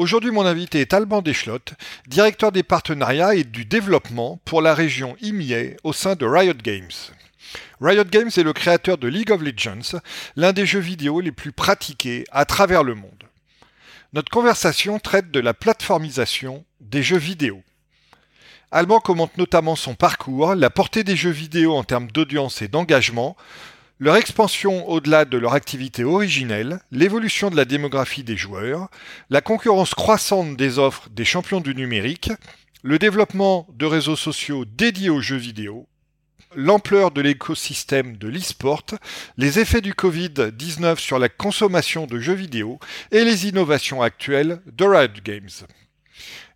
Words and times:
Aujourd'hui, 0.00 0.30
mon 0.30 0.46
invité 0.46 0.80
est 0.80 0.94
Alban 0.94 1.20
Deschlottes, 1.20 1.74
directeur 2.06 2.52
des 2.52 2.62
partenariats 2.62 3.34
et 3.34 3.44
du 3.44 3.66
développement 3.66 4.40
pour 4.46 4.62
la 4.62 4.72
région 4.72 5.14
IMIA 5.20 5.76
au 5.84 5.92
sein 5.92 6.14
de 6.14 6.24
Riot 6.24 6.54
Games. 6.54 6.88
Riot 7.82 8.04
Games 8.04 8.30
est 8.34 8.42
le 8.42 8.54
créateur 8.54 8.96
de 8.96 9.08
League 9.08 9.30
of 9.30 9.42
Legends, 9.42 10.00
l'un 10.36 10.54
des 10.54 10.64
jeux 10.64 10.80
vidéo 10.80 11.20
les 11.20 11.32
plus 11.32 11.52
pratiqués 11.52 12.24
à 12.32 12.46
travers 12.46 12.82
le 12.82 12.94
monde. 12.94 13.24
Notre 14.14 14.30
conversation 14.30 14.98
traite 15.00 15.30
de 15.30 15.40
la 15.40 15.52
plateformisation 15.52 16.64
des 16.80 17.02
jeux 17.02 17.18
vidéo. 17.18 17.62
Alban 18.70 19.00
commente 19.00 19.36
notamment 19.36 19.76
son 19.76 19.94
parcours, 19.94 20.54
la 20.54 20.70
portée 20.70 21.04
des 21.04 21.14
jeux 21.14 21.28
vidéo 21.28 21.76
en 21.76 21.84
termes 21.84 22.10
d'audience 22.10 22.62
et 22.62 22.68
d'engagement, 22.68 23.36
leur 24.00 24.16
expansion 24.16 24.88
au-delà 24.88 25.26
de 25.26 25.36
leur 25.36 25.52
activité 25.52 26.04
originelle, 26.04 26.80
l'évolution 26.90 27.50
de 27.50 27.56
la 27.56 27.66
démographie 27.66 28.24
des 28.24 28.36
joueurs, 28.36 28.88
la 29.28 29.42
concurrence 29.42 29.94
croissante 29.94 30.56
des 30.56 30.78
offres 30.78 31.10
des 31.10 31.26
champions 31.26 31.60
du 31.60 31.74
numérique, 31.74 32.32
le 32.82 32.98
développement 32.98 33.66
de 33.74 33.84
réseaux 33.84 34.16
sociaux 34.16 34.64
dédiés 34.64 35.10
aux 35.10 35.20
jeux 35.20 35.36
vidéo, 35.36 35.86
l'ampleur 36.56 37.10
de 37.10 37.20
l'écosystème 37.20 38.16
de 38.16 38.28
l'e-sport, 38.28 38.86
les 39.36 39.58
effets 39.58 39.82
du 39.82 39.92
Covid-19 39.92 40.96
sur 40.98 41.18
la 41.18 41.28
consommation 41.28 42.06
de 42.06 42.18
jeux 42.18 42.32
vidéo 42.32 42.80
et 43.12 43.22
les 43.22 43.48
innovations 43.48 44.00
actuelles 44.00 44.62
de 44.66 44.84
Riot 44.84 45.12
Games. 45.22 45.50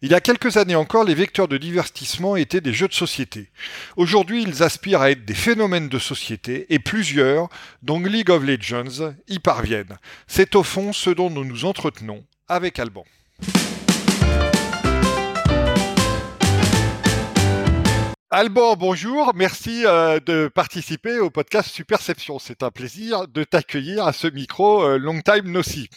Il 0.04 0.10
y 0.10 0.14
a 0.14 0.20
quelques 0.20 0.58
années 0.58 0.74
encore, 0.74 1.04
les 1.04 1.14
vecteurs 1.14 1.48
de 1.48 1.56
divertissement 1.56 2.36
étaient 2.36 2.60
des 2.60 2.74
jeux 2.74 2.88
de 2.88 2.92
société. 2.92 3.48
Aujourd'hui, 3.96 4.42
ils 4.42 4.62
aspirent 4.62 5.00
à 5.00 5.10
être 5.10 5.24
des 5.24 5.32
phénomènes 5.32 5.88
de 5.88 5.98
société 5.98 6.66
et 6.68 6.78
plusieurs, 6.78 7.48
dont 7.82 7.98
League 8.00 8.28
of 8.28 8.44
Legends, 8.44 9.14
y 9.28 9.38
parviennent. 9.38 9.96
C'est 10.26 10.56
au 10.56 10.62
fond 10.62 10.92
ce 10.92 11.08
dont 11.08 11.30
nous 11.30 11.46
nous 11.46 11.64
entretenons 11.64 12.22
avec 12.48 12.78
Alban. 12.78 13.06
Alban, 18.28 18.76
bonjour. 18.76 19.32
Merci 19.34 19.86
euh, 19.86 20.20
de 20.20 20.48
participer 20.54 21.18
au 21.18 21.30
podcast 21.30 21.70
Superception. 21.70 22.38
C'est 22.38 22.62
un 22.62 22.70
plaisir 22.70 23.26
de 23.26 23.42
t'accueillir 23.42 24.06
à 24.06 24.12
ce 24.12 24.26
micro 24.26 24.84
euh, 24.84 24.98
Long 24.98 25.22
Time 25.22 25.50
No 25.50 25.62
See. 25.62 25.88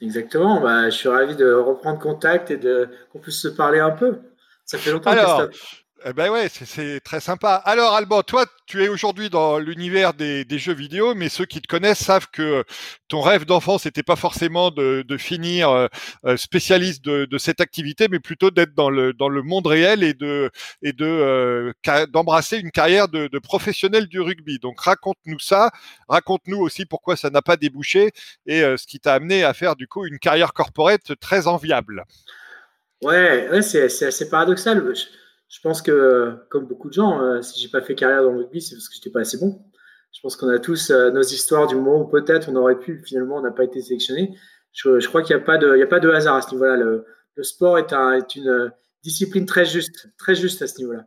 Exactement. 0.00 0.60
Bah, 0.60 0.90
je 0.90 0.96
suis 0.96 1.08
ravi 1.08 1.34
de 1.34 1.52
reprendre 1.52 1.98
contact 1.98 2.50
et 2.50 2.56
de 2.56 2.88
qu'on 3.10 3.18
puisse 3.18 3.40
se 3.40 3.48
parler 3.48 3.80
un 3.80 3.90
peu. 3.90 4.18
Ça 4.64 4.78
fait 4.78 4.92
longtemps. 4.92 5.10
Alors, 5.10 5.48
eh 6.04 6.12
ben 6.12 6.30
ouais, 6.30 6.48
c'est 6.48 7.00
très 7.00 7.18
sympa. 7.20 7.54
Alors 7.64 7.94
Alban, 7.94 8.22
toi, 8.22 8.46
tu 8.66 8.84
es 8.84 8.88
aujourd'hui 8.88 9.30
dans 9.30 9.58
l'univers 9.58 10.14
des, 10.14 10.46
jeux 10.50 10.72
vidéo, 10.74 11.14
mais 11.14 11.28
ceux 11.28 11.44
qui 11.44 11.60
te 11.60 11.66
connaissent 11.66 12.04
savent 12.04 12.28
que 12.32 12.64
ton 13.08 13.20
rêve 13.20 13.44
d'enfance 13.44 13.84
n'était 13.84 14.04
pas 14.04 14.14
forcément 14.14 14.70
de, 14.70 15.04
finir 15.18 15.70
euh, 15.70 15.86
euh, 16.24 16.36
spécialiste 16.36 17.04
de, 17.04 17.38
cette 17.38 17.60
activité, 17.60 18.06
mais 18.08 18.20
plutôt 18.20 18.50
d'être 18.50 18.74
dans 18.74 18.90
le 18.90 19.12
dans 19.12 19.28
le 19.28 19.42
monde 19.42 19.66
réel 19.66 20.04
et 20.04 20.14
de 20.14 20.50
et 20.82 20.92
de 20.92 21.04
euh, 21.04 21.72
d'embrasser 22.06 22.58
une 22.58 22.70
carrière 22.70 23.08
de, 23.08 23.28
professionnel 23.38 24.06
du 24.06 24.20
rugby. 24.20 24.58
Donc 24.60 24.80
raconte-nous 24.80 25.40
ça, 25.40 25.70
raconte-nous 26.08 26.58
aussi 26.58 26.86
pourquoi 26.86 27.16
ça 27.16 27.30
n'a 27.30 27.42
pas 27.42 27.56
débouché 27.56 28.10
et 28.46 28.60
ce 28.60 28.86
qui 28.86 29.00
t'a 29.00 29.14
amené 29.14 29.42
à 29.42 29.52
faire 29.52 29.74
du 29.74 29.88
coup 29.88 30.06
une 30.06 30.18
carrière 30.18 30.52
corporate 30.52 31.18
très 31.20 31.48
enviable. 31.48 32.04
Ouais, 33.02 33.62
c'est 33.62 34.06
assez 34.06 34.28
paradoxal 34.28 34.80
pense 35.62 35.82
que, 35.82 36.34
comme 36.50 36.66
beaucoup 36.66 36.88
de 36.88 36.94
gens, 36.94 37.22
euh, 37.22 37.42
si 37.42 37.60
j'ai 37.60 37.68
pas 37.68 37.80
fait 37.80 37.94
carrière 37.94 38.22
dans 38.22 38.32
le 38.32 38.38
rugby, 38.38 38.60
c'est 38.60 38.74
parce 38.76 38.88
que 38.88 38.94
j'étais 38.94 39.10
pas 39.10 39.20
assez 39.20 39.38
bon. 39.38 39.64
Je 40.12 40.20
pense 40.20 40.36
qu'on 40.36 40.48
a 40.48 40.58
tous 40.58 40.90
euh, 40.90 41.10
nos 41.10 41.22
histoires 41.22 41.66
du 41.66 41.76
moment 41.76 42.00
où 42.00 42.08
peut-être 42.08 42.48
on 42.48 42.56
aurait 42.56 42.78
pu, 42.78 43.02
finalement, 43.04 43.36
on 43.36 43.42
n'a 43.42 43.50
pas 43.50 43.64
été 43.64 43.80
sélectionné. 43.80 44.36
Je, 44.72 45.00
je 45.00 45.08
crois 45.08 45.22
qu'il 45.22 45.36
n'y 45.36 45.42
a, 45.42 45.44
pas 45.44 45.58
de, 45.58 45.80
a 45.80 45.86
pas 45.86 46.00
de 46.00 46.10
hasard 46.10 46.36
à 46.36 46.42
ce 46.42 46.50
niveau-là. 46.52 46.76
Le, 46.76 47.04
sport 47.42 47.78
est, 47.78 47.92
un, 47.92 48.14
est, 48.14 48.34
une 48.34 48.48
euh, 48.48 48.68
discipline 49.04 49.46
très 49.46 49.64
juste, 49.64 50.08
très 50.18 50.34
juste 50.34 50.60
à 50.62 50.66
ce 50.66 50.78
niveau-là. 50.78 51.06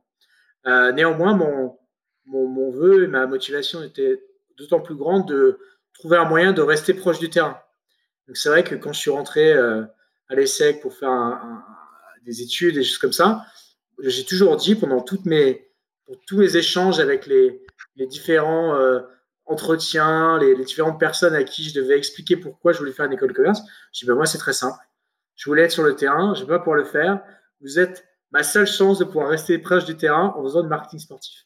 Euh, 0.68 0.92
néanmoins, 0.94 1.36
mon, 1.36 2.72
vœu 2.72 3.04
et 3.04 3.08
ma 3.08 3.28
motivation 3.28 3.84
étaient 3.84 4.24
d'autant 4.58 4.80
plus 4.80 4.96
grande 4.96 5.28
de 5.28 5.60
trouver 5.94 6.16
un 6.16 6.24
moyen 6.24 6.54
de 6.54 6.62
rester 6.62 6.94
proche 6.94 7.20
du 7.20 7.30
terrain. 7.30 7.60
Donc 8.28 8.38
c'est 8.38 8.48
vrai 8.48 8.64
que 8.64 8.76
quand 8.76 8.94
je 8.94 9.00
suis 9.00 9.12
rentré 9.12 9.52
à 9.52 9.90
l'ESSEC 10.30 10.80
pour 10.82 10.94
faire 10.94 11.42
des 12.24 12.42
études 12.42 12.78
et 12.78 12.84
choses 12.84 13.00
comme 13.00 13.12
ça, 13.12 13.44
j'ai 14.04 14.26
toujours 14.26 14.56
dit 14.58 14.76
pendant 14.76 15.02
toutes 15.02 15.26
mes, 15.26 15.68
pour 16.06 16.18
tous 16.28 16.38
mes 16.38 16.58
échanges 16.58 17.00
avec 17.00 17.26
les, 17.26 17.62
les 17.96 18.08
différents 18.08 18.76
euh, 18.76 19.00
entretiens, 19.46 20.40
les, 20.40 20.56
les, 20.56 20.64
différentes 20.64 21.00
personnes 21.00 21.36
à 21.36 21.44
qui 21.44 21.64
je 21.64 21.74
devais 21.74 21.98
expliquer 21.98 22.38
pourquoi 22.38 22.74
je 22.74 22.80
voulais 22.80 22.92
faire 22.92 23.06
une 23.06 23.14
école 23.14 23.30
de 23.30 23.34
commerce, 23.34 23.62
je 23.94 24.00
dis 24.00 24.06
ben 24.06 24.16
moi 24.16 24.26
c'est 24.26 24.38
très 24.38 24.54
simple. 24.54 24.78
Je 25.36 25.50
voulais 25.50 25.64
être 25.64 25.72
sur 25.72 25.84
le 25.84 25.96
terrain, 25.96 26.34
je 26.36 26.42
ne 26.42 26.46
vais 26.46 26.54
pas 26.54 26.60
pouvoir 26.60 26.78
le 26.78 26.84
faire. 26.84 27.22
Vous 27.62 27.80
êtes 27.80 28.06
ma 28.32 28.44
seule 28.44 28.68
chance 28.68 29.00
de 29.00 29.04
pouvoir 29.04 29.30
rester 29.30 29.58
proche 29.58 29.86
du 29.86 29.98
terrain 29.98 30.34
en 30.38 30.44
faisant 30.44 30.62
du 30.62 30.68
marketing 30.68 31.00
sportif. 31.00 31.46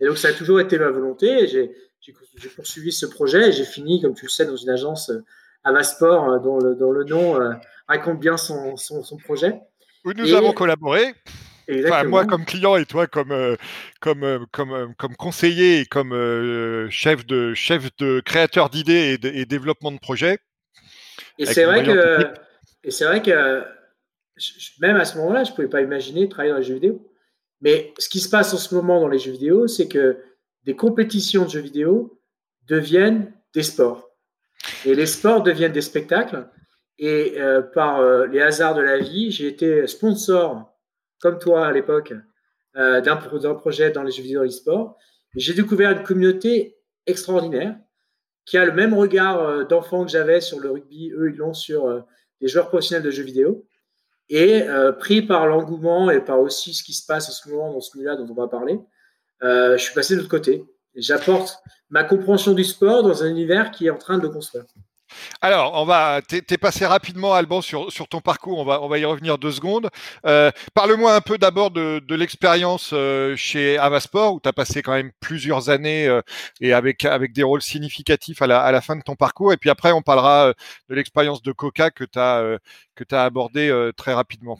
Et 0.00 0.06
donc 0.06 0.18
ça 0.18 0.28
a 0.28 0.32
toujours 0.32 0.60
été 0.60 0.78
ma 0.78 0.90
volonté. 0.90 1.46
J'ai 1.46 1.74
poursuivi 2.56 2.92
ce 2.92 3.06
projet 3.06 3.48
et 3.48 3.52
j'ai 3.52 3.64
fini, 3.64 4.00
comme 4.00 4.14
tu 4.14 4.24
le 4.24 4.30
sais, 4.30 4.46
dans 4.46 4.56
une 4.56 4.70
agence 4.70 5.10
euh, 5.10 5.24
Avasport 5.64 6.28
euh, 6.28 6.38
dont 6.40 6.58
le, 6.58 6.74
dont 6.74 6.90
le 6.90 7.04
nom 7.04 7.38
raconte 7.86 8.18
bien 8.18 8.36
son, 8.36 8.76
son, 8.76 9.02
son 9.02 9.16
projet. 9.16 9.60
Où 10.04 10.12
nous 10.12 10.34
avons 10.34 10.52
collaboré 10.52 11.14
moi 12.08 12.24
comme 12.26 12.44
client 12.44 12.76
et 12.76 12.86
toi 12.86 13.06
comme 13.06 13.32
euh, 13.32 13.56
comme 14.00 14.24
euh, 14.24 14.38
comme 14.52 14.72
euh, 14.72 14.86
comme 14.96 15.14
conseiller 15.16 15.80
et 15.80 15.86
comme 15.86 16.10
chef 16.90 17.26
de 17.26 17.54
chef 17.54 17.94
de 17.96 18.20
créateur 18.20 18.70
d'idées 18.70 19.18
et, 19.22 19.46
développement 19.46 19.92
de 19.92 19.98
projets. 19.98 20.38
Et 21.38 21.46
c'est 21.46 21.64
vrai 21.64 21.84
que 21.84 22.24
et 22.84 23.04
vrai 23.04 23.22
que 23.22 23.64
même 24.80 24.96
à 24.96 25.04
ce 25.04 25.18
moment-là, 25.18 25.44
je 25.44 25.52
pouvais 25.52 25.68
pas 25.68 25.82
imaginer 25.82 26.28
travailler 26.28 26.52
dans 26.52 26.58
les 26.58 26.64
jeux 26.64 26.74
vidéo. 26.74 27.08
Mais 27.60 27.92
ce 27.98 28.08
qui 28.08 28.18
se 28.18 28.28
passe 28.28 28.52
en 28.54 28.56
ce 28.56 28.74
moment 28.74 29.00
dans 29.00 29.08
les 29.08 29.20
jeux 29.20 29.32
vidéo, 29.32 29.68
c'est 29.68 29.86
que 29.86 30.18
des 30.64 30.74
compétitions 30.74 31.44
de 31.44 31.50
jeux 31.50 31.60
vidéo 31.60 32.20
deviennent 32.66 33.32
des 33.54 33.62
sports. 33.62 34.10
Et 34.84 34.94
les 34.94 35.06
sports 35.06 35.42
deviennent 35.42 35.72
des 35.72 35.82
spectacles. 35.82 36.48
Et 36.98 37.36
par 37.74 38.02
les 38.26 38.40
hasards 38.40 38.74
de 38.74 38.80
la 38.80 38.98
vie, 38.98 39.30
j'ai 39.30 39.48
été 39.48 39.86
sponsor 39.86 40.71
comme 41.22 41.38
toi 41.38 41.66
à 41.66 41.72
l'époque, 41.72 42.12
euh, 42.76 43.00
d'un 43.00 43.16
projet 43.54 43.90
dans 43.92 44.02
les 44.02 44.10
jeux 44.10 44.24
vidéo 44.24 44.44
e-sport. 44.44 44.98
J'ai 45.36 45.54
découvert 45.54 45.92
une 45.92 46.02
communauté 46.02 46.76
extraordinaire 47.06 47.76
qui 48.44 48.58
a 48.58 48.64
le 48.64 48.72
même 48.72 48.92
regard 48.92 49.40
euh, 49.40 49.64
d'enfant 49.64 50.04
que 50.04 50.10
j'avais 50.10 50.40
sur 50.40 50.58
le 50.58 50.70
rugby. 50.70 51.12
Eux, 51.12 51.30
ils 51.30 51.36
l'ont 51.36 51.54
sur 51.54 51.86
euh, 51.86 52.00
des 52.40 52.48
joueurs 52.48 52.68
professionnels 52.68 53.04
de 53.04 53.10
jeux 53.10 53.22
vidéo. 53.22 53.64
Et 54.28 54.62
pris 54.98 55.20
par 55.20 55.46
l'engouement 55.46 56.10
et 56.10 56.24
par 56.24 56.40
aussi 56.40 56.72
ce 56.72 56.82
qui 56.82 56.94
se 56.94 57.04
passe 57.04 57.28
en 57.28 57.32
ce 57.32 57.50
moment 57.50 57.70
dans 57.70 57.80
ce 57.80 57.98
milieu-là 57.98 58.16
dont 58.16 58.26
on 58.30 58.34
va 58.34 58.48
parler, 58.48 58.80
je 59.42 59.76
suis 59.76 59.92
passé 59.92 60.14
de 60.14 60.20
l'autre 60.20 60.30
côté. 60.30 60.64
J'apporte 60.94 61.58
ma 61.90 62.02
compréhension 62.02 62.54
du 62.54 62.64
sport 62.64 63.02
dans 63.02 63.22
un 63.22 63.28
univers 63.28 63.72
qui 63.72 63.88
est 63.88 63.90
en 63.90 63.98
train 63.98 64.16
de 64.16 64.22
le 64.22 64.30
construire. 64.30 64.64
Alors, 65.40 65.72
on 65.74 65.84
va, 65.84 66.20
t'es 66.22 66.58
passé 66.58 66.86
rapidement, 66.86 67.34
Alban, 67.34 67.60
sur, 67.60 67.90
sur 67.92 68.08
ton 68.08 68.20
parcours. 68.20 68.58
On 68.58 68.64
va, 68.64 68.82
on 68.82 68.88
va 68.88 68.98
y 68.98 69.04
revenir 69.04 69.38
deux 69.38 69.52
secondes. 69.52 69.88
Euh, 70.26 70.50
Parle-moi 70.74 71.14
un 71.14 71.20
peu 71.20 71.38
d'abord 71.38 71.70
de, 71.70 72.14
l'expérience 72.14 72.90
euh, 72.92 73.34
chez 73.36 73.78
Avasport, 73.78 74.34
où 74.34 74.40
tu 74.40 74.48
as 74.48 74.52
passé 74.52 74.82
quand 74.82 74.92
même 74.92 75.10
plusieurs 75.20 75.70
années 75.70 76.06
euh, 76.06 76.20
et 76.60 76.72
avec, 76.72 77.04
avec 77.04 77.32
des 77.32 77.42
rôles 77.42 77.62
significatifs 77.62 78.42
à 78.42 78.46
la, 78.46 78.60
à 78.60 78.72
la 78.72 78.80
fin 78.80 78.96
de 78.96 79.02
ton 79.02 79.16
parcours. 79.16 79.52
Et 79.52 79.56
puis 79.56 79.70
après, 79.70 79.92
on 79.92 80.02
parlera 80.02 80.52
de 80.88 80.94
l'expérience 80.94 81.42
de 81.42 81.52
Coca 81.52 81.90
que 81.90 82.04
tu 82.04 82.18
as, 82.18 82.40
euh, 82.40 82.58
que 82.94 83.04
as 83.12 83.24
abordé 83.24 83.90
très 83.96 84.12
rapidement. 84.14 84.58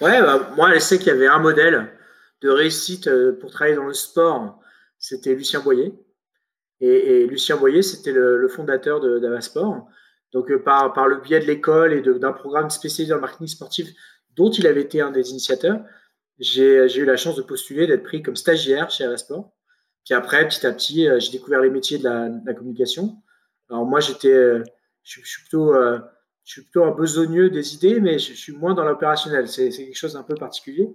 Ouais, 0.00 0.20
bah, 0.20 0.50
moi, 0.56 0.72
je 0.74 0.78
sais 0.78 0.98
qu'il 0.98 1.08
y 1.08 1.10
avait 1.10 1.26
un 1.26 1.38
modèle 1.38 1.92
de 2.42 2.50
réussite 2.50 3.10
pour 3.40 3.50
travailler 3.50 3.76
dans 3.76 3.86
le 3.86 3.94
sport. 3.94 4.58
C'était 4.98 5.34
Lucien 5.34 5.60
Boyer. 5.60 5.92
Et, 6.80 7.26
Lucien 7.26 7.56
Boyer, 7.56 7.82
c'était 7.82 8.12
le, 8.12 8.48
fondateur 8.48 9.00
d'Avasport. 9.20 9.88
Donc, 10.32 10.50
euh, 10.50 10.62
par, 10.62 11.08
le 11.08 11.16
biais 11.16 11.40
de 11.40 11.46
l'école 11.46 11.92
et 11.92 12.02
d'un 12.02 12.32
programme 12.32 12.70
spécialisé 12.70 13.14
le 13.14 13.20
marketing 13.20 13.46
sportif 13.48 13.88
dont 14.36 14.50
il 14.50 14.66
avait 14.66 14.82
été 14.82 15.00
un 15.00 15.10
des 15.10 15.30
initiateurs, 15.30 15.80
j'ai 16.38 16.96
eu 16.96 17.04
la 17.04 17.16
chance 17.16 17.34
de 17.36 17.42
postuler, 17.42 17.86
d'être 17.86 18.04
pris 18.04 18.22
comme 18.22 18.36
stagiaire 18.36 18.90
chez 18.90 19.04
Avasport. 19.04 19.52
Puis 20.04 20.14
après, 20.14 20.46
petit 20.46 20.64
à 20.66 20.72
petit, 20.72 21.08
euh, 21.08 21.18
j'ai 21.18 21.32
découvert 21.32 21.60
les 21.60 21.70
métiers 21.70 21.98
de 21.98 22.04
la, 22.04 22.54
communication. 22.54 23.16
Alors 23.68 23.84
moi, 23.84 24.00
j'étais, 24.00 24.32
euh, 24.32 24.62
je, 25.02 25.20
suis 25.20 25.42
plutôt, 25.42 25.74
je 25.74 26.52
suis 26.52 26.62
plutôt 26.62 26.84
un 26.84 26.92
besogneux 26.92 27.50
des 27.50 27.74
idées, 27.74 27.98
mais 28.00 28.18
je, 28.18 28.34
suis 28.34 28.52
moins 28.52 28.74
dans 28.74 28.84
l'opérationnel. 28.84 29.48
C'est 29.48 29.70
quelque 29.70 29.96
chose 29.96 30.12
d'un 30.12 30.22
peu 30.22 30.34
particulier. 30.36 30.88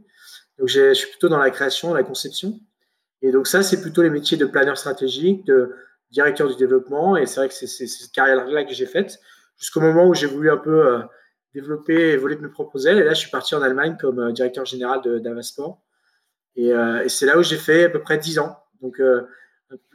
Donc 0.57 0.69
je 0.69 0.93
suis 0.93 1.09
plutôt 1.09 1.27
dans 1.27 1.39
la 1.39 1.49
création, 1.49 1.93
la 1.93 2.03
conception. 2.03 2.59
Et 3.23 3.31
donc 3.31 3.47
ça, 3.47 3.63
c'est 3.63 3.81
plutôt 3.81 4.03
les 4.03 4.11
métiers 4.11 4.37
de 4.37 4.45
planeur 4.45 4.77
stratégique, 4.77 5.45
de 5.45 5.73
directeur 6.11 6.47
du 6.47 6.55
développement. 6.55 7.17
Et 7.17 7.25
c'est 7.25 7.39
vrai 7.39 7.49
que 7.49 7.55
c'est 7.55 7.67
cette 7.67 8.11
carrière-là 8.11 8.65
que 8.65 8.73
j'ai 8.73 8.85
faite 8.85 9.19
jusqu'au 9.57 9.81
moment 9.81 10.07
où 10.07 10.13
j'ai 10.13 10.27
voulu 10.27 10.51
un 10.51 10.57
peu 10.57 10.87
euh, 10.87 10.99
développer 11.53 12.11
et 12.11 12.17
voler 12.17 12.35
de 12.35 12.41
mes 12.41 12.49
propres 12.49 12.85
ailes. 12.85 12.99
Et 12.99 13.03
là, 13.03 13.13
je 13.13 13.19
suis 13.19 13.31
parti 13.31 13.55
en 13.55 13.61
Allemagne 13.61 13.97
comme 13.99 14.19
euh, 14.19 14.31
directeur 14.31 14.65
général 14.65 15.01
d'Avasport. 15.21 15.81
Et, 16.55 16.71
euh, 16.71 17.03
et 17.03 17.09
c'est 17.09 17.25
là 17.25 17.39
où 17.39 17.43
j'ai 17.43 17.57
fait 17.57 17.85
à 17.85 17.89
peu 17.89 18.01
près 18.01 18.17
10 18.17 18.39
ans. 18.39 18.59
Donc, 18.81 19.01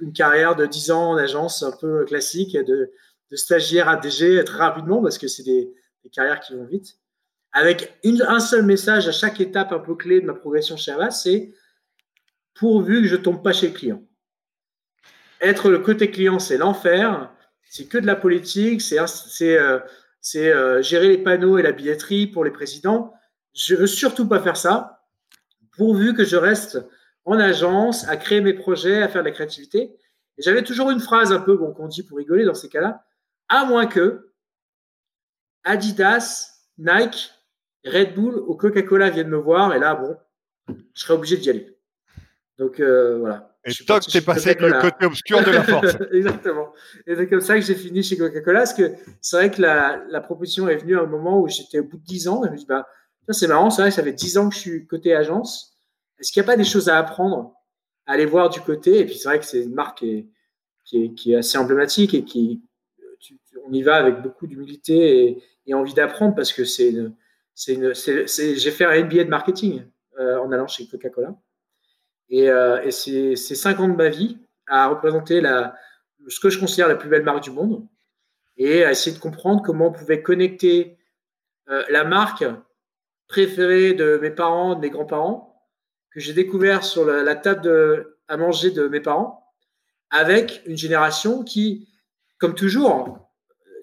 une 0.00 0.12
carrière 0.14 0.56
de 0.56 0.64
10 0.64 0.90
ans 0.92 1.10
en 1.10 1.16
agence 1.16 1.62
un 1.62 1.72
peu 1.72 2.06
classique, 2.06 2.56
de, 2.56 2.90
de 3.30 3.36
stagiaire 3.36 3.88
à 3.88 3.96
DG 3.96 4.42
très 4.44 4.58
rapidement 4.58 5.02
parce 5.02 5.19
que 5.19 5.28
c'est 5.28 5.42
des, 5.42 5.72
carrières 6.10 6.40
qui 6.40 6.54
vont 6.54 6.64
vite. 6.64 6.94
Avec 7.52 8.00
un 8.02 8.40
seul 8.40 8.64
message 8.64 9.06
à 9.08 9.12
chaque 9.12 9.42
étape 9.42 9.72
un 9.72 9.78
peu 9.78 9.94
clé 9.94 10.22
de 10.22 10.26
ma 10.26 10.32
progression 10.32 10.78
chez 10.78 10.90
Avas, 10.90 11.10
c'est 11.10 11.52
pourvu 12.58 13.02
que 13.02 13.08
je 13.08 13.16
tombe 13.16 13.43
pas 13.43 13.52
chez 13.52 13.69
le 13.69 13.75
client. 13.75 14.02
Être 15.40 15.70
le 15.70 15.78
côté 15.78 16.10
client, 16.10 16.38
c'est 16.38 16.58
l'enfer. 16.58 17.32
C'est 17.70 17.87
que 17.87 17.99
de 17.99 18.06
la 18.06 18.16
politique, 18.16 18.81
c'est 18.81 18.99
euh, 18.99 19.78
euh, 20.37 20.82
gérer 20.82 21.08
les 21.08 21.19
panneaux 21.19 21.58
et 21.58 21.62
la 21.62 21.72
billetterie 21.72 22.26
pour 22.26 22.44
les 22.44 22.50
présidents. 22.50 23.12
Je 23.55 23.75
veux 23.75 23.87
surtout 23.87 24.26
pas 24.26 24.40
faire 24.40 24.56
ça, 24.56 25.05
pourvu 25.76 26.14
que 26.14 26.25
je 26.25 26.37
reste 26.37 26.78
en 27.25 27.38
agence, 27.38 28.08
à 28.08 28.16
créer 28.16 28.40
mes 28.40 28.55
projets, 28.55 29.02
à 29.02 29.08
faire 29.08 29.22
de 29.22 29.28
la 29.28 29.34
créativité. 29.34 29.96
J'avais 30.38 30.62
toujours 30.62 30.90
une 30.90 31.00
phrase 31.00 31.32
un 31.32 31.40
peu 31.40 31.56
bon, 31.56 31.72
qu'on 31.72 31.88
dit 31.88 32.02
pour 32.02 32.19
rigoler 32.19 32.44
dans 32.44 32.54
ces 32.54 32.69
cas-là, 32.69 33.04
à 33.49 33.64
moins 33.64 33.87
que 33.87 34.32
Adidas, 35.64 36.64
Nike, 36.78 37.32
Red 37.84 38.14
Bull 38.14 38.43
ou 38.46 38.54
Coca-Cola 38.54 39.11
viennent 39.11 39.28
me 39.28 39.37
voir, 39.37 39.75
et 39.75 39.78
là, 39.78 39.94
bon, 39.94 40.16
je 40.69 41.02
serais 41.02 41.14
obligé 41.14 41.37
d'y 41.37 41.50
aller. 41.50 41.77
Donc 42.58 42.81
euh, 42.81 43.19
voilà. 43.19 43.55
Et 43.64 43.72
toc, 43.84 44.02
t'es 44.06 44.20
passé 44.20 44.50
avec 44.50 44.60
le 44.60 44.81
côté 44.81 45.06
obscur 45.06 45.43
de 45.44 45.50
la 45.50 45.62
force. 45.62 45.96
Exactement. 46.12 46.72
Et 47.06 47.14
c'est 47.14 47.28
comme 47.28 47.40
ça 47.40 47.55
que 47.55 47.60
j'ai 47.60 47.75
fini 47.75 48.02
chez 48.02 48.16
Coca-Cola, 48.16 48.60
parce 48.60 48.75
que 48.75 48.93
c'est 49.20 49.37
vrai 49.37 49.50
que 49.50 49.60
la, 49.60 50.02
la, 50.08 50.20
proposition 50.20 50.69
est 50.69 50.76
venue 50.76 50.99
à 50.99 51.02
un 51.02 51.06
moment 51.06 51.40
où 51.40 51.49
j'étais 51.49 51.78
au 51.81 51.84
bout 51.84 51.99
de 51.99 52.05
10 52.05 52.28
ans, 52.28 52.44
et 52.44 52.49
je 52.49 52.52
me 52.52 52.56
dis, 52.56 52.66
bah, 52.66 52.87
c'est 53.31 53.46
marrant, 53.46 53.70
c'est 53.70 53.82
vrai 53.82 53.90
que 53.90 53.96
ça 53.96 54.02
fait 54.02 54.12
10 54.12 54.38
ans 54.38 54.49
que 54.49 54.55
je 54.55 54.60
suis 54.60 54.87
côté 54.87 55.14
agence. 55.14 55.76
Est-ce 56.19 56.32
qu'il 56.32 56.40
n'y 56.40 56.46
a 56.46 56.50
pas 56.50 56.56
des 56.56 56.64
choses 56.64 56.88
à 56.88 56.99
apprendre, 56.99 57.55
à 58.06 58.12
aller 58.12 58.26
voir 58.26 58.49
du 58.49 58.61
côté? 58.61 59.00
Et 59.00 59.04
puis 59.04 59.16
c'est 59.16 59.28
vrai 59.28 59.38
que 59.38 59.44
c'est 59.44 59.62
une 59.62 59.75
marque 59.75 59.99
qui 59.99 60.11
est, 60.11 60.26
qui 60.84 61.04
est, 61.04 61.14
qui 61.14 61.32
est, 61.32 61.37
assez 61.37 61.58
emblématique 61.58 62.14
et 62.14 62.25
qui, 62.25 62.62
on 63.66 63.72
y 63.72 63.82
va 63.82 63.96
avec 63.96 64.22
beaucoup 64.22 64.46
d'humilité 64.46 65.26
et, 65.26 65.43
et, 65.66 65.75
envie 65.75 65.93
d'apprendre 65.93 66.34
parce 66.34 66.52
que 66.52 66.64
c'est 66.64 66.88
une, 66.88 67.14
c'est 67.54 67.75
une, 67.75 67.93
j'ai 67.94 68.70
fait 68.70 68.84
un 68.84 69.04
MBA 69.04 69.25
de 69.25 69.28
marketing 69.28 69.82
euh, 70.19 70.38
en 70.38 70.50
allant 70.50 70.66
chez 70.66 70.87
Coca-Cola. 70.87 71.37
Et, 72.30 72.50
euh, 72.50 72.82
et 72.82 72.90
c'est, 72.90 73.36
c'est 73.36 73.54
cinq 73.54 73.80
ans 73.80 73.88
de 73.88 73.96
ma 73.96 74.08
vie 74.08 74.38
à 74.66 74.88
représenter 74.88 75.40
la, 75.40 75.75
ce 76.28 76.40
que 76.40 76.50
je 76.50 76.58
considère 76.58 76.88
la 76.88 76.96
plus 76.96 77.08
belle 77.08 77.22
marque 77.22 77.42
du 77.42 77.50
monde 77.50 77.86
et 78.56 78.84
à 78.84 78.90
essayer 78.90 79.16
de 79.16 79.20
comprendre 79.20 79.62
comment 79.62 79.88
on 79.88 79.92
pouvait 79.92 80.22
connecter 80.22 80.98
euh, 81.70 81.84
la 81.88 82.04
marque 82.04 82.44
préférée 83.28 83.94
de 83.94 84.19
mes 84.20 84.30
parents, 84.30 84.75
de 84.75 84.80
mes 84.80 84.90
grands-parents, 84.90 85.62
que 86.10 86.20
j'ai 86.20 86.32
découvert 86.32 86.84
sur 86.84 87.04
la, 87.04 87.34
table 87.36 88.16
à 88.26 88.36
manger 88.36 88.70
de 88.70 88.88
mes 88.88 89.00
parents, 89.00 89.44
avec 90.10 90.62
une 90.66 90.76
génération 90.76 91.44
qui, 91.44 91.88
comme 92.38 92.54
toujours, 92.54 93.30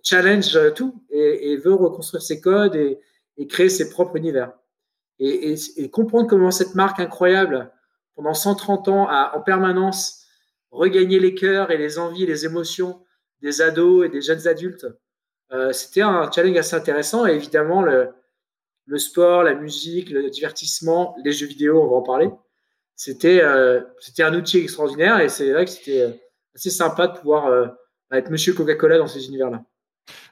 challenge 0.03 0.57
tout 0.73 1.03
et, 1.09 1.55
veut 1.57 1.73
reconstruire 1.73 2.21
ses 2.21 2.41
codes 2.41 2.75
et, 2.75 2.99
créer 3.47 3.69
ses 3.69 3.89
propres 3.89 4.17
univers. 4.17 4.53
Et, 5.19 5.55
comprendre 5.91 6.27
comment 6.27 6.51
cette 6.51 6.75
marque 6.75 6.99
incroyable 6.99 7.71
pendant 8.15 8.33
130 8.33 8.87
ans 8.87 9.07
à 9.07 9.33
en 9.35 9.41
permanence 9.41 10.25
regagner 10.71 11.19
les 11.19 11.35
cœurs 11.35 11.71
et 11.71 11.77
les 11.77 11.99
envies 11.99 12.23
et 12.23 12.27
les 12.27 12.45
émotions 12.45 13.01
des 13.41 13.61
ados 13.61 14.05
et 14.05 14.09
des 14.09 14.21
jeunes 14.21 14.47
adultes. 14.47 14.87
Euh, 15.51 15.71
c'était 15.71 16.01
un 16.01 16.29
challenge 16.31 16.57
assez 16.57 16.75
intéressant 16.75 17.25
et 17.27 17.33
évidemment 17.33 17.81
le, 17.81 18.09
le, 18.85 18.97
sport, 18.97 19.43
la 19.43 19.53
musique, 19.53 20.09
le 20.09 20.29
divertissement, 20.29 21.15
les 21.23 21.31
jeux 21.31 21.47
vidéo, 21.47 21.81
on 21.81 21.87
va 21.87 21.97
en 21.97 22.01
parler. 22.01 22.29
C'était 22.95 23.41
euh, 23.43 23.81
un 24.19 24.33
outil 24.33 24.59
extraordinaire 24.59 25.19
et 25.19 25.29
c'est 25.29 25.51
vrai 25.51 25.65
que 25.65 25.71
c'était 25.71 26.01
euh, 26.01 26.11
assez 26.55 26.69
sympa 26.69 27.07
de 27.07 27.17
pouvoir 27.17 27.47
euh, 27.47 27.67
être 28.11 28.29
Monsieur 28.29 28.53
Coca-Cola 28.53 28.97
dans 28.97 29.07
ces 29.07 29.27
univers-là. 29.27 29.63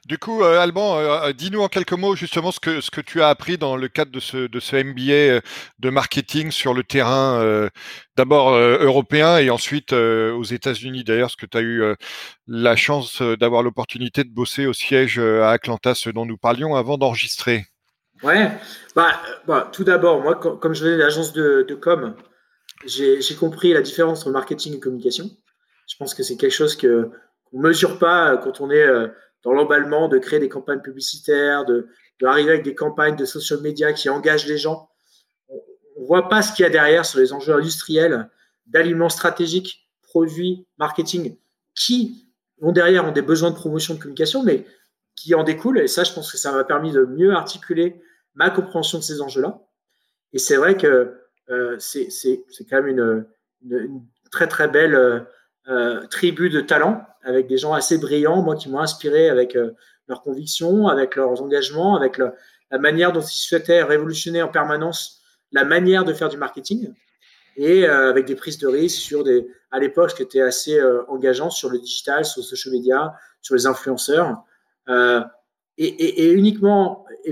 Du 0.06 0.18
coup, 0.18 0.42
euh, 0.42 0.58
Alban, 0.58 0.98
euh, 0.98 1.32
dis-nous 1.32 1.62
en 1.62 1.68
quelques 1.68 1.92
mots 1.92 2.14
justement 2.14 2.52
ce 2.52 2.60
que, 2.60 2.80
ce 2.80 2.90
tu 3.00 3.22
as 3.22 3.28
appris 3.28 3.56
dans 3.56 3.76
le 3.76 3.88
cadre 3.88 4.10
de 4.10 4.20
ce, 4.20 4.48
ce 4.60 4.76
MBA 4.76 5.12
euh, 5.12 5.40
de 5.78 5.90
marketing 5.90 6.50
sur 6.50 6.74
le 6.74 6.84
terrain, 6.84 7.70
d'abord 8.16 8.54
européen 8.54 9.38
et 9.38 9.50
ensuite 9.50 9.92
aux 9.92 10.42
États-Unis 10.42 11.04
d'ailleurs, 11.04 11.28
parce 11.28 11.36
que 11.36 11.46
tu 11.46 11.58
as 11.58 11.62
eu 11.62 11.82
la 12.46 12.76
chance 12.76 13.22
d'avoir 13.22 13.62
l'opportunité 13.62 14.24
de 14.24 14.30
bosser 14.30 14.66
au 14.66 14.72
siège 14.72 15.18
à 15.18 15.50
Atlanta, 15.50 15.94
ce 15.94 16.10
dont 16.10 16.26
nous 16.26 16.36
parlions 16.36 16.76
avant 16.76 16.98
d'enregistrer? 16.98 17.66
Ouais, 18.22 18.50
bah, 18.94 19.20
bah 19.46 19.68
tout 19.72 19.84
d'abord, 19.84 20.22
moi, 20.22 20.36
comme 20.36 20.74
je 20.74 20.84
venais 20.84 20.96
de 20.96 21.02
l'agence 21.02 21.32
de, 21.32 21.78
com, 21.80 22.14
j'ai 22.86 23.34
compris 23.38 23.72
la 23.72 23.82
différence 23.82 24.20
entre 24.20 24.30
marketing 24.30 24.76
et 24.76 24.80
communication. 24.80 25.30
Je 25.88 25.96
pense 25.96 26.14
que 26.14 26.22
c'est 26.22 26.36
quelque 26.36 26.52
chose 26.52 26.76
que 26.76 27.10
qu'on 27.50 27.60
mesure 27.60 27.98
pas 27.98 28.36
quand 28.36 28.60
on 28.60 28.70
est 28.70 28.86
dans 29.44 29.52
l'emballement 29.52 30.08
de 30.08 30.18
créer 30.18 30.40
des 30.40 30.48
campagnes 30.48 30.80
publicitaires, 30.80 31.64
de, 31.64 31.88
avec 32.26 32.62
des 32.62 32.74
campagnes 32.74 33.16
de 33.16 33.24
social 33.24 33.60
media 33.60 33.92
qui 33.92 34.08
engagent 34.08 34.46
les 34.46 34.58
gens. 34.58 34.88
On 35.96 36.00
ne 36.00 36.06
voit 36.06 36.28
pas 36.28 36.42
ce 36.42 36.54
qu'il 36.54 36.64
y 36.64 36.66
a 36.66 36.70
derrière 36.70 37.04
sur 37.04 37.20
les 37.20 37.32
enjeux 37.32 37.54
industriels, 37.54 38.30
d'aliments 38.66 39.10
stratégiques, 39.10 39.88
produits, 40.02 40.66
marketing, 40.78 41.36
qui 41.74 42.28
ont 42.60 42.72
derrière 42.72 43.12
des 43.12 43.22
besoins 43.22 43.50
de 43.50 43.56
promotion 43.56 43.94
de 43.94 43.98
communication, 43.98 44.42
mais 44.42 44.64
qui 45.14 45.34
en 45.34 45.44
découlent. 45.44 45.80
Et 45.80 45.88
ça, 45.88 46.04
je 46.04 46.12
pense 46.12 46.32
que 46.32 46.38
ça 46.38 46.52
m'a 46.52 46.64
permis 46.64 46.92
de 46.92 47.04
mieux 47.04 47.32
articuler 47.32 48.00
ma 48.34 48.50
compréhension 48.50 48.98
de 48.98 49.02
ces 49.02 49.20
enjeux-là. 49.20 49.60
Et 50.32 50.38
c'est 50.38 50.56
vrai 50.56 50.76
que 50.76 51.14
euh, 51.50 51.76
c'est 51.78 52.08
quand 52.70 52.82
même 52.82 53.26
une, 53.62 54.00
très 54.30 54.48
très 54.48 54.68
belle 54.68 54.94
euh, 54.94 55.20
euh, 55.68 56.06
tribu 56.06 56.48
de 56.50 56.60
talents 56.60 57.06
avec 57.24 57.46
des 57.46 57.58
gens 57.58 57.72
assez 57.72 57.98
brillants, 57.98 58.42
moi, 58.42 58.56
qui 58.56 58.68
m'ont 58.68 58.80
inspiré 58.80 59.28
avec 59.28 59.56
euh, 59.56 59.72
leurs 60.08 60.22
convictions, 60.22 60.88
avec 60.88 61.16
leurs 61.16 61.42
engagements, 61.42 61.96
avec 61.96 62.18
la 62.18 62.78
manière 62.78 63.12
dont 63.12 63.20
ils 63.20 63.36
souhaitaient 63.36 63.82
révolutionner 63.82 64.42
en 64.42 64.48
permanence 64.48 65.20
la 65.52 65.64
manière 65.64 66.04
de 66.04 66.12
faire 66.12 66.28
du 66.28 66.36
marketing 66.36 66.92
et 67.56 67.86
euh, 67.86 68.10
avec 68.10 68.26
des 68.26 68.34
prises 68.34 68.58
de 68.58 68.66
risques 68.66 69.00
sur 69.00 69.24
des, 69.24 69.46
à 69.70 69.78
l'époque, 69.78 70.10
ce 70.10 70.16
qui 70.16 70.22
était 70.22 70.42
assez 70.42 70.80
engageant 71.08 71.50
sur 71.50 71.70
le 71.70 71.78
digital, 71.78 72.24
sur 72.24 72.40
le 72.40 72.46
social 72.46 72.72
media, 72.74 73.14
sur 73.40 73.54
les 73.54 73.66
influenceurs. 73.66 74.42
Et, 75.78 76.46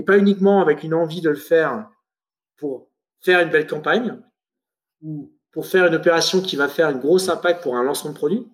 pas 0.05 0.17
uniquement 0.17 0.61
avec 0.61 0.83
une 0.83 0.93
envie 0.93 1.21
de 1.21 1.29
le 1.29 1.35
faire 1.35 1.89
pour 2.57 2.87
faire 3.21 3.39
une 3.41 3.49
belle 3.49 3.67
campagne 3.67 4.19
ou 5.01 5.31
pour 5.51 5.67
faire 5.67 5.85
une 5.85 5.95
opération 5.95 6.41
qui 6.41 6.55
va 6.55 6.67
faire 6.67 6.87
un 6.87 6.93
gros 6.93 7.29
impact 7.29 7.61
pour 7.61 7.77
un 7.77 7.83
lancement 7.83 8.11
de 8.11 8.15
produit, 8.15 8.47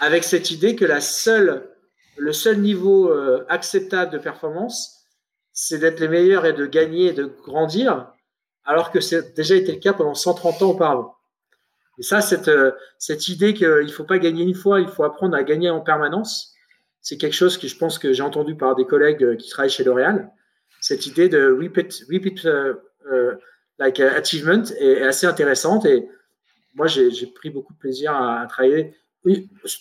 avec 0.00 0.24
cette 0.24 0.50
idée 0.50 0.76
que 0.76 0.84
le 0.84 2.32
seul 2.32 2.58
niveau 2.58 3.10
euh, 3.10 3.44
acceptable 3.48 4.12
de 4.12 4.18
performance, 4.18 5.04
c'est 5.52 5.78
d'être 5.78 6.00
les 6.00 6.08
meilleurs 6.08 6.46
et 6.46 6.52
de 6.52 6.66
gagner 6.66 7.06
et 7.06 7.12
de 7.12 7.24
grandir, 7.24 8.12
alors 8.64 8.90
que 8.90 9.00
c'est 9.00 9.34
déjà 9.34 9.54
été 9.54 9.72
le 9.72 9.78
cas 9.78 9.92
pendant 9.92 10.14
130 10.14 10.62
ans 10.62 10.70
auparavant. 10.70 11.14
Et 11.98 12.02
ça, 12.02 12.20
cette, 12.20 12.48
euh, 12.48 12.72
idée 13.28 13.54
qu'il 13.54 13.68
ne 13.68 13.86
faut 13.92 14.04
pas 14.04 14.18
gagner 14.18 14.42
une 14.42 14.54
fois, 14.54 14.80
il 14.80 14.88
faut 14.88 15.04
apprendre 15.04 15.36
à 15.36 15.44
gagner 15.44 15.70
en 15.70 15.80
permanence, 15.80 16.54
c'est 17.00 17.18
quelque 17.18 17.34
chose 17.34 17.58
que 17.58 17.68
je 17.68 17.76
pense 17.76 17.98
que 17.98 18.12
j'ai 18.12 18.22
entendu 18.22 18.56
par 18.56 18.74
des 18.74 18.86
collègues 18.86 19.22
euh, 19.22 19.36
qui 19.36 19.48
travaillent 19.48 19.70
chez 19.70 19.84
L'Oréal. 19.84 20.32
Cette 20.80 21.06
idée 21.06 21.28
de 21.28 21.50
repeat, 21.52 22.04
repeat 22.10 22.46
like 23.78 23.98
uh, 23.98 24.02
achievement 24.02 24.62
est, 24.78 25.02
assez 25.02 25.26
intéressante 25.26 25.86
et 25.86 26.08
moi 26.74 26.86
j'ai 26.86 27.26
pris 27.26 27.50
beaucoup 27.50 27.72
de 27.72 27.78
plaisir 27.78 28.14
à, 28.14 28.46
travailler 28.48 28.94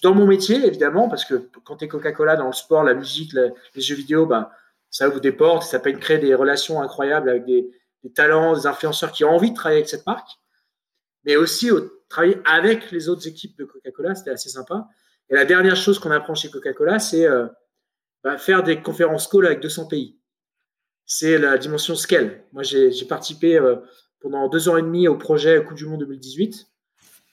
dans 0.02 0.14
mon 0.16 0.26
métier 0.26 0.66
évidemment 0.66 1.10
parce 1.10 1.26
que 1.26 1.50
quand 1.64 1.78
tu 1.78 1.86
es 1.86 1.88
Coca-Cola 1.88 2.36
dans 2.36 2.48
le 2.48 2.54
sport, 2.54 2.84
la 2.84 2.94
musique, 2.94 3.34
les 3.34 3.82
jeux 3.82 3.96
vidéo, 3.96 4.26
bah, 4.26 4.52
ça 4.90 5.10
vous 5.10 5.20
déporte, 5.20 5.64
ça 5.64 5.80
peut 5.80 5.92
créer 5.94 6.20
des 6.20 6.36
relations 6.36 6.82
incroyables 6.82 7.30
avec 7.30 7.46
des, 7.46 7.70
des, 8.04 8.12
talents, 8.12 8.56
des 8.56 8.68
influenceurs 8.68 9.12
qui 9.12 9.24
ont 9.24 9.32
envie 9.32 9.52
de 9.52 9.56
travailler 9.56 9.80
avec 9.80 9.90
cette 9.90 10.06
marque, 10.06 10.30
mais 11.26 11.36
aussi 11.36 11.72
au, 11.72 11.82
travailler 12.10 12.38
avec 12.46 12.92
les 12.92 13.10
autres 13.10 13.28
équipes 13.28 13.58
de 13.58 13.66
Coca-Cola, 13.66 14.16
c'était 14.16 14.32
assez 14.32 14.50
sympa. 14.50 14.88
Et 15.30 15.36
la 15.36 15.46
dernière 15.46 15.76
chose 15.76 16.00
qu'on 16.00 16.12
apprend 16.12 16.36
chez 16.36 16.50
Coca-Cola, 16.50 17.00
c'est 17.00 17.26
euh, 17.26 17.48
bah, 18.24 18.38
faire 18.38 18.64
des 18.64 18.82
conférences 18.82 19.28
call 19.28 19.46
avec 19.46 19.60
200 19.62 19.88
pays 19.88 20.20
c'est 21.06 21.38
la 21.38 21.58
dimension 21.58 21.96
scale. 21.96 22.44
Moi, 22.54 22.64
j'ai 22.64 23.06
participé 23.06 23.58
euh, 23.58 23.78
pendant 24.20 24.48
deux 24.50 24.70
ans 24.70 24.78
et 24.78 24.82
demi 24.82 25.08
au 25.08 25.18
projet 25.18 25.64
Coupe 25.64 25.78
du 25.78 25.86
Monde 25.86 26.02
2018, 26.02 26.68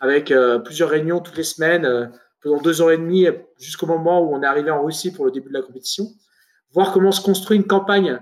avec 0.01 0.31
euh, 0.31 0.59
plusieurs 0.59 0.91
réunions 0.91 1.21
toutes 1.21 1.37
les 1.37 1.45
semaines, 1.45 1.85
euh, 1.85 2.07
pendant 2.43 2.61
deux 2.61 2.81
ans 2.81 2.89
et 2.89 2.97
demi, 2.97 3.27
jusqu'au 3.59 3.87
moment 3.87 4.23
où 4.23 4.35
on 4.35 4.43
est 4.43 4.47
arrivé 4.47 4.71
en 4.71 4.83
Russie 4.83 5.13
pour 5.13 5.27
le 5.27 5.31
début 5.31 5.51
de 5.51 5.55
la 5.55 5.63
compétition, 5.63 6.07
voir 6.73 6.93
comment 6.93 7.13
se 7.13 7.21
construit 7.21 7.59
une 7.59 7.67
campagne 7.67 8.19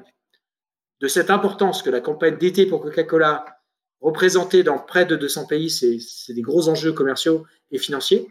de 1.01 1.09
cette 1.09 1.31
importance 1.31 1.83
que 1.83 1.91
la 1.91 2.01
campagne 2.01 2.37
d'été 2.37 2.67
pour 2.67 2.83
Coca-Cola 2.83 3.45
représenté 4.01 4.65
dans 4.65 4.79
près 4.79 5.07
de 5.07 5.15
200 5.15 5.47
pays, 5.47 5.71
c'est 5.71 6.35
des 6.35 6.43
gros 6.43 6.69
enjeux 6.69 6.93
commerciaux 6.93 7.47
et 7.71 7.79
financiers, 7.79 8.29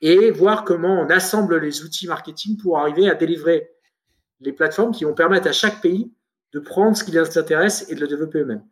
et 0.00 0.32
voir 0.32 0.64
comment 0.64 1.00
on 1.00 1.08
assemble 1.10 1.58
les 1.58 1.82
outils 1.82 2.08
marketing 2.08 2.56
pour 2.56 2.78
arriver 2.78 3.08
à 3.08 3.14
délivrer 3.14 3.70
les 4.40 4.52
plateformes 4.52 4.92
qui 4.92 5.04
vont 5.04 5.14
permettre 5.14 5.46
à 5.46 5.52
chaque 5.52 5.80
pays 5.80 6.12
de 6.52 6.58
prendre 6.58 6.96
ce 6.96 7.04
qui 7.04 7.12
les 7.12 7.38
intéresse 7.38 7.86
et 7.88 7.94
de 7.94 8.00
le 8.00 8.08
développer 8.08 8.40
eux-mêmes. 8.40 8.64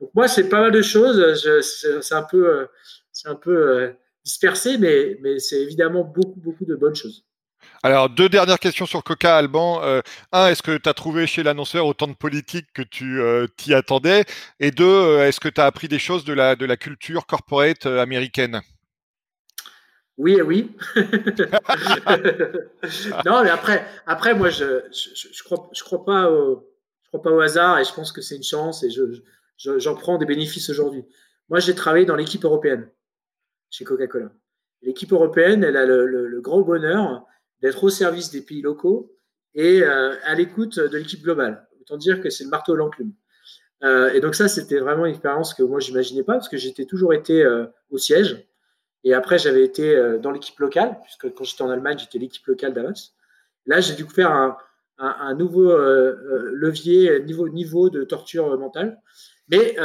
Donc 0.00 0.10
moi, 0.14 0.28
c'est 0.28 0.48
pas 0.48 0.60
mal 0.60 0.72
de 0.72 0.80
choses. 0.80 1.22
C'est 1.60 2.14
un 2.14 2.22
peu, 2.22 2.68
c'est 3.18 3.28
un 3.28 3.34
peu 3.34 3.50
euh, 3.50 3.92
dispersé, 4.24 4.78
mais, 4.78 5.18
mais 5.22 5.40
c'est 5.40 5.60
évidemment 5.60 6.04
beaucoup, 6.04 6.38
beaucoup 6.40 6.64
de 6.64 6.76
bonnes 6.76 6.94
choses. 6.94 7.24
Alors, 7.82 8.08
deux 8.08 8.28
dernières 8.28 8.60
questions 8.60 8.86
sur 8.86 9.02
Coca, 9.02 9.36
Alban. 9.36 9.82
Euh, 9.82 10.00
un, 10.30 10.46
est-ce 10.46 10.62
que 10.62 10.78
tu 10.78 10.88
as 10.88 10.94
trouvé 10.94 11.26
chez 11.26 11.42
l'annonceur 11.42 11.86
autant 11.86 12.06
de 12.06 12.14
politique 12.14 12.68
que 12.72 12.82
tu 12.82 13.20
euh, 13.20 13.48
t'y 13.56 13.74
attendais? 13.74 14.24
Et 14.60 14.70
deux, 14.70 15.18
est-ce 15.18 15.40
que 15.40 15.48
tu 15.48 15.60
as 15.60 15.66
appris 15.66 15.88
des 15.88 15.98
choses 15.98 16.24
de 16.24 16.32
la, 16.32 16.54
de 16.54 16.64
la 16.64 16.76
culture 16.76 17.26
corporate 17.26 17.86
américaine? 17.86 18.60
Oui 20.16 20.34
et 20.34 20.42
oui. 20.42 20.70
non, 23.26 23.42
mais 23.42 23.50
après, 23.50 23.84
après 24.06 24.34
moi, 24.34 24.50
je 24.50 24.64
ne 24.64 24.80
je, 24.92 25.42
crois, 25.42 25.68
je 25.74 25.82
crois, 25.82 26.04
pas 26.04 26.30
au, 26.30 26.68
je 27.02 27.08
crois 27.08 27.22
pas 27.22 27.32
au 27.32 27.40
hasard 27.40 27.80
et 27.80 27.84
je 27.84 27.92
pense 27.92 28.12
que 28.12 28.20
c'est 28.20 28.36
une 28.36 28.44
chance 28.44 28.84
et 28.84 28.90
j'en 28.90 29.78
je, 29.78 29.90
prends 29.90 30.18
des 30.18 30.26
bénéfices 30.26 30.70
aujourd'hui. 30.70 31.04
Moi, 31.48 31.58
j'ai 31.58 31.74
travaillé 31.74 32.04
dans 32.04 32.16
l'équipe 32.16 32.44
européenne 32.44 32.88
chez 33.70 33.84
Coca-Cola. 33.84 34.30
L'équipe 34.82 35.12
européenne, 35.12 35.64
elle 35.64 35.76
a 35.76 35.84
le, 35.84 36.40
grand 36.40 36.60
bonheur 36.60 37.26
d'être 37.60 37.82
au 37.84 37.90
service 37.90 38.30
des 38.30 38.42
pays 38.42 38.62
locaux 38.62 39.12
et 39.54 39.82
euh, 39.82 40.14
à 40.24 40.34
l'écoute 40.34 40.78
de 40.78 40.96
l'équipe 40.96 41.22
globale. 41.22 41.66
Autant 41.80 41.96
dire 41.96 42.20
que 42.20 42.30
c'est 42.30 42.44
le 42.44 42.50
marteau 42.50 42.74
l'enclume. 42.74 43.12
Euh, 43.82 44.12
et 44.12 44.20
donc 44.20 44.34
ça, 44.34 44.48
c'était 44.48 44.78
vraiment 44.78 45.06
une 45.06 45.12
expérience 45.12 45.54
que 45.54 45.62
moi, 45.62 45.80
j'imaginais 45.80 46.22
pas 46.22 46.34
parce 46.34 46.48
que 46.48 46.56
j'étais 46.56 46.84
toujours 46.84 47.12
été 47.12 47.42
euh, 47.42 47.66
au 47.90 47.98
siège. 47.98 48.44
Et 49.04 49.14
après, 49.14 49.38
j'avais 49.38 49.64
été 49.64 50.18
dans 50.20 50.32
l'équipe 50.32 50.58
locale, 50.58 50.98
puisque 51.04 51.32
quand 51.32 51.44
j'étais 51.44 51.62
en 51.62 51.70
Allemagne, 51.70 51.98
j'étais 51.98 52.18
l'équipe 52.18 52.44
locale 52.46 52.74
d'Avas. 52.74 53.12
Là, 53.64 53.80
j'ai 53.80 53.94
dû 53.94 54.04
faire 54.04 54.32
un, 54.32 54.56
un, 54.98 55.16
un 55.20 55.34
nouveau 55.34 55.72
levier, 55.72 57.22
niveau, 57.22 57.48
niveau 57.48 57.90
de 57.90 58.02
torture 58.02 58.58
mentale. 58.58 59.00
Mais 59.48 59.76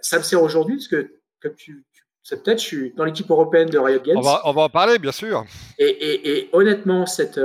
ça 0.00 0.18
me 0.18 0.22
sert 0.22 0.42
aujourd'hui, 0.42 0.76
parce 0.76 0.88
que, 0.88 1.12
comme 1.42 1.54
tu, 1.54 1.84
sais 2.22 2.36
peut-être, 2.36 2.60
je 2.60 2.64
suis 2.64 2.92
dans 2.94 3.04
l'équipe 3.04 3.30
européenne 3.30 3.68
de 3.68 3.78
Riot 3.78 4.00
Games. 4.00 4.16
On 4.18 4.22
va, 4.22 4.42
on 4.44 4.52
va 4.52 4.62
en 4.62 4.68
parler, 4.68 4.98
bien 4.98 5.12
sûr. 5.12 5.44
Et, 5.78 5.84
et, 5.86 6.38
et 6.38 6.50
honnêtement, 6.52 7.06
cette, 7.06 7.40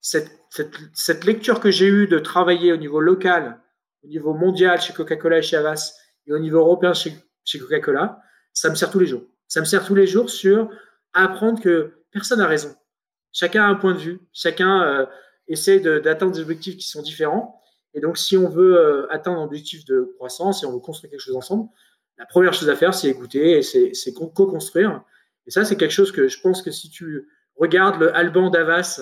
cette, 0.00 0.30
cette, 0.50 0.74
cette, 0.94 1.24
lecture 1.24 1.60
que 1.60 1.70
j'ai 1.70 1.86
eue 1.86 2.06
de 2.06 2.18
travailler 2.18 2.72
au 2.72 2.76
niveau 2.76 3.00
local, 3.00 3.60
au 4.04 4.08
niveau 4.08 4.34
mondial 4.34 4.80
chez 4.80 4.92
Coca-Cola 4.92 5.38
et 5.38 5.42
chez 5.42 5.56
Avas, 5.56 5.94
et 6.26 6.32
au 6.32 6.38
niveau 6.38 6.58
européen 6.58 6.94
chez, 6.94 7.12
chez 7.44 7.58
Coca-Cola, 7.58 8.20
ça 8.52 8.70
me 8.70 8.74
sert 8.74 8.90
tous 8.90 8.98
les 8.98 9.06
jours. 9.06 9.22
Ça 9.48 9.60
me 9.60 9.64
sert 9.64 9.84
tous 9.84 9.94
les 9.94 10.06
jours 10.06 10.30
sur 10.30 10.70
apprendre 11.12 11.60
que 11.60 12.04
personne 12.12 12.38
n'a 12.38 12.46
raison. 12.46 12.74
Chacun 13.32 13.64
a 13.64 13.66
un 13.66 13.74
point 13.74 13.94
de 13.94 13.98
vue, 13.98 14.20
chacun 14.32 14.82
euh, 14.82 15.06
essaie 15.48 15.80
d'atteindre 15.80 16.32
des 16.32 16.40
objectifs 16.40 16.76
qui 16.76 16.88
sont 16.88 17.02
différents. 17.02 17.60
Et 17.94 18.00
donc, 18.00 18.18
si 18.18 18.36
on 18.36 18.48
veut 18.48 18.76
euh, 18.76 19.12
atteindre 19.12 19.40
un 19.40 19.44
objectif 19.44 19.84
de 19.84 20.12
croissance, 20.16 20.60
si 20.60 20.66
on 20.66 20.72
veut 20.72 20.80
construire 20.80 21.10
quelque 21.10 21.20
chose 21.20 21.36
ensemble, 21.36 21.68
la 22.20 22.26
première 22.26 22.52
chose 22.52 22.68
à 22.68 22.76
faire, 22.76 22.92
c'est 22.92 23.08
écouter 23.08 23.58
et 23.58 23.62
c'est 23.62 24.12
co-construire. 24.12 25.02
Et 25.46 25.50
ça, 25.50 25.64
c'est 25.64 25.76
quelque 25.76 25.90
chose 25.90 26.12
que 26.12 26.28
je 26.28 26.38
pense 26.42 26.60
que 26.60 26.70
si 26.70 26.90
tu 26.90 27.26
regardes 27.56 27.98
le 27.98 28.14
Alban 28.14 28.50
Davas 28.50 29.00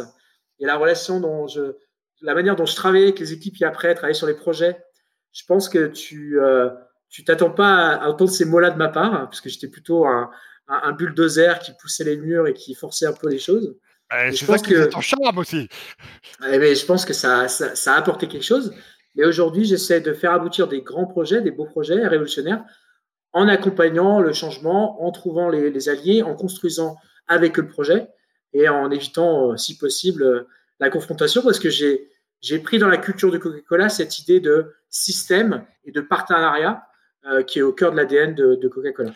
et 0.61 0.67
la 0.67 0.77
relation 0.77 1.19
dont 1.19 1.49
je, 1.49 1.75
la 2.23 2.35
manière 2.35 2.55
dont 2.55 2.65
je 2.65 2.77
travaille 2.77 3.03
avec 3.03 3.19
les 3.19 3.33
équipes 3.33 3.57
qui 3.57 3.65
après, 3.65 3.93
travailler 3.97 4.15
sur 4.15 4.29
les 4.29 4.35
projets, 4.35 4.79
je 5.33 5.43
pense 5.47 5.69
que 5.69 5.89
tu, 5.89 6.41
euh, 6.41 6.71
tu 7.11 7.25
t'attends 7.25 7.51
pas 7.51 7.97
à, 7.97 8.09
entendre 8.09 8.31
ces 8.31 8.45
mots-là 8.45 8.71
de 8.71 8.79
ma 8.79 8.89
part, 8.89 9.13
hein, 9.13 9.25
parce 9.25 9.41
que 9.41 9.49
j'étais 9.49 9.69
plutôt 9.69 10.07
un, 10.07 10.31
un, 10.69 10.93
bulldozer 10.93 11.59
qui 11.59 11.73
poussait 11.81 12.05
les 12.05 12.17
murs 12.17 12.47
et 12.47 12.55
qui 12.55 12.73
forçait 12.77 13.07
un 13.07 13.13
peu 13.13 13.29
les 13.29 13.41
choses. 13.41 13.77
Eh, 14.17 14.31
je 14.31 14.47
pense 14.47 14.63
que 14.63 14.85
ton 14.85 15.01
charme 15.01 15.39
aussi. 15.39 15.69
Ben, 16.41 16.75
je 16.75 16.87
pense 16.87 17.05
que 17.05 17.13
ça, 17.13 17.49
ça, 17.49 17.95
a 17.95 17.99
apporté 17.99 18.29
quelque 18.29 18.45
chose. 18.45 18.73
Mais 19.17 19.25
aujourd'hui, 19.25 19.65
j'essaie 19.65 20.01
de 20.01 20.13
faire 20.13 20.33
aboutir 20.33 20.69
des 20.69 20.83
grands 20.83 21.07
projets, 21.07 21.43
des 21.43 21.51
beaux 21.51 21.67
projets 21.67 22.07
révolutionnaires, 22.07 22.65
en 23.33 23.49
accompagnant 23.49 24.21
le 24.21 24.33
changement, 24.33 25.05
en 25.05 25.13
trouvant 25.13 25.49
les, 25.49 25.89
alliés, 25.89 26.23
en 26.23 26.35
construisant 26.35 26.97
avec 27.27 27.57
le 27.57 27.67
projet 27.67 28.09
et 28.53 28.69
en 28.69 28.91
évitant, 28.91 29.53
euh, 29.53 29.57
si 29.57 29.77
possible, 29.77 30.23
euh, 30.23 30.49
la 30.81 30.91
confrontation, 30.91 31.43
parce 31.43 31.59
que 31.59 31.71
j'ai 31.71 32.09
j'ai 32.41 32.61
pris 32.61 32.79
dans 32.79 32.89
la 32.89 32.99
culture 32.99 33.33
de 33.33 33.39
Coca-Cola 33.39 33.89
cette 33.89 34.19
idée 34.21 34.39
de 34.39 34.73
système 34.89 35.65
et 35.85 35.91
de 35.91 36.01
partenariat 36.01 36.85
euh, 37.27 37.43
qui 37.43 37.59
est 37.59 37.63
au 37.63 37.73
cœur 37.73 37.91
de 37.91 37.97
l'ADN 37.97 38.35
de, 38.35 38.69
Coca-Cola. 38.69 39.11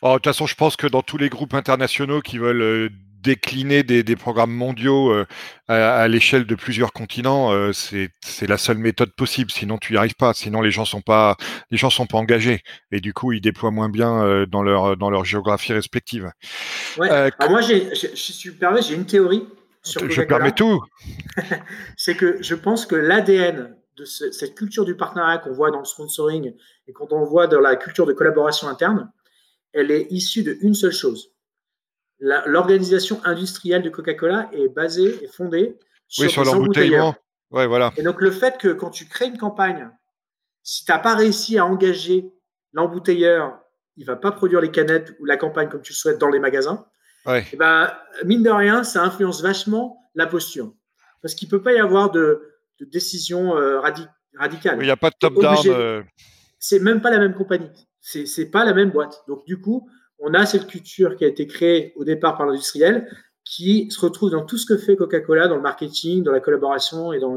Oh, 0.00 0.08
de 0.08 0.14
toute 0.14 0.24
façon, 0.24 0.46
je 0.46 0.54
pense 0.54 0.76
que 0.76 0.86
dans 0.86 1.02
tous 1.02 1.18
les 1.18 1.28
groupes 1.28 1.52
internationaux 1.52 2.22
qui 2.22 2.38
veulent 2.38 2.90
décliner 3.24 3.82
des, 3.82 4.16
programmes 4.16 4.52
mondiaux 4.52 5.10
euh, 5.10 5.26
à, 5.68 6.06
l'échelle 6.08 6.46
de 6.46 6.54
plusieurs 6.54 6.92
continents, 6.92 7.50
c'est 7.72 8.10
la 8.46 8.58
seule 8.58 8.78
méthode 8.78 9.12
possible. 9.16 9.50
Sinon, 9.50 9.78
tu 9.78 9.92
n'y 9.92 9.98
arrives 9.98 10.14
pas. 10.14 10.34
Sinon, 10.34 10.60
les 10.60 10.70
gens 10.70 10.84
sont 10.84 11.00
pas 11.00 11.36
les 11.70 11.76
gens 11.76 11.90
sont 11.90 12.06
pas 12.06 12.18
engagés 12.18 12.62
et 12.92 13.00
du 13.00 13.12
coup, 13.12 13.32
ils 13.32 13.40
déploient 13.40 13.70
moins 13.70 13.88
bien 13.88 14.44
dans 14.46 14.62
leur 14.62 14.96
dans 14.96 15.10
leur 15.10 15.24
géographie 15.24 15.72
respective. 15.72 16.30
Ouais. 16.98 17.10
Alors 17.10 17.50
moi, 17.50 17.60
j'ai, 17.60 17.94
je, 17.94 18.08
je, 18.14 18.82
j'ai 18.86 18.94
une 18.94 19.06
théorie 19.06 19.44
sur 19.82 20.10
Je 20.10 20.22
permets 20.22 20.52
tout. 20.52 20.82
c'est 21.96 22.16
que 22.16 22.42
je 22.42 22.54
pense 22.54 22.86
que 22.86 22.96
l'ADN 22.96 23.76
de 23.96 24.04
cette 24.04 24.54
culture 24.54 24.84
du 24.84 24.96
partenariat 24.96 25.38
qu'on 25.38 25.52
voit 25.52 25.70
dans 25.70 25.78
le 25.78 25.84
sponsoring 25.84 26.52
et 26.88 26.92
quand 26.92 27.12
on 27.12 27.24
voit 27.24 27.46
dans 27.46 27.60
la 27.60 27.76
culture 27.76 28.06
de 28.06 28.12
collaboration 28.12 28.66
interne, 28.68 29.12
elle 29.72 29.90
est 29.90 30.06
issue 30.10 30.42
d'une 30.42 30.74
seule 30.74 30.92
chose. 30.92 31.30
L'organisation 32.46 33.20
industrielle 33.24 33.82
de 33.82 33.90
Coca-Cola 33.90 34.48
est 34.52 34.68
basée 34.68 35.22
et 35.22 35.28
fondée 35.28 35.78
sur, 36.08 36.30
sur 36.30 36.44
l'embouteillement. 36.44 37.14
Ouais, 37.50 37.66
voilà. 37.66 37.92
Et 37.96 38.02
donc 38.02 38.20
le 38.20 38.30
fait 38.30 38.56
que 38.58 38.68
quand 38.68 38.90
tu 38.90 39.06
crées 39.06 39.26
une 39.26 39.36
campagne, 39.36 39.90
si 40.62 40.84
tu 40.84 40.90
n'as 40.90 40.98
pas 40.98 41.14
réussi 41.14 41.58
à 41.58 41.66
engager 41.66 42.32
l'embouteilleur, 42.72 43.60
il 43.96 44.06
va 44.06 44.16
pas 44.16 44.32
produire 44.32 44.60
les 44.60 44.70
canettes 44.70 45.14
ou 45.20 45.26
la 45.26 45.36
campagne 45.36 45.68
comme 45.68 45.82
tu 45.82 45.92
le 45.92 45.96
souhaites 45.96 46.18
dans 46.18 46.30
les 46.30 46.40
magasins. 46.40 46.86
Ouais. 47.26 47.42
Et 47.42 47.48
eh 47.52 47.56
ben, 47.56 47.92
mine 48.24 48.42
de 48.42 48.50
rien, 48.50 48.84
ça 48.84 49.02
influence 49.02 49.42
vachement 49.42 50.10
la 50.14 50.26
posture. 50.26 50.72
Parce 51.22 51.34
qu'il 51.34 51.48
peut 51.48 51.62
pas 51.62 51.72
y 51.72 51.78
avoir 51.78 52.10
de, 52.10 52.54
de 52.80 52.84
décision 52.84 53.56
euh, 53.56 53.80
radicale. 53.80 54.78
Il 54.80 54.84
n'y 54.84 54.90
a 54.90 54.96
pas 54.96 55.10
de 55.10 55.16
top-down. 55.18 55.56
Euh. 55.66 56.02
C'est 56.58 56.80
même 56.80 57.00
pas 57.00 57.10
la 57.10 57.18
même 57.18 57.34
compagnie. 57.34 57.70
C'est 58.00 58.46
pas 58.46 58.64
la 58.64 58.74
même 58.74 58.90
boîte. 58.90 59.24
Donc, 59.28 59.44
du 59.46 59.60
coup, 59.60 59.88
on 60.18 60.34
a 60.34 60.46
cette 60.46 60.66
culture 60.66 61.16
qui 61.16 61.24
a 61.24 61.28
été 61.28 61.46
créée 61.46 61.92
au 61.96 62.04
départ 62.04 62.36
par 62.36 62.46
l'industriel 62.46 63.08
qui 63.44 63.90
se 63.90 64.00
retrouve 64.00 64.30
dans 64.30 64.44
tout 64.44 64.56
ce 64.56 64.66
que 64.66 64.78
fait 64.78 64.96
Coca-Cola, 64.96 65.48
dans 65.48 65.56
le 65.56 65.62
marketing, 65.62 66.22
dans 66.22 66.32
la 66.32 66.40
collaboration. 66.40 67.12
Et 67.12 67.20
dans... 67.20 67.36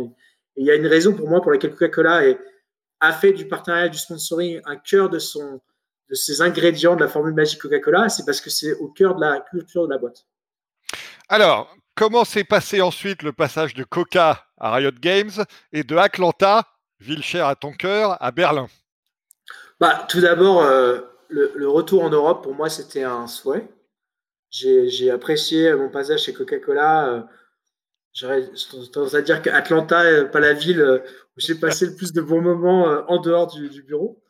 il 0.55 0.65
y 0.65 0.71
a 0.71 0.75
une 0.75 0.87
raison 0.87 1.13
pour 1.13 1.29
moi 1.29 1.41
pour 1.41 1.51
laquelle 1.51 1.71
Coca-Cola 1.71 2.21
a 2.99 3.13
fait 3.13 3.33
du 3.33 3.47
partenariat, 3.47 3.89
du 3.89 3.97
sponsoring 3.97 4.61
un 4.65 4.77
cœur 4.77 5.09
de, 5.09 5.19
son, 5.19 5.61
de 6.09 6.15
ses 6.15 6.41
ingrédients 6.41 6.95
de 6.95 7.01
la 7.01 7.09
formule 7.09 7.33
magique 7.33 7.61
Coca-Cola. 7.61 8.09
C'est 8.09 8.25
parce 8.25 8.41
que 8.41 8.49
c'est 8.49 8.73
au 8.75 8.87
cœur 8.87 9.15
de 9.15 9.21
la 9.21 9.41
culture 9.41 9.85
de 9.85 9.93
la 9.93 9.97
boîte. 9.97 10.25
Alors, 11.27 11.75
comment 11.93 12.23
s'est 12.23 12.45
passé 12.45 12.81
ensuite 12.81 13.21
le 13.21 13.33
passage 13.33 13.73
de 13.73 13.83
Coca 13.83 14.45
à 14.57 14.73
Riot 14.73 14.91
Games 14.99 15.43
et 15.73 15.83
de 15.83 15.95
Atlanta, 15.97 16.63
ville 17.01 17.23
chère 17.23 17.47
à 17.47 17.55
ton 17.55 17.73
cœur, 17.73 18.17
à 18.23 18.31
Berlin? 18.31 18.67
Bah, 19.79 20.05
Tout 20.09 20.21
d'abord, 20.21 20.63
euh, 20.63 21.01
le, 21.29 21.69
retour 21.69 22.03
en 22.03 22.09
Europe, 22.09 22.43
pour 22.43 22.53
moi, 22.53 22.69
c'était 22.69 23.03
un 23.03 23.27
souhait. 23.27 23.67
J'ai 24.49 25.11
apprécié 25.11 25.73
mon 25.75 25.89
passage 25.89 26.23
chez 26.23 26.33
Coca-Cola. 26.33 27.09
Euh, 27.09 27.21
J'aurais 28.13 28.49
tendance 28.91 29.13
à 29.13 29.21
dire 29.21 29.43
qu'Atlanta 29.43 30.03
n'est 30.03 30.29
pas 30.29 30.39
la 30.39 30.53
ville 30.53 30.81
euh, 30.81 30.99
où 30.99 31.39
j'ai 31.39 31.53
passé 31.53 31.85
le 31.85 31.95
plus 31.95 32.13
de 32.13 32.21
bons 32.21 32.41
moments 32.41 32.85
en 33.07 33.21
dehors 33.21 33.45
du, 33.45 33.69
du 33.69 33.83
bureau. 33.83 34.23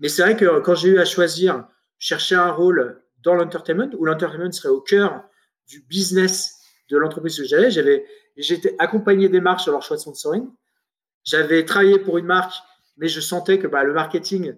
Mais 0.00 0.08
c'est 0.08 0.22
vrai 0.22 0.36
que 0.36 0.58
quand 0.60 0.74
j'ai 0.74 0.88
eu 0.88 0.98
à 0.98 1.04
choisir, 1.04 1.68
chercher 1.98 2.34
un 2.34 2.50
rôle 2.50 3.00
dans 3.22 3.34
l'entertainment, 3.34 3.90
où 3.96 4.04
l'entertainment 4.04 4.50
serait 4.50 4.68
au 4.68 4.80
cœur 4.80 5.22
du 5.68 5.80
business 5.82 6.58
de 6.90 6.96
l'entreprise 6.96 7.36
que 7.36 7.44
j'avais. 7.44 7.70
J'avais, 7.70 8.06
j'étais 8.36 8.74
accompagné 8.78 9.28
des 9.28 9.40
marques 9.40 9.60
sur 9.60 9.72
leur 9.72 9.82
choix 9.82 9.96
de 9.96 10.00
sponsoring. 10.00 10.48
J'avais 11.24 11.64
travaillé 11.64 11.98
pour 11.98 12.18
une 12.18 12.26
marque, 12.26 12.54
mais 12.96 13.08
je 13.08 13.20
sentais 13.20 13.58
que 13.58 13.66
bah, 13.66 13.84
le 13.84 13.92
marketing 13.92 14.56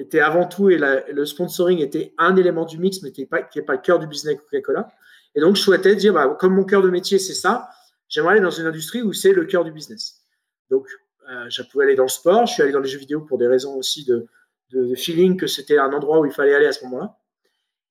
était 0.00 0.20
avant 0.20 0.46
tout 0.46 0.70
et 0.70 0.78
le 0.78 1.26
sponsoring 1.26 1.80
était 1.80 2.14
un 2.18 2.36
élément 2.36 2.64
du 2.64 2.78
mix, 2.78 3.02
mais 3.02 3.12
qui 3.12 3.22
n'est 3.22 3.26
pas, 3.26 3.42
pas 3.42 3.72
le 3.72 3.80
cœur 3.80 3.98
du 3.98 4.06
business 4.06 4.36
Coca-Cola. 4.36 4.88
Et 5.34 5.40
donc, 5.40 5.56
je 5.56 5.62
souhaitais 5.62 5.94
dire, 5.94 6.12
bah, 6.14 6.36
comme 6.38 6.54
mon 6.54 6.64
cœur 6.64 6.82
de 6.82 6.90
métier, 6.90 7.18
c'est 7.18 7.34
ça, 7.34 7.68
j'aimerais 8.08 8.32
aller 8.32 8.40
dans 8.40 8.50
une 8.50 8.66
industrie 8.66 9.02
où 9.02 9.12
c'est 9.12 9.32
le 9.32 9.44
cœur 9.44 9.64
du 9.64 9.72
business. 9.72 10.22
Donc, 10.70 10.86
euh, 11.30 11.46
je 11.48 11.62
pouvais 11.62 11.84
aller 11.84 11.94
dans 11.94 12.04
le 12.04 12.08
sport, 12.08 12.46
je 12.46 12.54
suis 12.54 12.62
allé 12.62 12.72
dans 12.72 12.80
les 12.80 12.88
jeux 12.88 12.98
vidéo 12.98 13.20
pour 13.20 13.38
des 13.38 13.46
raisons 13.46 13.74
aussi 13.76 14.04
de, 14.04 14.26
feeling 14.94 15.36
que 15.36 15.48
c'était 15.48 15.78
un 15.78 15.92
endroit 15.92 16.20
où 16.20 16.26
il 16.26 16.32
fallait 16.32 16.54
aller 16.54 16.66
à 16.66 16.72
ce 16.72 16.84
moment-là. 16.84 17.16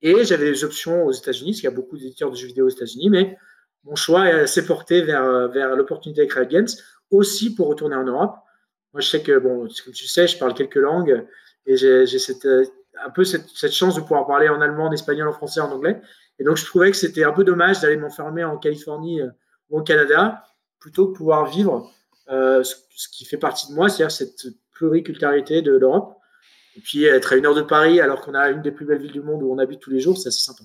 Et 0.02 0.24
j'avais 0.24 0.50
des 0.50 0.64
options 0.64 1.06
aux 1.06 1.12
États-Unis, 1.12 1.52
parce 1.52 1.60
qu'il 1.60 1.70
y 1.70 1.74
a 1.74 1.76
beaucoup 1.76 1.98
d'éditeurs 1.98 2.32
de 2.32 2.38
jeux 2.38 2.48
vidéo 2.48 2.68
aux 2.68 2.70
États-Unis, 2.70 3.10
mais 3.10 3.38
mon 3.84 3.96
choix 3.96 4.48
s'est 4.48 4.66
porté 4.66 5.02
vers, 5.02 5.50
vers 5.50 5.76
l'opportunité 5.76 6.22
avec 6.22 6.32
Riot 6.34 6.46
Games, 6.46 6.68
aussi 7.12 7.54
pour 7.54 7.68
retourner 7.68 7.96
en 7.96 8.06
Europe. 8.06 8.36
Moi, 8.94 9.02
je 9.02 9.10
sais 9.10 9.22
que, 9.22 9.38
bon, 9.40 9.68
comme 9.84 9.94
tu 9.94 10.08
sais, 10.08 10.28
je 10.28 10.38
parle 10.38 10.54
quelques 10.54 10.76
langues 10.76 11.26
et 11.66 11.78
j'ai 11.78 12.20
cette 12.20 12.46
euh, 12.46 12.66
un 13.06 13.10
peu 13.10 13.24
cette, 13.24 13.72
chance 13.72 13.96
de 13.96 14.02
pouvoir 14.02 14.28
parler 14.28 14.50
en 14.50 14.62
allemand, 14.62 14.88
en 14.88 14.92
espagnol, 14.92 15.28
en 15.28 15.34
français, 15.34 15.62
en 15.62 15.72
anglais. 15.72 16.02
Et 16.38 16.44
donc, 16.44 16.58
je 16.58 16.66
trouvais 16.66 16.92
que 16.92 16.98
c'était 16.98 17.24
un 17.24 17.32
peu 17.32 17.44
dommage 17.44 17.80
d'aller 17.80 17.98
m'enfermer 17.98 18.44
en 18.44 18.58
Californie 18.58 19.22
euh, 19.22 19.30
ou 19.70 19.80
au 19.80 19.84
Canada 19.84 20.44
plutôt 20.80 21.08
que 21.08 21.18
pouvoir 21.18 21.46
vivre 21.46 21.92
euh, 22.30 22.64
ce, 22.64 23.08
qui 23.10 23.26
fait 23.26 23.38
partie 23.38 23.70
de 23.70 23.74
moi, 23.74 23.90
c'est-à-dire 23.90 24.12
cette 24.12 24.48
pluriculturalité 24.72 25.62
de 25.62 25.72
l'Europe. 25.72 26.16
Et 26.76 26.82
puis 26.82 27.06
être 27.06 27.34
à 27.34 27.36
une 27.36 27.46
heure 27.46 27.56
de 27.56 27.62
Paris 27.62 28.00
alors 28.00 28.22
qu'on 28.22 28.34
a 28.34 28.50
une 28.50 28.62
des 28.62 28.72
plus 28.72 28.86
belles 28.86 29.02
villes 29.02 29.12
du 29.12 29.22
monde 29.22 29.44
où 29.44 29.52
on 29.52 29.58
habite 29.58 29.82
tous 29.82 29.90
les 29.90 30.00
jours, 30.00 30.18
c'est 30.18 30.30
assez 30.30 30.40
sympa. 30.40 30.64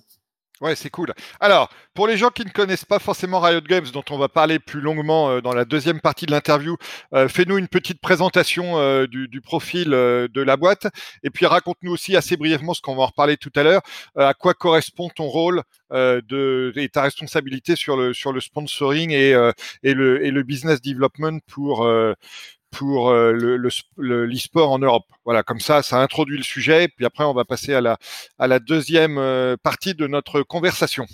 Ouais, 0.61 0.77
c'est 0.77 0.89
cool. 0.89 1.13
Alors, 1.41 1.69
pour 1.95 2.07
les 2.07 2.17
gens 2.17 2.31
qui 2.31 2.45
ne 2.45 2.51
connaissent 2.51 2.85
pas 2.85 3.01
forcément 3.01 3.41
Riot 3.41 3.61
Games, 3.61 3.87
dont 3.93 4.05
on 4.11 4.19
va 4.19 4.29
parler 4.29 4.61
plus 4.61 4.81
longuement 4.81 5.29
euh, 5.29 5.41
dans 5.41 5.53
la 5.53 5.65
deuxième 5.65 6.01
partie 6.01 6.27
de 6.27 6.31
l'interview, 6.31 6.77
euh, 7.13 7.27
fais-nous 7.27 7.59
une 7.59 7.67
petite 7.67 8.01
présentation 8.01 8.79
euh, 8.79 9.09
du, 9.09 9.41
profil 9.41 9.91
de 9.91 10.41
la 10.41 10.57
boîte, 10.57 10.87
et 11.25 11.31
puis 11.31 11.45
raconte-nous 11.45 11.93
aussi 11.93 12.17
assez 12.17 12.37
brièvement 12.37 12.73
ce 12.73 12.81
qu'on 12.81 12.95
va 12.95 13.03
en 13.03 13.07
reparler 13.07 13.37
tout 13.37 13.53
à 13.57 13.65
l'heure, 13.65 13.83
à 14.17 14.33
quoi 14.33 14.55
correspond 14.55 15.11
ton 15.11 15.25
rôle 15.25 15.63
et 15.93 16.89
ta 16.91 17.03
responsabilité 17.03 17.77
sur 17.77 17.97
le, 17.97 18.13
sponsoring 18.41 19.11
et 19.11 19.35
le 19.83 20.43
business 20.43 20.81
development 20.81 21.41
pour, 21.47 21.87
pour 22.75 23.11
euh, 23.11 23.33
le 23.33 23.57
l'e-sport 24.27 24.71
en 24.71 24.79
Europe. 24.79 25.05
Voilà, 25.25 25.43
comme 25.43 25.61
ça, 25.61 25.83
ça 25.83 25.99
introduit 25.99 26.37
le 26.37 26.43
sujet. 26.43 26.89
Puis 26.89 27.07
après, 27.07 27.25
on 27.25 27.33
va 27.33 27.45
passer 27.45 27.75
à 27.75 27.81
la, 27.81 27.99
à 28.39 28.47
la 28.47 28.59
deuxième 28.59 29.19
euh, 29.19 29.57
partie 29.57 29.95
de 29.95 30.07
notre 30.07 30.43
conversation. 30.43 31.07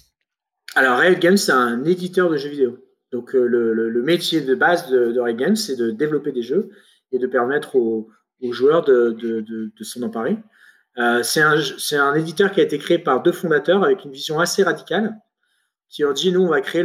Alors, 0.74 0.98
Riot 0.98 1.18
Games, 1.18 1.36
c'est 1.36 1.52
un 1.52 1.84
éditeur 1.84 2.30
de 2.30 2.36
jeux 2.36 2.50
vidéo. 2.50 2.78
Donc, 3.12 3.34
euh, 3.34 3.46
le, 3.46 4.02
métier 4.02 4.40
de 4.40 4.54
base 4.54 4.88
de, 4.88 5.12
de 5.12 5.32
Games, 5.32 5.56
c'est 5.56 5.76
de 5.76 5.90
développer 5.90 6.32
des 6.32 6.42
jeux 6.42 6.70
et 7.12 7.18
de 7.18 7.26
permettre 7.26 7.76
aux, 7.76 8.08
joueurs 8.42 8.84
de, 8.84 9.72
s'en 9.82 10.02
emparer. 10.02 10.38
c'est 11.22 11.42
un, 11.42 12.14
éditeur 12.14 12.52
qui 12.52 12.60
a 12.60 12.62
été 12.62 12.78
créé 12.78 12.98
par 12.98 13.22
deux 13.22 13.32
fondateurs 13.32 13.84
avec 13.84 14.04
une 14.04 14.12
vision 14.12 14.38
assez 14.38 14.62
radicale 14.62 15.16
qui 15.88 16.04
ont 16.04 16.12
dit 16.12 16.32
nous, 16.32 16.42
on 16.42 16.48
va 16.48 16.60
créer 16.60 16.84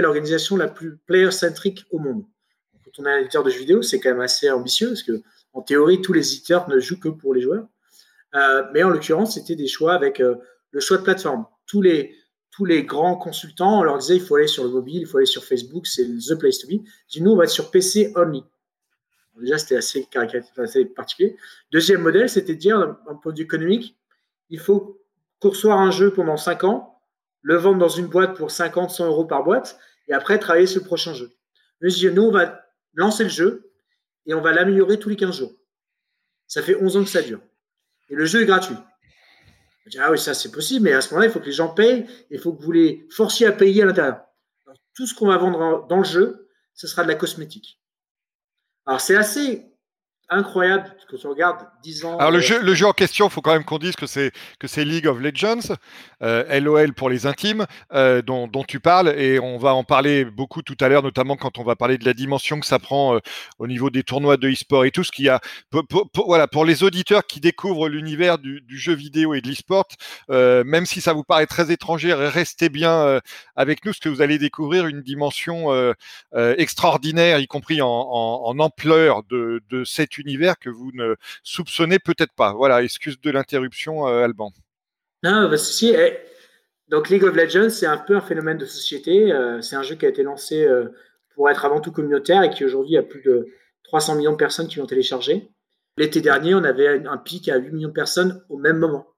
l'organisation 0.00 0.56
la 0.56 0.66
plus 0.66 0.96
player-centric 1.06 1.84
au 1.90 1.98
monde 1.98 2.24
on 2.98 3.04
est 3.04 3.12
un 3.12 3.18
éditeur 3.18 3.42
de 3.42 3.50
jeux 3.50 3.60
vidéo, 3.60 3.82
c'est 3.82 4.00
quand 4.00 4.10
même 4.10 4.20
assez 4.20 4.50
ambitieux 4.50 4.88
parce 4.88 5.02
que 5.02 5.22
en 5.52 5.62
théorie, 5.62 6.00
tous 6.00 6.12
les 6.12 6.34
éditeurs 6.34 6.68
ne 6.68 6.78
jouent 6.78 7.00
que 7.00 7.08
pour 7.08 7.34
les 7.34 7.40
joueurs. 7.40 7.66
Euh, 8.34 8.64
mais 8.72 8.82
en 8.82 8.90
l'occurrence, 8.90 9.34
c'était 9.34 9.56
des 9.56 9.66
choix 9.66 9.94
avec 9.94 10.20
euh, 10.20 10.36
le 10.70 10.80
choix 10.80 10.98
de 10.98 11.02
plateforme. 11.02 11.46
Tous 11.66 11.82
les, 11.82 12.14
tous 12.50 12.64
les 12.64 12.84
grands 12.84 13.16
consultants, 13.16 13.80
on 13.80 13.82
leur 13.82 13.98
disait 13.98 14.16
il 14.16 14.22
faut 14.22 14.36
aller 14.36 14.46
sur 14.46 14.64
le 14.64 14.70
mobile, 14.70 15.02
il 15.02 15.06
faut 15.06 15.18
aller 15.18 15.26
sur 15.26 15.44
Facebook, 15.44 15.86
c'est 15.86 16.04
the 16.04 16.34
place 16.38 16.58
to 16.58 16.68
be. 16.68 16.82
Dis 17.08 17.22
nous, 17.22 17.32
on 17.32 17.36
va 17.36 17.44
être 17.44 17.50
sur 17.50 17.70
PC 17.70 18.12
only. 18.16 18.44
déjà, 19.40 19.58
c'était 19.58 19.76
assez, 19.76 20.06
assez 20.56 20.84
particulier. 20.84 21.36
Deuxième 21.72 22.02
modèle, 22.02 22.28
c'était 22.28 22.54
de 22.54 22.58
dire, 22.58 22.78
d'un 22.78 23.14
point 23.14 23.32
de 23.32 23.38
vue 23.38 23.44
économique, 23.44 23.96
il 24.50 24.58
faut 24.58 25.00
coursoir 25.40 25.78
un 25.78 25.90
jeu 25.90 26.12
pendant 26.12 26.36
5 26.36 26.64
ans, 26.64 27.00
le 27.42 27.56
vendre 27.56 27.78
dans 27.78 27.88
une 27.88 28.06
boîte 28.06 28.36
pour 28.36 28.50
50, 28.50 28.90
100 28.90 29.06
euros 29.06 29.24
par 29.24 29.44
boîte, 29.44 29.78
et 30.08 30.12
après 30.12 30.38
travailler 30.38 30.66
sur 30.66 30.80
le 30.82 30.86
prochain 30.86 31.14
jeu. 31.14 31.30
Mais 31.80 31.90
je 31.90 32.08
nous, 32.08 32.22
on 32.22 32.30
va 32.30 32.67
lancer 32.94 33.24
le 33.24 33.30
jeu 33.30 33.72
et 34.26 34.34
on 34.34 34.40
va 34.40 34.52
l'améliorer 34.52 34.98
tous 34.98 35.08
les 35.08 35.16
15 35.16 35.36
jours. 35.36 35.52
Ça 36.46 36.62
fait 36.62 36.76
11 36.76 36.96
ans 36.96 37.04
que 37.04 37.10
ça 37.10 37.22
dure. 37.22 37.40
Et 38.08 38.14
le 38.14 38.24
jeu 38.24 38.42
est 38.42 38.46
gratuit. 38.46 38.76
Je 39.84 39.90
dis, 39.90 39.98
ah 39.98 40.10
oui, 40.10 40.18
ça 40.18 40.34
c'est 40.34 40.50
possible, 40.50 40.84
mais 40.84 40.92
à 40.92 41.00
ce 41.00 41.10
moment-là, 41.10 41.28
il 41.28 41.32
faut 41.32 41.40
que 41.40 41.46
les 41.46 41.52
gens 41.52 41.72
payent 41.72 42.06
et 42.30 42.34
il 42.34 42.38
faut 42.38 42.52
que 42.52 42.62
vous 42.62 42.72
les 42.72 43.06
forciez 43.10 43.46
à 43.46 43.52
payer 43.52 43.82
à 43.82 43.86
l'intérieur. 43.86 44.22
Tout 44.94 45.06
ce 45.06 45.14
qu'on 45.14 45.28
va 45.28 45.38
vendre 45.38 45.86
dans 45.86 45.98
le 45.98 46.04
jeu, 46.04 46.50
ce 46.74 46.86
sera 46.86 47.04
de 47.04 47.08
la 47.08 47.14
cosmétique. 47.14 47.80
Alors 48.86 49.00
c'est 49.00 49.16
assez 49.16 49.67
incroyable 50.30 50.84
quand 51.10 51.16
tu 51.16 51.26
regardes 51.26 51.66
10 51.82 52.04
ans. 52.04 52.18
Alors 52.18 52.30
le, 52.30 52.40
jeu, 52.40 52.60
le 52.60 52.74
jeu 52.74 52.86
en 52.86 52.92
question, 52.92 53.28
il 53.28 53.30
faut 53.30 53.40
quand 53.40 53.52
même 53.52 53.64
qu'on 53.64 53.78
dise 53.78 53.96
que 53.96 54.06
c'est 54.06 54.32
que 54.58 54.66
c'est 54.66 54.84
League 54.84 55.06
of 55.06 55.20
Legends, 55.20 55.74
euh, 56.22 56.60
LOL 56.60 56.92
pour 56.92 57.08
les 57.08 57.26
intimes, 57.26 57.66
euh, 57.94 58.20
dont, 58.20 58.46
dont, 58.46 58.64
tu 58.64 58.78
parles, 58.78 59.08
et 59.18 59.38
on 59.38 59.56
va 59.56 59.74
en 59.74 59.84
parler 59.84 60.24
beaucoup 60.24 60.62
tout 60.62 60.76
à 60.80 60.88
l'heure, 60.88 61.02
notamment 61.02 61.36
quand 61.36 61.58
on 61.58 61.64
va 61.64 61.76
parler 61.76 61.96
de 61.96 62.04
la 62.04 62.12
dimension 62.12 62.60
que 62.60 62.66
ça 62.66 62.78
prend 62.78 63.14
euh, 63.14 63.20
au 63.58 63.66
niveau 63.66 63.88
des 63.88 64.02
tournois 64.02 64.36
de 64.36 64.50
e-sport 64.50 64.84
et 64.84 64.90
tout 64.90 65.04
ce 65.04 65.12
qu'il 65.12 65.24
y 65.24 65.28
a. 65.30 65.40
Pour, 65.70 66.10
voilà, 66.26 66.46
pour 66.46 66.64
les 66.64 66.82
auditeurs 66.82 67.26
qui 67.26 67.40
découvrent 67.40 67.88
l'univers 67.88 68.38
du, 68.38 68.60
du, 68.60 68.78
jeu 68.78 68.94
vidéo 68.94 69.32
et 69.34 69.40
de 69.40 69.48
l'e-sport, 69.48 69.86
euh, 70.30 70.62
même 70.64 70.84
si 70.84 71.00
ça 71.00 71.14
vous 71.14 71.24
paraît 71.24 71.46
très 71.46 71.72
étranger, 71.72 72.12
restez 72.12 72.68
bien 72.68 72.92
euh, 72.92 73.20
avec 73.56 73.84
nous, 73.84 73.92
parce 73.92 74.00
que 74.00 74.08
vous 74.10 74.20
allez 74.20 74.38
découvrir 74.38 74.86
une 74.86 75.02
dimension 75.02 75.68
extraordinaire, 76.34 77.38
y 77.38 77.46
compris 77.46 77.80
en, 77.80 77.88
en, 77.88 78.42
en 78.44 78.58
ampleur 78.58 79.22
de, 79.24 79.62
de 79.70 79.84
cette 79.84 80.17
univers 80.18 80.58
que 80.58 80.70
vous 80.70 80.90
ne 80.92 81.16
soupçonnez 81.42 81.98
peut-être 81.98 82.32
pas. 82.32 82.52
Voilà, 82.52 82.82
excuse 82.82 83.20
de 83.20 83.30
l'interruption, 83.30 84.06
euh, 84.06 84.24
Alban. 84.24 84.52
Non, 85.22 85.50
si, 85.56 85.90
eh, 85.90 86.18
donc 86.88 87.08
League 87.08 87.24
of 87.24 87.34
Legends, 87.34 87.70
c'est 87.70 87.86
un 87.86 87.98
peu 87.98 88.16
un 88.16 88.20
phénomène 88.20 88.58
de 88.58 88.66
société. 88.66 89.32
Euh, 89.32 89.60
c'est 89.60 89.76
un 89.76 89.82
jeu 89.82 89.96
qui 89.96 90.06
a 90.06 90.08
été 90.08 90.22
lancé 90.22 90.64
euh, 90.64 90.88
pour 91.34 91.50
être 91.50 91.64
avant 91.64 91.80
tout 91.80 91.92
communautaire 91.92 92.42
et 92.42 92.50
qui 92.50 92.64
aujourd'hui 92.64 92.96
a 92.96 93.02
plus 93.02 93.22
de 93.22 93.48
300 93.84 94.16
millions 94.16 94.32
de 94.32 94.36
personnes 94.36 94.68
qui 94.68 94.78
l'ont 94.78 94.86
téléchargé. 94.86 95.50
L'été 95.96 96.20
dernier, 96.20 96.54
on 96.54 96.64
avait 96.64 97.06
un 97.06 97.16
pic 97.16 97.48
à 97.48 97.56
8 97.56 97.72
millions 97.72 97.88
de 97.88 97.94
personnes 97.94 98.44
au 98.48 98.56
même 98.56 98.78
moment. 98.78 99.08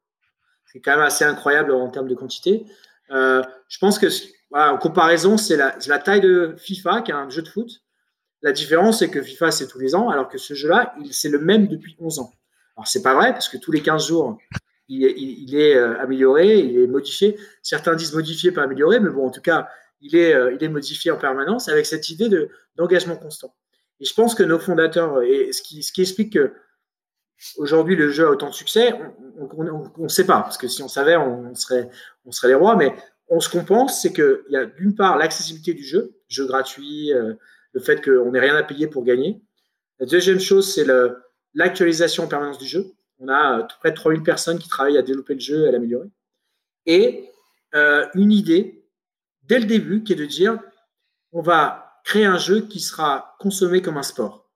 C'est 0.67 0.81
quand 0.81 0.93
même 0.93 1.01
assez 1.01 1.25
incroyable 1.25 1.73
en 1.73 1.91
termes 1.91 2.09
de 2.09 2.15
quantité. 2.15 2.65
je 3.11 3.79
pense 3.81 3.99
que, 3.99 4.07
en 4.53 4.79
comparaison, 4.79 5.37
c'est 5.37 5.57
la, 5.57 5.77
la, 5.87 5.99
taille 5.99 6.23
de 6.23 6.55
FIFA, 6.57 7.03
qui 7.03 7.11
est 7.11 7.15
un 7.15 7.29
jeu 7.29 7.43
de 7.43 7.49
foot. 7.49 7.83
La 8.43 8.53
différence, 8.53 9.01
c'est 9.01 9.11
que 9.11 9.21
FIFA, 9.23 9.51
c'est 9.51 9.67
tous 9.67 9.79
les 9.79 9.95
ans, 9.95 10.09
alors 10.09 10.29
que 10.29 10.39
ce 10.39 10.55
jeu-là, 10.55 10.95
c'est 11.11 11.29
le 11.29 11.39
même 11.39 11.67
depuis 11.67 11.97
11 12.01 12.21
ans. 12.21 12.33
Alors, 12.77 12.87
c'est 12.87 13.03
pas 13.03 13.15
vrai, 13.15 13.33
parce 13.33 13.49
que 13.49 13.59
tous 13.59 13.73
les 13.73 13.83
15 13.83 14.07
jours, 14.07 14.39
il 14.89 15.55
est, 15.55 15.77
euh, 15.77 16.01
amélioré, 16.01 16.59
il 16.59 16.79
est 16.79 16.87
modifié. 16.87 17.39
Certains 17.63 17.95
disent 17.95 18.15
modifié, 18.15 18.51
pas 18.51 18.63
amélioré, 18.63 18.99
mais 18.99 19.11
bon, 19.11 19.27
en 19.27 19.31
tout 19.31 19.43
cas, 19.43 19.69
il 20.01 20.17
est, 20.17 20.35
euh, 20.35 20.69
modifié 20.69 21.11
en 21.11 21.17
permanence 21.17 21.69
avec 21.69 21.87
cette 21.87 22.09
idée 22.09 22.29
d'engagement 22.77 23.17
constant. 23.17 23.55
Et 24.01 24.05
je 24.05 24.15
pense 24.15 24.35
que 24.35 24.43
nos 24.43 24.59
fondateurs, 24.59 25.23
et 25.23 25.53
ce 25.53 25.63
qui, 25.63 26.01
explique 26.01 26.33
que 26.33 26.53
aujourd'hui 27.57 27.97
le 27.97 28.11
jeu 28.11 28.27
a 28.27 28.31
autant 28.31 28.49
de 28.49 28.55
succès, 28.55 28.95
on 29.39 30.03
ne 30.03 30.09
sait 30.09 30.27
pas, 30.27 30.41
parce 30.41 30.59
que 30.59 30.69
si 30.69 30.83
on 30.83 30.89
savait, 30.89 31.17
on 31.17 31.55
serait, 31.55 31.91
les 32.45 32.55
rois, 32.55 32.77
mais 32.77 32.95
ce 33.39 33.49
qu'on 33.49 33.65
pense, 33.65 34.01
c'est 34.01 34.13
qu'il 34.13 34.43
y 34.49 34.57
a 34.57 34.65
d'une 34.65 34.95
part 34.95 35.19
l'accessibilité 35.19 35.75
du 35.75 35.85
jeu, 35.85 36.17
jeu 36.29 36.47
gratuit, 36.47 37.13
euh, 37.13 37.35
le 37.73 37.81
fait 37.81 38.03
qu'on 38.03 38.33
n'ait 38.33 38.41
rien 38.41 38.57
à 38.57 38.63
payer 38.63 38.87
pour 38.87 39.05
gagner. 39.05 39.41
La 39.99 40.07
deuxième 40.07 40.41
chose, 40.41 40.73
c'est 40.75 40.87
l'actualisation 41.55 42.25
en 42.25 42.29
permanence 42.29 42.59
du 42.59 42.67
jeu. 42.67 42.93
On 43.19 43.29
a 43.29 43.59
euh, 43.59 43.63
près 43.81 43.91
de 43.91 43.97
3000 43.97 44.23
personnes 44.23 44.59
qui 44.59 44.69
travaillent 44.69 44.99
à 44.99 45.03
développer 45.03 45.35
le 45.35 45.41
jeu 45.41 45.65
et 45.65 45.69
à 45.69 45.73
l'améliorer. 45.73 46.09
Et 46.87 47.31
euh, 47.75 48.07
une 48.15 48.33
idée, 48.33 48.85
dès 49.43 49.59
le 49.59 49.67
début, 49.67 50.03
qui 50.03 50.15
est 50.15 50.17
de 50.17 50.25
dire, 50.25 50.59
on 51.33 51.43
va 51.43 52.01
créer 52.05 52.25
un 52.25 52.39
jeu 52.39 52.63
qui 52.63 52.81
sera 52.81 53.37
consommé 53.39 53.83
comme 53.83 53.99
un 53.99 54.03
sport. 54.03 54.51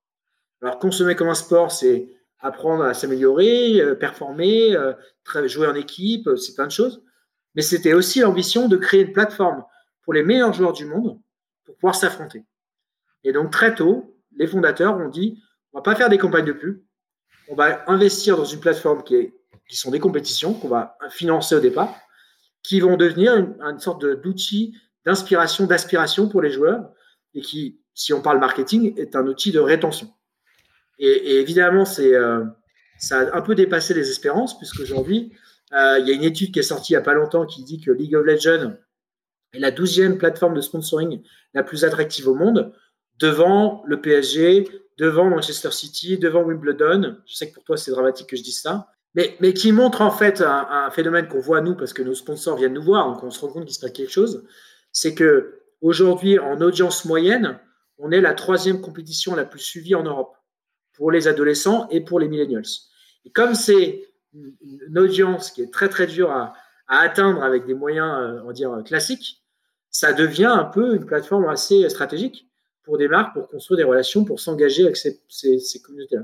Alors, 0.63 0.79
consommer 0.79 1.15
comme 1.15 1.29
un 1.29 1.35
sport, 1.35 1.71
c'est 1.71 2.09
apprendre 2.39 2.85
à 2.85 2.95
s'améliorer, 2.95 3.81
euh, 3.81 3.95
performer, 3.95 4.75
jouer 5.45 5.67
en 5.67 5.75
équipe, 5.75 6.29
c'est 6.37 6.55
plein 6.55 6.67
de 6.67 6.73
choses. 6.73 7.03
Mais 7.55 7.63
c'était 7.63 7.93
aussi 7.93 8.21
l'ambition 8.21 8.67
de 8.67 8.77
créer 8.77 9.03
une 9.03 9.13
plateforme 9.13 9.63
pour 10.03 10.15
les 10.15 10.23
meilleurs 10.23 10.53
joueurs 10.53 10.73
du 10.73 10.87
monde 10.87 11.21
pour 11.65 11.75
pouvoir 11.77 11.95
s'affronter. 11.95 12.45
Et 13.25 13.33
donc 13.33 13.51
très 13.51 13.75
tôt, 13.75 14.17
les 14.37 14.47
fondateurs 14.47 14.97
ont 14.97 15.09
dit, 15.09 15.43
on 15.73 15.79
va 15.79 15.83
pas 15.83 15.95
faire 15.95 16.09
des 16.09 16.19
campagnes 16.19 16.45
de 16.45 16.53
pub, 16.53 16.83
on 17.49 17.55
va 17.55 17.85
investir 17.91 18.37
dans 18.37 18.45
une 18.45 18.61
plateforme 18.61 19.03
qui, 19.03 19.17
est, 19.17 19.35
qui 19.69 19.77
sont 19.77 19.91
des 19.91 20.01
compétitions 20.01 20.55
qu'on 20.55 20.69
va 20.69 20.97
financer 21.11 21.55
au 21.55 21.61
départ, 21.61 21.95
qui 22.63 22.81
vont 22.81 22.97
devenir 22.97 23.35
une, 23.37 23.79
sorte 23.79 24.05
d'outil 24.05 24.77
d'inspiration, 25.05 25.67
d'aspiration 25.67 26.29
pour 26.29 26.41
les 26.41 26.51
joueurs, 26.51 26.91
et 27.35 27.41
qui, 27.41 27.81
si 27.93 28.13
on 28.13 28.23
parle 28.23 28.39
marketing, 28.39 28.95
est 28.99 29.17
un 29.17 29.27
outil 29.27 29.53
de 29.53 29.61
rétention. 29.61 30.11
Et, 30.99 31.41
évidemment, 31.41 31.85
euh, 31.99 32.45
ça 32.99 33.21
a 33.21 33.37
un 33.37 33.43
peu 33.43 33.55
dépassé 33.55 33.93
les 33.93 34.09
espérances, 34.09 34.57
puisqu'aujourd'hui, 34.57 35.33
euh, 35.73 35.99
il 35.99 36.09
y 36.09 36.11
a 36.11 36.15
une 36.15 36.25
étude 36.25 36.53
qui 36.53 36.61
est 36.61 36.63
sortie 36.63 36.93
il 36.93 36.97
n'y 36.97 37.01
a 37.01 37.05
pas 37.05 37.15
longtemps 37.15 37.47
qui 37.47 37.65
dit 37.65 37.81
que 37.81 37.91
League 37.91 38.15
of 38.15 38.25
Legends 38.25 38.75
est 39.53 39.59
la 39.59 39.71
douzième 39.71 40.19
plateforme 40.19 40.55
de 40.55 40.61
sponsoring 40.61 41.23
la 41.53 41.63
plus 41.63 41.85
attractive 41.85 42.29
au 42.29 42.35
monde 42.35 42.73
devant 43.19 43.83
le 43.87 44.01
PSG, 44.01 44.69
devant 44.99 45.29
Manchester 45.29 45.71
City, 45.71 46.19
devant 46.19 46.43
Wimbledon. 46.43 47.17
Je 47.27 47.35
sais 47.35 47.49
que 47.49 47.55
pour 47.55 47.65
toi, 47.65 47.77
c'est 47.77 47.91
dramatique 47.91 48.29
que 48.29 48.37
je 48.37 48.43
dise 48.43 48.61
ça. 48.61 48.89
Mais, 49.15 49.37
mais 49.41 49.53
qui 49.53 49.71
montre 49.71 50.03
en 50.03 50.11
fait 50.11 50.41
un, 50.41 50.91
phénomène 50.91 51.29
qu'on 51.29 51.41
voit 51.41 51.61
nous, 51.61 51.77
parce 51.77 51.93
que 51.93 52.03
nos 52.03 52.15
sponsors 52.15 52.57
viennent 52.57 52.75
nous 52.75 52.83
voir, 52.83 53.13
donc 53.13 53.23
on 53.23 53.31
se 53.31 53.41
rend 53.41 53.49
compte 53.49 53.65
qu'il 53.65 53.75
se 53.75 53.81
passe 53.81 53.93
quelque 53.93 54.11
chose. 54.11 54.45
C'est 54.91 55.15
que 55.15 55.61
aujourd'hui, 55.81 56.39
en 56.39 56.61
audience 56.61 57.05
moyenne, 57.05 57.61
on 57.99 58.11
est 58.11 58.21
la 58.21 58.35
troisième 58.35 58.81
compétition 58.81 59.37
la 59.37 59.45
plus 59.45 59.61
suivie 59.61 59.95
en 59.95 60.03
Europe 60.03 60.37
pour 60.95 61.13
les 61.13 61.29
adolescents 61.29 61.87
et 61.91 62.01
pour 62.01 62.19
les 62.19 62.29
millennials. 62.29 62.65
Et 63.25 63.31
comme 63.31 63.55
c'est 63.55 64.03
une 64.33 64.99
audience 64.99 65.53
qui 65.53 65.63
est 65.63 65.73
très 65.73 65.89
très 65.89 66.09
dure 66.09 66.33
à, 66.33 66.55
à 66.89 66.99
atteindre 66.99 67.45
avec 67.45 67.67
des 67.67 67.75
moyens, 67.75 68.13
euh, 68.19 68.41
on 68.43 68.49
va 68.49 68.53
dire, 68.53 68.83
classiques, 68.85 69.45
ça 69.91 70.13
devient 70.13 70.47
un 70.47 70.65
peu 70.65 70.97
une 70.97 71.07
plateforme 71.07 71.47
assez 71.47 71.89
stratégique 71.89 72.49
pour 72.85 72.99
des 72.99 73.09
marques, 73.09 73.33
pour 73.35 73.49
construire 73.49 73.79
des 73.79 73.85
relations, 73.85 74.25
pour 74.25 74.41
s'engager 74.41 74.85
avec 74.85 74.97
ces, 74.97 75.21
communautés-là. 75.85 76.23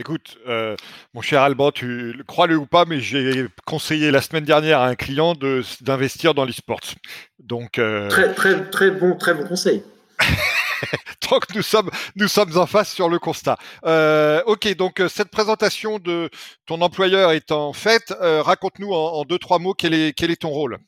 Écoute, 0.00 0.38
euh, 0.48 0.74
mon 1.14 1.22
cher 1.22 1.42
Alban, 1.42 1.70
tu 1.70 2.20
crois-le 2.26 2.56
ou 2.56 2.66
pas, 2.66 2.84
mais 2.84 2.98
j'ai 2.98 3.46
conseillé 3.64 4.10
la 4.10 4.20
semaine 4.20 4.44
dernière 4.44 4.80
à 4.80 4.88
un 4.88 4.96
client 4.96 5.34
d'investir 5.80 6.34
dans 6.34 6.44
l'e-sports. 6.44 6.96
Donc 7.38 7.78
euh, 7.78 8.08
très 8.08 8.34
très 8.34 8.68
très 8.70 8.90
bon 8.90 9.16
très 9.16 9.34
bon 9.34 9.44
conseil. 9.44 9.84
donc 11.30 11.44
nous 11.54 11.62
sommes 11.62 11.90
nous 12.16 12.26
sommes 12.26 12.56
en 12.58 12.66
face 12.66 12.92
sur 12.92 13.08
le 13.08 13.20
constat. 13.20 13.56
Euh, 13.84 14.42
ok, 14.46 14.74
donc 14.74 15.00
cette 15.08 15.30
présentation 15.30 16.00
de 16.00 16.28
ton 16.66 16.80
employeur 16.80 17.30
étant 17.30 17.72
faite, 17.72 18.12
raconte-nous 18.20 18.92
en, 18.92 19.24
deux 19.24 19.38
trois 19.38 19.60
mots 19.60 19.74
quel 19.74 19.94
est 19.94 20.12
quel 20.12 20.32
est 20.32 20.42
ton 20.42 20.50
rôle. 20.50 20.78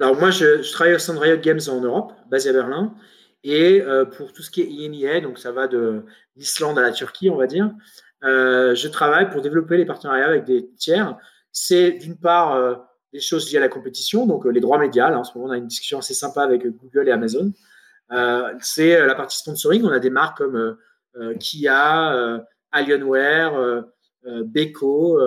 Alors 0.00 0.16
moi, 0.16 0.30
je, 0.30 0.62
je 0.62 0.72
travaille 0.72 0.94
au 0.94 0.98
sein 0.98 1.12
de 1.12 1.18
Riot 1.18 1.38
Games 1.38 1.60
en 1.68 1.80
Europe, 1.80 2.12
basé 2.30 2.50
à 2.50 2.52
Berlin. 2.52 2.94
Et 3.44 3.80
euh, 3.80 4.04
pour 4.04 4.32
tout 4.32 4.42
ce 4.42 4.50
qui 4.50 4.62
est 4.62 4.66
IMIA, 4.66 5.20
donc 5.20 5.38
ça 5.38 5.52
va 5.52 5.68
de 5.68 6.04
l'Islande 6.36 6.78
à 6.78 6.82
la 6.82 6.92
Turquie, 6.92 7.30
on 7.30 7.36
va 7.36 7.46
dire, 7.46 7.70
euh, 8.24 8.74
je 8.74 8.88
travaille 8.88 9.30
pour 9.30 9.42
développer 9.42 9.76
les 9.76 9.84
partenariats 9.84 10.26
avec 10.26 10.44
des 10.44 10.68
tiers. 10.76 11.16
C'est 11.52 11.92
d'une 11.92 12.16
part 12.16 12.54
euh, 12.54 12.74
des 13.12 13.20
choses 13.20 13.50
liées 13.50 13.58
à 13.58 13.60
la 13.60 13.68
compétition, 13.68 14.26
donc 14.26 14.44
les 14.44 14.60
droits 14.60 14.78
médias. 14.78 15.14
en 15.16 15.24
ce 15.24 15.36
moment, 15.36 15.50
on 15.50 15.52
a 15.52 15.56
une 15.56 15.68
discussion 15.68 15.98
assez 15.98 16.14
sympa 16.14 16.42
avec 16.42 16.66
Google 16.66 17.08
et 17.08 17.12
Amazon. 17.12 17.52
c'est 18.60 19.06
la 19.06 19.14
partie 19.14 19.38
sponsoring. 19.38 19.84
On 19.84 19.92
a 19.92 19.98
des 19.98 20.10
marques 20.10 20.38
comme 20.38 20.76
Kia, 21.40 22.44
Alienware, 22.72 23.84
Beko, 24.24 25.18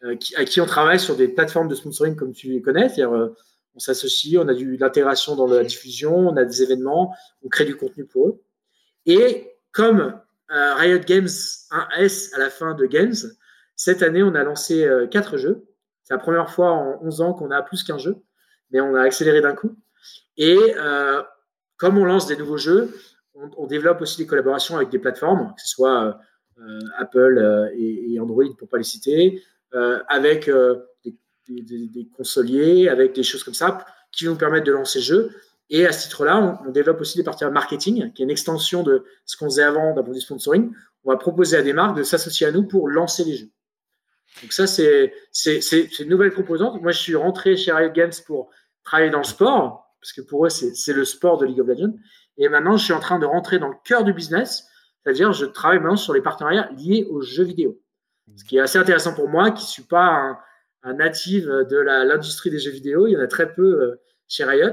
à 0.00 0.44
qui 0.44 0.60
on 0.60 0.66
travaille 0.66 1.00
sur 1.00 1.16
des 1.16 1.26
plateformes 1.26 1.66
de 1.68 1.74
sponsoring 1.74 2.14
comme 2.14 2.32
tu 2.32 2.48
les 2.48 2.62
connais, 2.62 2.88
on 3.78 3.80
s'associe, 3.80 4.36
on 4.36 4.48
a 4.48 4.54
de 4.54 4.76
l'intégration 4.76 5.36
dans 5.36 5.46
la 5.46 5.62
diffusion, 5.62 6.16
on 6.16 6.36
a 6.36 6.44
des 6.44 6.64
événements, 6.64 7.14
on 7.44 7.48
crée 7.48 7.64
du 7.64 7.76
contenu 7.76 8.04
pour 8.04 8.26
eux. 8.26 8.42
Et 9.06 9.52
comme 9.70 10.20
euh, 10.50 10.74
Riot 10.74 10.98
Games 10.98 11.28
1S 11.28 12.34
à 12.34 12.40
la 12.40 12.50
fin 12.50 12.74
de 12.74 12.86
Games, 12.86 13.14
cette 13.76 14.02
année, 14.02 14.24
on 14.24 14.34
a 14.34 14.42
lancé 14.42 14.84
euh, 14.84 15.06
quatre 15.06 15.36
jeux. 15.36 15.64
C'est 16.02 16.12
la 16.12 16.18
première 16.18 16.50
fois 16.50 16.72
en 16.72 16.98
11 17.04 17.20
ans 17.20 17.34
qu'on 17.34 17.52
a 17.52 17.62
plus 17.62 17.84
qu'un 17.84 17.98
jeu, 17.98 18.16
mais 18.72 18.80
on 18.80 18.96
a 18.96 19.02
accéléré 19.02 19.40
d'un 19.40 19.54
coup. 19.54 19.76
Et 20.36 20.58
euh, 20.76 21.22
comme 21.76 21.98
on 21.98 22.04
lance 22.04 22.26
des 22.26 22.36
nouveaux 22.36 22.56
jeux, 22.56 22.92
on, 23.56 23.68
développe 23.68 24.00
aussi 24.00 24.16
des 24.18 24.26
collaborations 24.26 24.74
avec 24.74 24.88
des 24.88 24.98
plateformes, 24.98 25.54
que 25.54 25.62
ce 25.62 25.68
soit 25.68 26.18
Apple 26.96 27.70
et, 27.76 28.14
et, 28.14 28.18
Android 28.18 28.42
pour 28.58 28.68
pas 28.68 28.78
les 28.78 28.82
citer, 28.82 29.40
avec 30.08 30.50
des, 31.04 31.14
consoliers, 32.16 32.88
avec 32.88 33.14
des 33.14 33.22
choses 33.22 33.44
comme 33.44 33.54
ça, 33.54 33.84
qui 34.12 34.26
vont 34.26 34.36
permettre 34.36 34.66
de 34.66 34.72
lancer 34.72 34.98
le 34.98 35.04
jeu. 35.04 35.30
Et 35.70 35.86
à 35.86 35.92
ce 35.92 36.04
titre-là, 36.04 36.60
on, 36.66 36.70
développe 36.70 37.00
aussi 37.00 37.18
des 37.18 37.24
partenaires 37.24 37.52
marketing, 37.52 38.12
qui 38.12 38.22
est 38.22 38.24
une 38.24 38.30
extension 38.30 38.82
de 38.82 39.04
ce 39.26 39.36
qu'on 39.36 39.46
faisait 39.46 39.62
avant 39.62 39.94
d'un 39.94 40.02
point 40.02 40.14
sponsoring. 40.14 40.72
On 41.04 41.10
va 41.10 41.16
proposer 41.16 41.56
à 41.56 41.62
des 41.62 41.72
marques 41.72 41.96
de 41.96 42.02
s'associer 42.02 42.46
à 42.46 42.52
nous 42.52 42.66
pour 42.66 42.88
lancer 42.88 43.24
les 43.24 43.36
jeux. 43.36 43.50
Donc 44.42 44.52
ça, 44.52 44.66
c'est 44.66 45.12
une 46.00 46.08
nouvelle 46.08 46.32
composante. 46.32 46.80
Moi, 46.80 46.92
je 46.92 46.98
suis 46.98 47.16
rentré 47.16 47.56
chez 47.56 47.72
Riot 47.72 47.92
Games 47.92 48.12
pour 48.26 48.50
travailler 48.84 49.10
dans 49.10 49.18
le 49.18 49.24
sport, 49.24 49.94
parce 50.00 50.12
que 50.12 50.20
pour 50.22 50.46
eux, 50.46 50.48
c'est 50.48 50.92
le 50.92 51.04
sport 51.04 51.38
de 51.38 51.46
League 51.46 51.60
of 51.60 51.66
Legends. 51.66 51.94
Et 52.38 52.48
maintenant, 52.48 52.76
je 52.76 52.84
suis 52.84 52.92
en 52.92 53.00
train 53.00 53.18
de 53.18 53.26
rentrer 53.26 53.58
dans 53.58 53.68
le 53.68 53.76
cœur 53.84 54.04
du 54.04 54.12
business, 54.12 54.66
c'est-à-dire 55.02 55.32
je 55.32 55.44
travaille 55.44 55.80
maintenant 55.80 55.96
sur 55.96 56.14
les 56.14 56.22
partenariats 56.22 56.70
liés 56.76 57.06
aux 57.10 57.20
jeux 57.20 57.44
vidéo. 57.44 57.80
Ce 58.36 58.44
qui 58.44 58.58
est 58.58 58.60
assez 58.60 58.78
intéressant 58.78 59.14
pour 59.14 59.28
moi, 59.28 59.50
qui 59.50 59.64
ne 59.64 59.68
suis 59.68 59.82
pas 59.82 60.06
un, 60.06 60.38
un 60.82 60.94
natif 60.94 61.44
de 61.44 61.76
l'industrie 61.76 62.50
des 62.50 62.58
jeux 62.58 62.70
vidéo. 62.70 63.06
Il 63.06 63.12
y 63.12 63.16
en 63.16 63.20
a 63.20 63.26
très 63.26 63.52
peu 63.52 63.82
euh, 63.82 64.00
chez 64.28 64.44
Riot. 64.44 64.72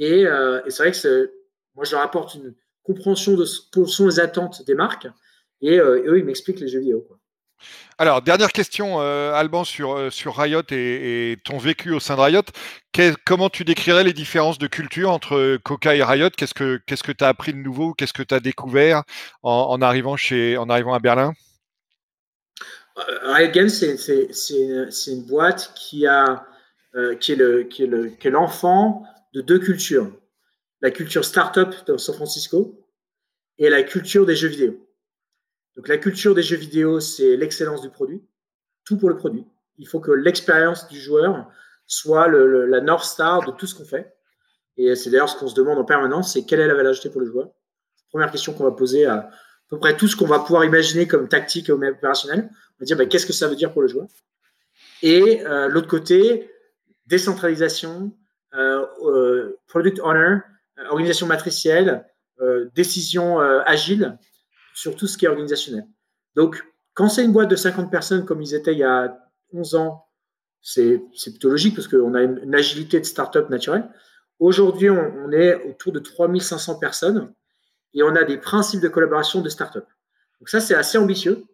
Euh, 0.00 0.62
et, 0.64 0.70
c'est 0.70 0.82
vrai 0.82 0.92
que 0.92 1.32
moi, 1.74 1.84
je 1.84 1.92
leur 1.92 2.02
apporte 2.02 2.34
une 2.34 2.54
compréhension 2.82 3.34
de 3.34 3.44
ce 3.44 3.60
que 3.70 3.84
sont 3.84 4.06
les 4.06 4.20
attentes 4.20 4.64
des 4.66 4.74
marques. 4.74 5.08
Et, 5.60 5.78
euh, 5.78 6.02
eux, 6.06 6.18
ils 6.18 6.24
m'expliquent 6.24 6.60
les 6.60 6.68
jeux 6.68 6.80
vidéo. 6.80 7.06
Alors, 7.98 8.22
dernière 8.22 8.52
question, 8.52 9.00
Alban, 9.00 9.64
sur, 9.64 10.12
sur 10.12 10.36
Riot 10.36 10.62
et, 10.70 11.36
ton 11.44 11.58
vécu 11.58 11.90
au 11.90 11.98
sein 11.98 12.14
de 12.14 12.20
Riot. 12.20 12.42
comment 13.26 13.50
tu 13.50 13.64
décrirais 13.64 14.04
les 14.04 14.12
différences 14.12 14.58
de 14.58 14.68
culture 14.68 15.10
entre 15.10 15.58
Coca 15.64 15.96
et 15.96 16.04
Riot? 16.04 16.30
Qu'est-ce 16.30 16.54
que 16.54 17.12
tu 17.12 17.24
as 17.24 17.26
appris 17.26 17.52
de 17.52 17.58
nouveau? 17.58 17.94
Qu'est-ce 17.94 18.12
que 18.12 18.22
tu 18.22 18.32
as 18.32 18.38
découvert 18.38 19.02
en, 19.42 19.82
arrivant 19.82 20.16
chez, 20.16 20.56
en 20.56 20.68
arrivant 20.68 20.94
à 20.94 21.00
Berlin? 21.00 21.32
Euh, 23.08 23.50
Games, 23.50 23.68
c'est 23.68 25.12
une 25.12 25.22
boîte 25.26 25.74
euh, 26.94 27.14
qui 27.16 27.32
est 27.32 28.30
l'enfant 28.30 29.04
de 29.34 29.40
deux 29.40 29.58
cultures. 29.58 30.10
La 30.80 30.90
culture 30.90 31.24
startup 31.24 31.74
de 31.86 31.96
San 31.96 32.14
Francisco 32.14 32.84
et 33.58 33.68
la 33.68 33.82
culture 33.82 34.26
des 34.26 34.36
jeux 34.36 34.48
vidéo. 34.48 34.88
Donc 35.76 35.88
la 35.88 35.98
culture 35.98 36.34
des 36.34 36.42
jeux 36.42 36.56
vidéo, 36.56 37.00
c'est 37.00 37.36
l'excellence 37.36 37.82
du 37.82 37.90
produit, 37.90 38.22
tout 38.84 38.96
pour 38.96 39.08
le 39.08 39.16
produit. 39.16 39.46
Il 39.78 39.86
faut 39.86 40.00
que 40.00 40.10
l'expérience 40.10 40.88
du 40.88 41.00
joueur 41.00 41.48
soit 41.86 42.28
la 42.28 42.80
North 42.80 43.04
Star 43.04 43.44
de 43.44 43.52
tout 43.52 43.66
ce 43.66 43.74
qu'on 43.74 43.84
fait. 43.84 44.14
Et 44.76 44.94
c'est 44.94 45.10
d'ailleurs 45.10 45.28
ce 45.28 45.36
qu'on 45.36 45.48
se 45.48 45.54
demande 45.54 45.78
en 45.78 45.84
permanence, 45.84 46.32
c'est 46.32 46.44
quelle 46.44 46.60
est 46.60 46.68
la 46.68 46.74
valeur 46.74 46.90
ajoutée 46.90 47.10
pour 47.10 47.20
le 47.20 47.26
joueur. 47.26 47.50
Première 48.10 48.30
question 48.30 48.52
qu'on 48.54 48.64
va 48.64 48.70
poser 48.70 49.06
à, 49.06 49.14
à 49.14 49.30
peu 49.68 49.78
près 49.78 49.96
tout 49.96 50.08
ce 50.08 50.16
qu'on 50.16 50.26
va 50.26 50.38
pouvoir 50.38 50.64
imaginer 50.64 51.06
comme 51.06 51.28
tactique 51.28 51.68
et 51.68 51.72
opérationnel. 51.72 52.50
Va 52.78 52.84
dire 52.84 52.96
ben, 52.96 53.08
qu'est-ce 53.08 53.26
que 53.26 53.32
ça 53.32 53.48
veut 53.48 53.56
dire 53.56 53.72
pour 53.72 53.82
le 53.82 53.88
joueur? 53.88 54.06
Et 55.02 55.44
euh, 55.46 55.68
l'autre 55.68 55.88
côté, 55.88 56.50
décentralisation, 57.06 58.12
euh, 58.54 58.86
euh, 59.02 59.58
product 59.66 60.00
owner, 60.00 60.38
organisation 60.90 61.26
matricielle, 61.26 62.04
décision 62.76 63.40
agile 63.40 64.16
sur 64.72 64.94
tout 64.94 65.08
ce 65.08 65.18
qui 65.18 65.24
est 65.24 65.28
organisationnel. 65.28 65.84
Donc, 66.36 66.64
quand 66.94 67.08
c'est 67.08 67.24
une 67.24 67.32
boîte 67.32 67.50
de 67.50 67.56
50 67.56 67.90
personnes 67.90 68.24
comme 68.24 68.40
ils 68.40 68.54
étaient 68.54 68.74
il 68.74 68.78
y 68.78 68.84
a 68.84 69.18
11 69.52 69.74
ans, 69.74 70.06
c'est 70.62 71.00
plutôt 71.24 71.50
logique 71.50 71.74
parce 71.74 71.88
qu'on 71.88 72.14
a 72.14 72.22
une, 72.22 72.54
agilité 72.54 73.00
de 73.00 73.04
start-up 73.04 73.50
naturelle. 73.50 73.90
Aujourd'hui, 74.38 74.88
on, 74.88 75.00
on, 75.00 75.32
est 75.32 75.68
autour 75.68 75.90
de 75.90 75.98
3500 75.98 76.78
personnes 76.78 77.34
et 77.92 78.04
on 78.04 78.14
a 78.14 78.22
des 78.22 78.38
principes 78.38 78.80
de 78.80 78.88
collaboration 78.88 79.40
de 79.40 79.48
start-up. 79.48 79.86
Donc 80.38 80.48
ça, 80.48 80.60
c'est 80.60 80.76
assez 80.76 80.96
ambitieux 80.96 81.44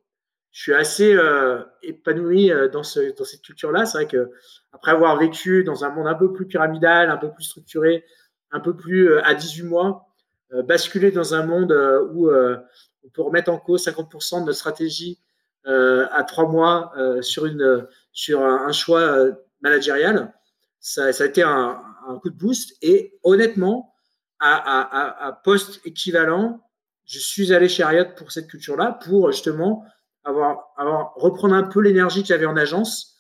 je 0.54 0.62
suis 0.62 0.74
assez 0.74 1.12
euh, 1.12 1.64
épanoui 1.82 2.52
euh, 2.52 2.68
dans, 2.68 2.84
ce, 2.84 3.12
dans 3.18 3.24
cette 3.24 3.42
culture-là. 3.42 3.86
C'est 3.86 3.98
vrai 3.98 4.06
que 4.06 4.30
après 4.72 4.92
avoir 4.92 5.18
vécu 5.18 5.64
dans 5.64 5.84
un 5.84 5.90
monde 5.90 6.06
un 6.06 6.14
peu 6.14 6.32
plus 6.32 6.46
pyramidal, 6.46 7.10
un 7.10 7.16
peu 7.16 7.32
plus 7.32 7.42
structuré, 7.42 8.04
un 8.52 8.60
peu 8.60 8.76
plus 8.76 9.10
euh, 9.10 9.24
à 9.24 9.34
18 9.34 9.64
mois, 9.64 10.06
basculer 10.68 11.10
dans 11.10 11.34
un 11.34 11.44
monde 11.44 11.72
où 12.12 12.30
on 12.30 13.08
peut 13.12 13.22
remettre 13.22 13.50
en 13.50 13.58
cause 13.58 13.84
50% 13.84 14.42
de 14.42 14.44
notre 14.44 14.52
stratégie 14.52 15.18
à 15.64 16.22
trois 16.22 16.48
mois 16.48 16.92
sur, 17.22 17.46
une, 17.46 17.88
sur 18.12 18.40
un, 18.44 18.70
choix 18.70 19.16
managérial, 19.62 20.32
ça, 20.78 21.06
a 21.06 21.24
été 21.24 21.42
un, 21.42 21.82
coup 22.22 22.30
de 22.30 22.36
boost. 22.36 22.76
Et 22.82 23.18
honnêtement, 23.24 23.92
à, 24.38 24.54
à, 24.54 25.26
à 25.26 25.32
poste 25.32 25.84
équivalent, 25.84 26.60
je 27.04 27.18
suis 27.18 27.52
allé 27.52 27.68
chez 27.68 27.82
Ariot 27.82 28.14
pour 28.16 28.30
cette 28.30 28.46
culture-là, 28.46 29.00
pour 29.04 29.32
justement 29.32 29.84
avoir, 30.24 30.72
reprendre 31.16 31.54
un 31.54 31.64
peu 31.64 31.80
l'énergie 31.80 32.22
qu'il 32.22 32.30
y 32.30 32.34
avait 32.34 32.46
en 32.46 32.56
agence 32.56 33.16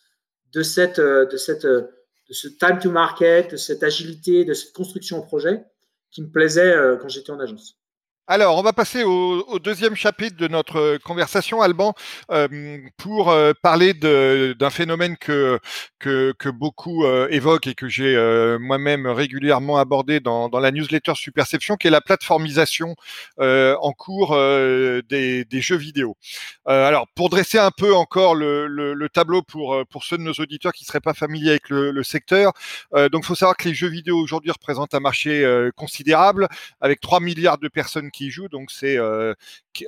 de 0.52 0.62
cette, 0.62 0.98
euh, 0.98 1.26
de 1.26 1.36
cette, 1.36 1.64
euh, 1.64 1.82
de 2.28 2.34
ce 2.34 2.48
time 2.48 2.78
to 2.80 2.90
market, 2.90 3.52
de 3.52 3.56
cette 3.56 3.82
agilité, 3.82 4.44
de 4.44 4.54
cette 4.54 4.72
construction 4.72 5.18
au 5.18 5.22
projet 5.22 5.64
qui 6.10 6.22
me 6.22 6.30
plaisait 6.30 6.74
euh, 6.74 6.96
quand 6.96 7.08
j'étais 7.08 7.30
en 7.30 7.40
agence. 7.40 7.78
Alors, 8.26 8.56
on 8.56 8.62
va 8.62 8.72
passer 8.72 9.04
au, 9.04 9.58
deuxième 9.58 9.94
chapitre 9.96 10.38
de 10.38 10.48
notre 10.48 10.96
conversation, 11.04 11.60
Alban, 11.60 11.92
euh, 12.30 12.78
pour 12.96 13.28
euh, 13.28 13.52
parler 13.62 13.92
d'un 13.92 14.70
phénomène 14.70 15.18
que, 15.18 15.60
que, 15.98 16.48
beaucoup 16.48 17.04
euh, 17.04 17.28
évoquent 17.30 17.66
et 17.66 17.74
que 17.74 17.86
j'ai 17.86 18.16
moi-même 18.58 19.06
régulièrement 19.06 19.76
abordé 19.76 20.20
dans, 20.20 20.48
la 20.48 20.70
newsletter 20.70 21.12
Superception, 21.16 21.76
qui 21.76 21.88
est 21.88 21.90
la 21.90 22.00
plateformisation 22.00 22.96
en 23.38 23.92
cours 23.92 24.34
des, 24.34 25.46
jeux 25.52 25.76
vidéo. 25.76 26.16
alors, 26.64 27.06
pour 27.14 27.28
dresser 27.28 27.58
un 27.58 27.70
peu 27.70 27.94
encore 27.94 28.34
le, 28.34 29.08
tableau 29.12 29.42
pour, 29.42 29.76
pour 29.90 30.04
ceux 30.04 30.16
de 30.16 30.22
nos 30.22 30.32
auditeurs 30.32 30.72
qui 30.72 30.84
ne 30.84 30.86
seraient 30.86 31.00
pas 31.00 31.12
familiers 31.12 31.50
avec 31.50 31.68
le, 31.68 31.90
le 31.90 32.02
secteur, 32.02 32.52
donc 32.94 33.24
il 33.24 33.26
faut 33.26 33.34
savoir 33.34 33.56
que 33.56 33.68
les 33.68 33.74
jeux 33.74 33.88
vidéo 33.88 34.18
aujourd'hui 34.18 34.50
représentent 34.50 34.94
un 34.94 35.00
marché 35.00 35.46
considérable, 35.76 36.48
avec 36.80 37.00
3 37.00 37.20
milliards 37.20 37.58
de 37.58 37.68
personnes 37.68 38.10
qui 38.14 38.30
jouent, 38.30 38.48
donc 38.48 38.70
c'est 38.70 38.96
euh, 38.96 39.34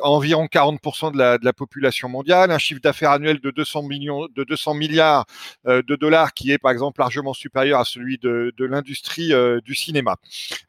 environ 0.01 0.47
40% 0.47 1.13
de 1.13 1.19
la, 1.19 1.39
de 1.39 1.45
la, 1.45 1.53
population 1.53 2.09
mondiale, 2.09 2.51
un 2.51 2.59
chiffre 2.59 2.81
d'affaires 2.81 3.13
annuel 3.13 3.41
de 3.41 3.51
200 3.51 3.85
millions, 3.85 4.27
de 4.35 4.45
200 4.45 4.75
milliards 4.75 5.27
euh, 5.67 5.81
de 5.87 5.95
dollars, 5.95 6.35
qui 6.35 6.51
est 6.51 6.59
par 6.59 6.73
exemple 6.73 7.01
largement 7.01 7.33
supérieur 7.33 7.79
à 7.79 7.85
celui 7.85 8.19
de, 8.19 8.53
l'industrie 8.59 9.33
euh, 9.33 9.61
du 9.61 9.77
cinéma. 9.77 10.17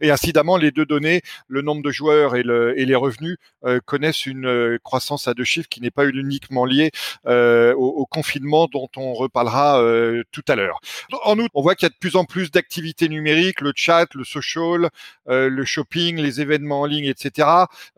Et 0.01 0.11
incidemment, 0.11 0.55
les 0.57 0.71
deux 0.71 0.85
données, 0.85 1.21
le 1.47 1.63
nombre 1.63 1.81
de 1.81 1.91
joueurs 1.91 2.35
et 2.35 2.43
les 2.43 2.95
revenus, 2.95 3.37
connaissent 3.85 4.25
une 4.25 4.77
croissance 4.83 5.27
à 5.27 5.33
deux 5.33 5.43
chiffres 5.43 5.67
qui 5.67 5.81
n'est 5.81 5.91
pas 5.91 6.05
uniquement 6.05 6.63
liée 6.65 6.91
au, 7.25 7.73
au, 7.73 8.05
confinement 8.05 8.67
dont 8.71 8.87
on 8.95 9.13
reparlera 9.13 9.81
tout 10.31 10.43
à 10.47 10.55
l'heure. 10.55 10.79
En 11.23 11.39
outre, 11.39 11.51
on 11.55 11.61
voit 11.61 11.75
qu'il 11.75 11.87
y 11.87 11.87
a 11.87 11.89
de 11.89 11.97
plus 11.99 12.15
en 12.15 12.25
plus 12.25 12.51
d'activités 12.51 13.09
numériques, 13.09 13.61
le 13.61 13.73
chat, 13.75 14.13
le 14.13 14.23
social, 14.23 14.89
le 15.25 15.65
shopping, 15.65 16.17
les 16.17 16.39
événements 16.39 16.81
en 16.81 16.85
ligne, 16.85 17.05
etc 17.05 17.46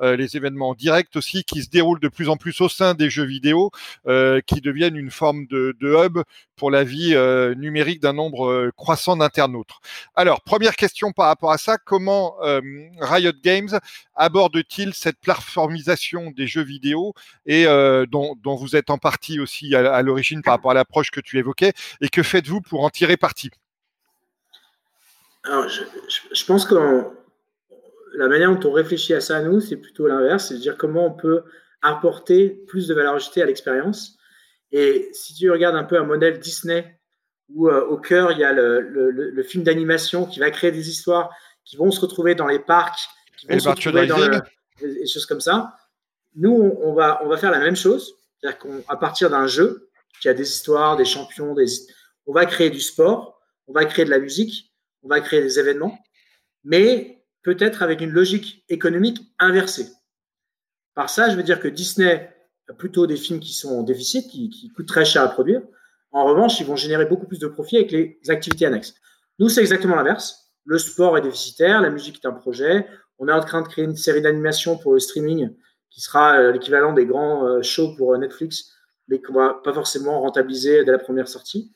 les 0.01 0.38
événements 0.38 0.73
directs 0.73 1.15
aussi 1.15 1.43
qui 1.43 1.63
se 1.63 1.69
déroulent 1.69 1.99
de 1.99 2.07
plus 2.07 2.29
en 2.29 2.38
plus 2.38 2.59
au 2.62 2.69
sein 2.69 2.93
des 2.93 3.09
jeux 3.09 3.25
vidéo, 3.25 3.71
qui 4.05 4.62
deviennent 4.62 4.95
une 4.95 5.12
forme 5.12 5.45
de, 5.47 5.75
hub 5.81 6.19
pour 6.55 6.71
la 6.71 6.83
vie 6.83 7.15
numérique 7.57 8.01
d'un 8.01 8.13
nombre 8.13 8.71
croissant 8.75 9.17
d'internautes. 9.17 9.71
Alors, 10.15 10.41
première 10.41 10.75
question 10.75 11.12
par 11.12 11.27
rapport 11.27 11.51
à 11.51 11.57
ça, 11.57 11.77
comment 11.77 12.35
Riot 12.99 13.33
Games 13.43 13.79
aborde-t-il 14.15 14.93
cette 14.93 15.19
plateformisation 15.19 16.31
des 16.31 16.47
jeux 16.47 16.63
vidéo 16.63 17.13
et 17.45 17.65
dont, 18.09 18.35
vous 18.43 18.75
êtes 18.75 18.89
en 18.89 18.97
partie 18.97 19.39
aussi 19.39 19.75
à, 19.75 20.01
l'origine 20.01 20.41
par 20.41 20.55
rapport 20.55 20.71
à 20.71 20.73
l'approche 20.73 21.12
que 21.12 21.19
tu 21.19 21.38
évoquais, 21.38 21.73
et 22.01 22.09
que 22.09 22.23
faites-vous 22.23 22.62
pour 22.62 22.83
en 22.83 22.89
tirer 22.89 23.17
parti? 23.17 23.49
Alors, 25.43 25.67
je, 25.67 26.45
pense 26.45 26.65
que 26.65 27.05
la 28.15 28.28
manière 28.28 28.54
dont 28.54 28.69
on 28.69 28.72
réfléchit 28.72 29.13
à 29.13 29.22
ça 29.22 29.38
à 29.38 29.41
nous, 29.41 29.60
c'est 29.60 29.78
plutôt 29.78 30.08
l'inverse, 30.08 30.48
c'est 30.48 30.56
de 30.56 30.60
dire 30.60 30.78
comment 30.78 31.08
on 31.08 31.13
peut 31.13 31.43
apporter 31.82 32.50
plus 32.67 32.88
de 32.88 32.93
valeur 32.93 33.15
ajoutée 33.15 33.41
à 33.41 33.45
l'expérience. 33.45 34.17
Et 34.72 35.10
si 35.13 35.34
tu 35.34 35.50
regardes 35.50 35.76
un 35.76 35.84
peu 35.84 35.98
un 35.98 36.04
modèle 36.04 36.39
Disney, 36.39 37.00
où 37.54 37.67
euh, 37.67 37.86
au 37.86 37.98
cœur, 37.98 38.32
il 38.32 38.39
y 38.39 38.43
a 38.43 38.54
le, 38.54 38.82
le, 38.82 39.43
film 39.43 39.63
d'animation 39.63 40.26
qui 40.26 40.39
va 40.39 40.52
créer 40.52 40.72
des 40.72 40.89
histoires 40.89 41.32
qui 41.65 41.78
vont 41.78 41.89
se 41.91 42.00
retrouver 42.00 42.36
dans 42.36 42.48
les 42.48 42.60
parcs, 42.60 43.00
qui 43.38 43.48
vont 43.48 43.60
se 43.60 43.69
retrouver 43.69 44.08
dans 44.08 44.17
des 44.82 45.08
choses 45.08 45.26
comme 45.26 45.41
ça. 45.41 45.76
Nous, 46.36 46.52
on, 46.52 46.93
va, 46.93 47.22
on 47.24 47.28
va 47.28 47.38
faire 47.38 47.52
la 47.52 47.60
même 47.60 47.76
chose. 47.76 48.15
C'est-à-dire 48.39 48.60
qu'à 48.60 48.95
partir 48.98 49.30
d'un 49.30 49.48
jeu 49.48 49.89
qui 50.22 50.30
a 50.30 50.34
des 50.34 50.48
histoires, 50.48 50.95
des 50.95 51.06
champions, 51.06 51.54
des, 51.54 51.65
on 52.28 52.34
va 52.34 52.45
créer 52.45 52.69
du 52.69 52.80
sport, 52.80 53.39
on 53.67 53.74
va 53.74 53.86
créer 53.86 54.06
de 54.06 54.10
la 54.10 54.19
musique, 54.19 54.74
on 55.04 55.08
va 55.08 55.19
créer 55.22 55.41
des 55.41 55.60
événements, 55.60 55.98
mais 56.63 57.18
peut-être 57.43 57.84
avec 57.84 58.02
une 58.02 58.12
logique 58.12 58.63
économique 58.69 59.19
inversée. 59.39 59.88
Par 60.95 61.10
ça, 61.10 61.30
je 61.30 61.36
veux 61.36 61.43
dire 61.43 61.60
que 61.60 61.67
Disney 61.67 62.34
a 62.67 62.73
plutôt 62.73 63.08
des 63.08 63.15
films 63.15 63.39
qui 63.39 63.54
sont 63.54 63.69
en 63.69 63.84
déficit, 63.84 64.30
qui, 64.30 64.71
coûtent 64.75 64.88
très 64.88 65.06
cher 65.06 65.23
à 65.23 65.30
produire. 65.30 65.62
En 66.12 66.25
revanche, 66.25 66.60
ils 66.60 66.65
vont 66.65 66.75
générer 66.75 67.06
beaucoup 67.06 67.28
plus 67.28 67.39
de 67.39 67.47
profits 67.47 67.78
avec 67.78 67.91
les 67.91 68.19
activités 68.28 68.65
annexes. 68.65 68.93
Nous, 69.38 69.49
c'est 69.49 69.62
exactement 69.62 69.95
l'inverse. 69.95 70.52
Le 70.65 70.78
sport 70.78 71.17
est 71.17 71.21
déficitaire, 71.21 71.82
la 71.82 71.89
musique 71.89 72.19
est 72.23 72.28
un 72.28 72.34
projet. 72.34 72.88
On 73.17 73.28
est 73.28 73.32
en 73.32 73.39
train 73.39 73.62
de 73.62 73.67
créer 73.67 73.86
une 73.86 73.95
série 73.95 74.21
d'animation 74.21 74.78
pour 74.78 74.93
le 74.93 74.99
streaming 74.99 75.49
qui 75.89 76.02
sera 76.02 76.38
euh, 76.38 76.52
l'équivalent 76.52 76.93
des 76.93 77.06
grands 77.06 77.45
euh, 77.45 77.62
shows 77.62 77.95
pour 77.95 78.13
euh, 78.13 78.17
Netflix, 78.17 78.71
mais 79.08 79.21
qu'on 79.21 79.34
va 79.34 79.60
pas 79.63 79.73
forcément 79.73 80.21
rentabiliser 80.21 80.84
dès 80.86 80.91
la 80.91 80.99
première 80.99 81.28
sortie. 81.28 81.71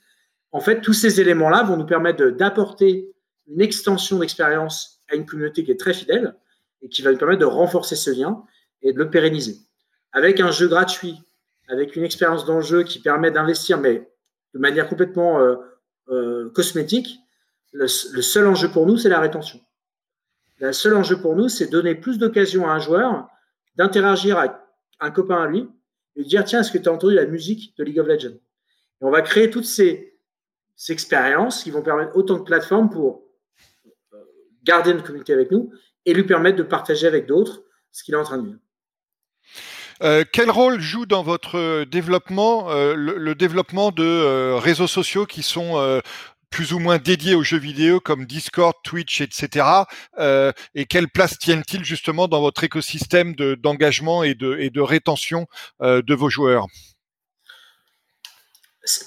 En 0.51 0.59
fait, 0.59 0.81
tous 0.81 0.93
ces 0.93 1.19
éléments-là 1.19 1.63
vont 1.63 1.77
nous 1.77 1.85
permettre 1.85 2.25
d'apporter 2.25 3.11
une 3.47 3.61
extension 3.61 4.19
d'expérience 4.19 4.92
à 5.09 5.15
une 5.15 5.25
communauté 5.25 5.63
qui 5.63 5.71
est 5.71 5.79
très 5.79 5.93
fidèle 5.93 6.35
et 6.81 6.89
qui 6.89 7.01
va 7.01 7.11
nous 7.11 7.17
permettre 7.17 7.39
de 7.39 7.45
renforcer 7.45 7.95
ce 7.95 8.11
lien 8.11 8.43
et 8.81 8.93
de 8.93 8.97
le 8.97 9.09
pérenniser. 9.09 9.57
Avec 10.11 10.39
un 10.39 10.51
jeu 10.51 10.67
gratuit, 10.67 11.17
avec 11.67 11.95
une 11.95 12.03
expérience 12.03 12.45
d'enjeu 12.45 12.83
qui 12.83 12.99
permet 12.99 13.31
d'investir, 13.31 13.79
mais 13.79 14.09
de 14.53 14.59
manière 14.59 14.87
complètement 14.87 15.39
cosmétique, 16.53 17.19
le, 17.73 17.87
seul 17.87 18.47
enjeu 18.47 18.69
pour 18.69 18.85
nous, 18.85 18.97
c'est 18.97 19.09
la 19.09 19.19
rétention. 19.19 19.59
Le 20.59 20.71
seul 20.71 20.95
enjeu 20.95 21.19
pour 21.19 21.35
nous, 21.35 21.49
c'est 21.49 21.67
donner 21.67 21.95
plus 21.95 22.19
d'occasions 22.19 22.69
à 22.69 22.73
un 22.73 22.79
joueur 22.79 23.27
d'interagir 23.75 24.37
avec 24.37 24.51
un 24.99 25.09
copain 25.09 25.43
à 25.43 25.47
lui 25.47 25.67
et 26.15 26.23
de 26.23 26.27
dire 26.27 26.45
tiens, 26.45 26.61
est-ce 26.61 26.71
que 26.71 26.77
tu 26.77 26.87
as 26.87 26.93
entendu 26.93 27.15
la 27.15 27.25
musique 27.25 27.75
de 27.77 27.83
League 27.83 27.99
of 27.99 28.07
Legends? 28.07 28.37
On 29.01 29.09
va 29.09 29.21
créer 29.21 29.49
toutes 29.49 29.65
ces, 29.65 30.11
expériences 30.89 31.63
qui 31.63 31.71
vont 31.71 31.81
permettre 31.81 32.15
autant 32.15 32.37
de 32.37 32.43
plateformes 32.43 32.89
pour 32.89 33.07
euh, 33.09 33.32
garder 34.63 34.91
une 34.91 35.01
communauté 35.01 35.33
avec 35.33 35.51
nous 35.51 35.71
et 36.05 36.13
lui 36.13 36.23
permettre 36.23 36.57
de 36.57 36.63
partager 36.63 37.07
avec 37.07 37.25
d'autres 37.25 37.63
ce 37.91 38.03
qu'il 38.03 38.13
est 38.13 38.17
en 38.17 38.23
train 38.23 38.37
de 38.37 38.47
vivre. 38.47 38.59
Euh, 40.01 40.23
quel 40.29 40.49
rôle 40.49 40.81
joue 40.81 41.05
dans 41.05 41.21
votre 41.21 41.85
développement 41.85 42.71
euh, 42.71 42.95
le, 42.95 43.35
développement 43.35 43.91
de 43.91 44.53
réseaux 44.57 44.87
sociaux 44.87 45.25
qui 45.25 45.43
sont 45.43 46.01
plus 46.53 46.71
ou 46.71 46.77
moins 46.77 46.99
dédiés 46.99 47.33
aux 47.33 47.41
jeux 47.41 47.57
vidéo 47.57 47.99
comme 47.99 48.25
Discord, 48.25 48.75
Twitch, 48.83 49.21
etc. 49.21 49.65
Euh, 50.19 50.51
et 50.75 50.85
quelle 50.85 51.07
place 51.07 51.39
tiennent-ils 51.39 51.83
justement 51.83 52.27
dans 52.27 52.41
votre 52.41 52.63
écosystème 52.63 53.33
d'engagement 53.35 54.23
et, 54.23 54.35
de, 54.35 54.57
et 54.59 54.69
de 54.69 54.79
rétention 54.79 55.47
euh, 55.81 56.03
de 56.03 56.13
vos 56.13 56.29
joueurs? 56.29 56.67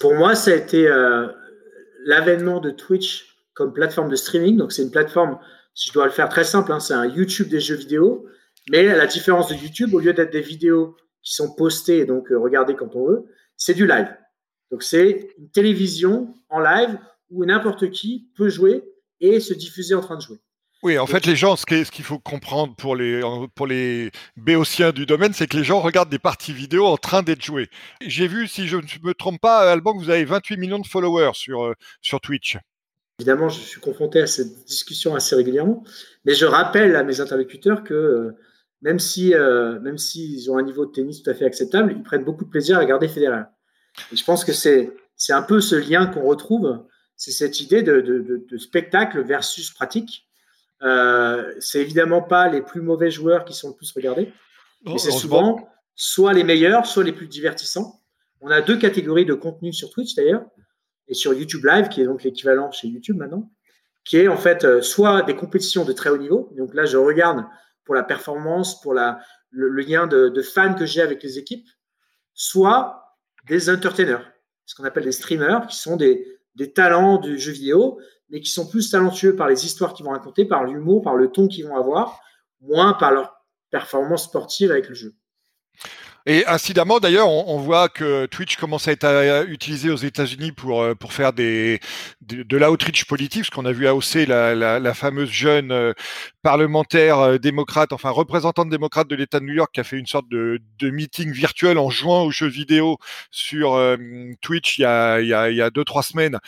Pour 0.00 0.14
moi, 0.14 0.34
ça 0.34 0.50
a 0.50 0.54
été 0.54 0.88
euh, 0.88 1.28
l'avènement 2.04 2.58
de 2.58 2.70
Twitch 2.70 3.35
comme 3.56 3.72
plateforme 3.72 4.08
de 4.08 4.16
streaming. 4.16 4.56
Donc, 4.56 4.70
c'est 4.70 4.82
une 4.82 4.92
plateforme, 4.92 5.38
si 5.74 5.88
je 5.88 5.94
dois 5.94 6.04
le 6.04 6.12
faire 6.12 6.28
très 6.28 6.44
simple, 6.44 6.70
hein, 6.70 6.78
c'est 6.78 6.94
un 6.94 7.06
YouTube 7.06 7.48
des 7.48 7.58
jeux 7.58 7.74
vidéo. 7.74 8.26
Mais 8.70 8.88
à 8.88 8.96
la 8.96 9.06
différence 9.06 9.48
de 9.48 9.54
YouTube, 9.54 9.94
au 9.94 9.98
lieu 9.98 10.12
d'être 10.12 10.32
des 10.32 10.40
vidéos 10.40 10.96
qui 11.22 11.34
sont 11.34 11.54
postées 11.54 11.98
et 11.98 12.04
donc 12.04 12.28
regardées 12.30 12.76
quand 12.76 12.94
on 12.94 13.08
veut, 13.08 13.24
c'est 13.56 13.74
du 13.74 13.86
live. 13.86 14.14
Donc, 14.70 14.82
c'est 14.82 15.30
une 15.38 15.50
télévision 15.50 16.34
en 16.50 16.60
live 16.60 16.98
où 17.30 17.44
n'importe 17.44 17.90
qui 17.90 18.28
peut 18.36 18.48
jouer 18.48 18.84
et 19.20 19.40
se 19.40 19.54
diffuser 19.54 19.94
en 19.94 20.00
train 20.00 20.16
de 20.16 20.20
jouer. 20.22 20.38
Oui, 20.82 20.98
en 20.98 21.06
fait, 21.06 21.24
les 21.24 21.36
gens, 21.36 21.56
ce 21.56 21.64
qu'il 21.64 22.04
faut 22.04 22.18
comprendre 22.18 22.76
pour 22.76 22.94
les, 22.94 23.22
pour 23.54 23.66
les 23.66 24.10
béotiens 24.36 24.92
du 24.92 25.06
domaine, 25.06 25.32
c'est 25.32 25.46
que 25.46 25.56
les 25.56 25.64
gens 25.64 25.80
regardent 25.80 26.10
des 26.10 26.18
parties 26.18 26.52
vidéo 26.52 26.86
en 26.86 26.98
train 26.98 27.22
d'être 27.22 27.42
jouées. 27.42 27.70
J'ai 28.02 28.28
vu, 28.28 28.46
si 28.46 28.68
je 28.68 28.76
ne 28.76 28.82
me 29.02 29.14
trompe 29.14 29.40
pas, 29.40 29.72
Alban, 29.72 29.94
que 29.94 29.98
vous 29.98 30.10
avez 30.10 30.26
28 30.26 30.58
millions 30.58 30.78
de 30.78 30.86
followers 30.86 31.32
sur, 31.32 31.64
euh, 31.64 31.74
sur 32.02 32.20
Twitch. 32.20 32.58
Évidemment, 33.18 33.48
je 33.48 33.60
suis 33.60 33.80
confronté 33.80 34.20
à 34.20 34.26
cette 34.26 34.64
discussion 34.66 35.14
assez 35.14 35.34
régulièrement, 35.34 35.82
mais 36.24 36.34
je 36.34 36.44
rappelle 36.44 36.96
à 36.96 37.02
mes 37.02 37.20
interlocuteurs 37.20 37.82
que 37.82 37.94
euh, 37.94 38.32
même 38.82 38.98
si 38.98 39.34
euh, 39.34 39.80
même 39.80 39.96
s'ils 39.96 40.50
ont 40.50 40.58
un 40.58 40.62
niveau 40.62 40.84
de 40.84 40.92
tennis 40.92 41.22
tout 41.22 41.30
à 41.30 41.34
fait 41.34 41.46
acceptable, 41.46 41.94
ils 41.96 42.02
prennent 42.02 42.24
beaucoup 42.24 42.44
de 42.44 42.50
plaisir 42.50 42.76
à 42.76 42.80
regarder 42.80 43.08
Federer. 43.08 43.44
Et 44.12 44.16
je 44.16 44.24
pense 44.24 44.44
que 44.44 44.52
c'est 44.52 44.92
c'est 45.16 45.32
un 45.32 45.42
peu 45.42 45.62
ce 45.62 45.76
lien 45.76 46.06
qu'on 46.06 46.22
retrouve 46.22 46.78
c'est 47.16 47.32
cette 47.32 47.60
idée 47.60 47.82
de, 47.82 48.46
spectacle 48.58 49.22
versus 49.22 49.70
pratique. 49.70 50.28
Euh, 50.82 51.54
c'est 51.58 51.80
évidemment 51.80 52.20
pas 52.20 52.48
les 52.48 52.60
plus 52.60 52.82
mauvais 52.82 53.10
joueurs 53.10 53.46
qui 53.46 53.54
sont 53.54 53.68
le 53.68 53.74
plus 53.74 53.90
regardés, 53.92 54.30
mais 54.84 54.98
c'est 54.98 55.10
souvent 55.10 55.68
soit 55.94 56.34
les 56.34 56.44
meilleurs, 56.44 56.84
soit 56.84 57.02
les 57.02 57.12
plus 57.12 57.26
divertissants. 57.26 58.02
On 58.42 58.50
a 58.50 58.60
deux 58.60 58.76
catégories 58.76 59.24
de 59.24 59.32
contenu 59.32 59.72
sur 59.72 59.88
Twitch 59.88 60.14
d'ailleurs, 60.14 60.44
et 61.08 61.14
sur 61.14 61.34
YouTube 61.34 61.64
Live, 61.64 61.88
qui 61.88 62.00
est 62.00 62.04
donc 62.04 62.22
l'équivalent 62.22 62.70
chez 62.70 62.88
YouTube 62.88 63.16
maintenant, 63.16 63.50
qui 64.04 64.18
est 64.18 64.28
en 64.28 64.36
fait 64.36 64.64
euh, 64.64 64.82
soit 64.82 65.22
des 65.22 65.36
compétitions 65.36 65.84
de 65.84 65.92
très 65.92 66.10
haut 66.10 66.18
niveau. 66.18 66.52
Donc 66.56 66.74
là, 66.74 66.84
je 66.84 66.96
regarde 66.96 67.44
pour 67.84 67.94
la 67.94 68.02
performance, 68.02 68.80
pour 68.80 68.94
le, 68.94 69.68
lien 69.80 70.06
de, 70.06 70.28
de 70.28 70.42
fans 70.42 70.74
que 70.74 70.86
j'ai 70.86 71.00
avec 71.00 71.22
les 71.22 71.38
équipes, 71.38 71.66
soit 72.34 73.16
des 73.48 73.70
entertainers, 73.70 74.32
ce 74.64 74.74
qu'on 74.74 74.84
appelle 74.84 75.04
des 75.04 75.12
streamers, 75.12 75.66
qui 75.68 75.76
sont 75.76 75.96
des, 75.96 76.26
des 76.56 76.72
talents 76.72 77.18
du 77.18 77.38
jeu 77.38 77.52
vidéo, 77.52 78.00
mais 78.28 78.40
qui 78.40 78.50
sont 78.50 78.66
plus 78.66 78.90
talentueux 78.90 79.36
par 79.36 79.48
les 79.48 79.64
histoires 79.64 79.94
qu'ils 79.94 80.04
vont 80.04 80.12
raconter, 80.12 80.44
par 80.44 80.64
l'humour, 80.64 81.02
par 81.02 81.14
le 81.14 81.30
ton 81.30 81.46
qu'ils 81.46 81.66
vont 81.66 81.76
avoir, 81.76 82.20
moins 82.60 82.94
par 82.94 83.12
leur 83.12 83.36
performance 83.70 84.24
sportive 84.24 84.70
avec 84.70 84.88
le 84.88 84.94
jeu. 84.94 85.14
Et 86.28 86.44
incidemment, 86.46 86.98
d'ailleurs, 86.98 87.28
on, 87.28 87.56
voit 87.58 87.88
que 87.88 88.26
Twitch 88.26 88.56
commence 88.56 88.88
à 88.88 88.92
être 88.92 89.04
euh, 89.04 89.46
utilisé 89.46 89.90
aux 89.90 89.96
États-Unis 89.96 90.50
pour 90.50 90.82
euh, 90.82 90.96
pour 90.96 91.12
faire 91.12 91.32
des 91.32 91.78
de, 92.20 92.42
de 92.42 92.56
l'outreach 92.56 93.04
politique, 93.04 93.42
parce 93.42 93.50
qu'on 93.50 93.64
a 93.64 93.70
vu 93.70 93.86
AOC, 93.86 94.26
la, 94.26 94.94
fameuse 94.94 95.30
jeune 95.30 95.70
euh, 95.70 95.92
parlementaire 96.42 97.38
démocrate, 97.38 97.92
enfin 97.92 98.10
représentante 98.10 98.68
démocrate 98.68 99.06
de 99.06 99.14
l'État 99.14 99.38
de 99.38 99.44
New 99.44 99.54
York, 99.54 99.70
qui 99.72 99.78
a 99.78 99.84
fait 99.84 99.98
une 99.98 100.06
sorte 100.06 100.28
de, 100.28 100.60
de 100.80 100.90
meeting 100.90 101.30
virtuel 101.30 101.78
en 101.78 101.90
jouant 101.90 102.24
aux 102.24 102.32
jeux 102.32 102.48
vidéo 102.48 102.98
sur 103.30 103.78
Twitch 104.40 104.78
il 104.78 104.82
y 104.82 104.84
a 104.84 105.20
il 105.20 105.28
y 105.28 105.34
a, 105.34 105.50
il 105.50 105.56
y 105.56 105.62
a 105.62 105.70
deux 105.70 105.84
trois 105.84 106.02
semaines 106.02 106.38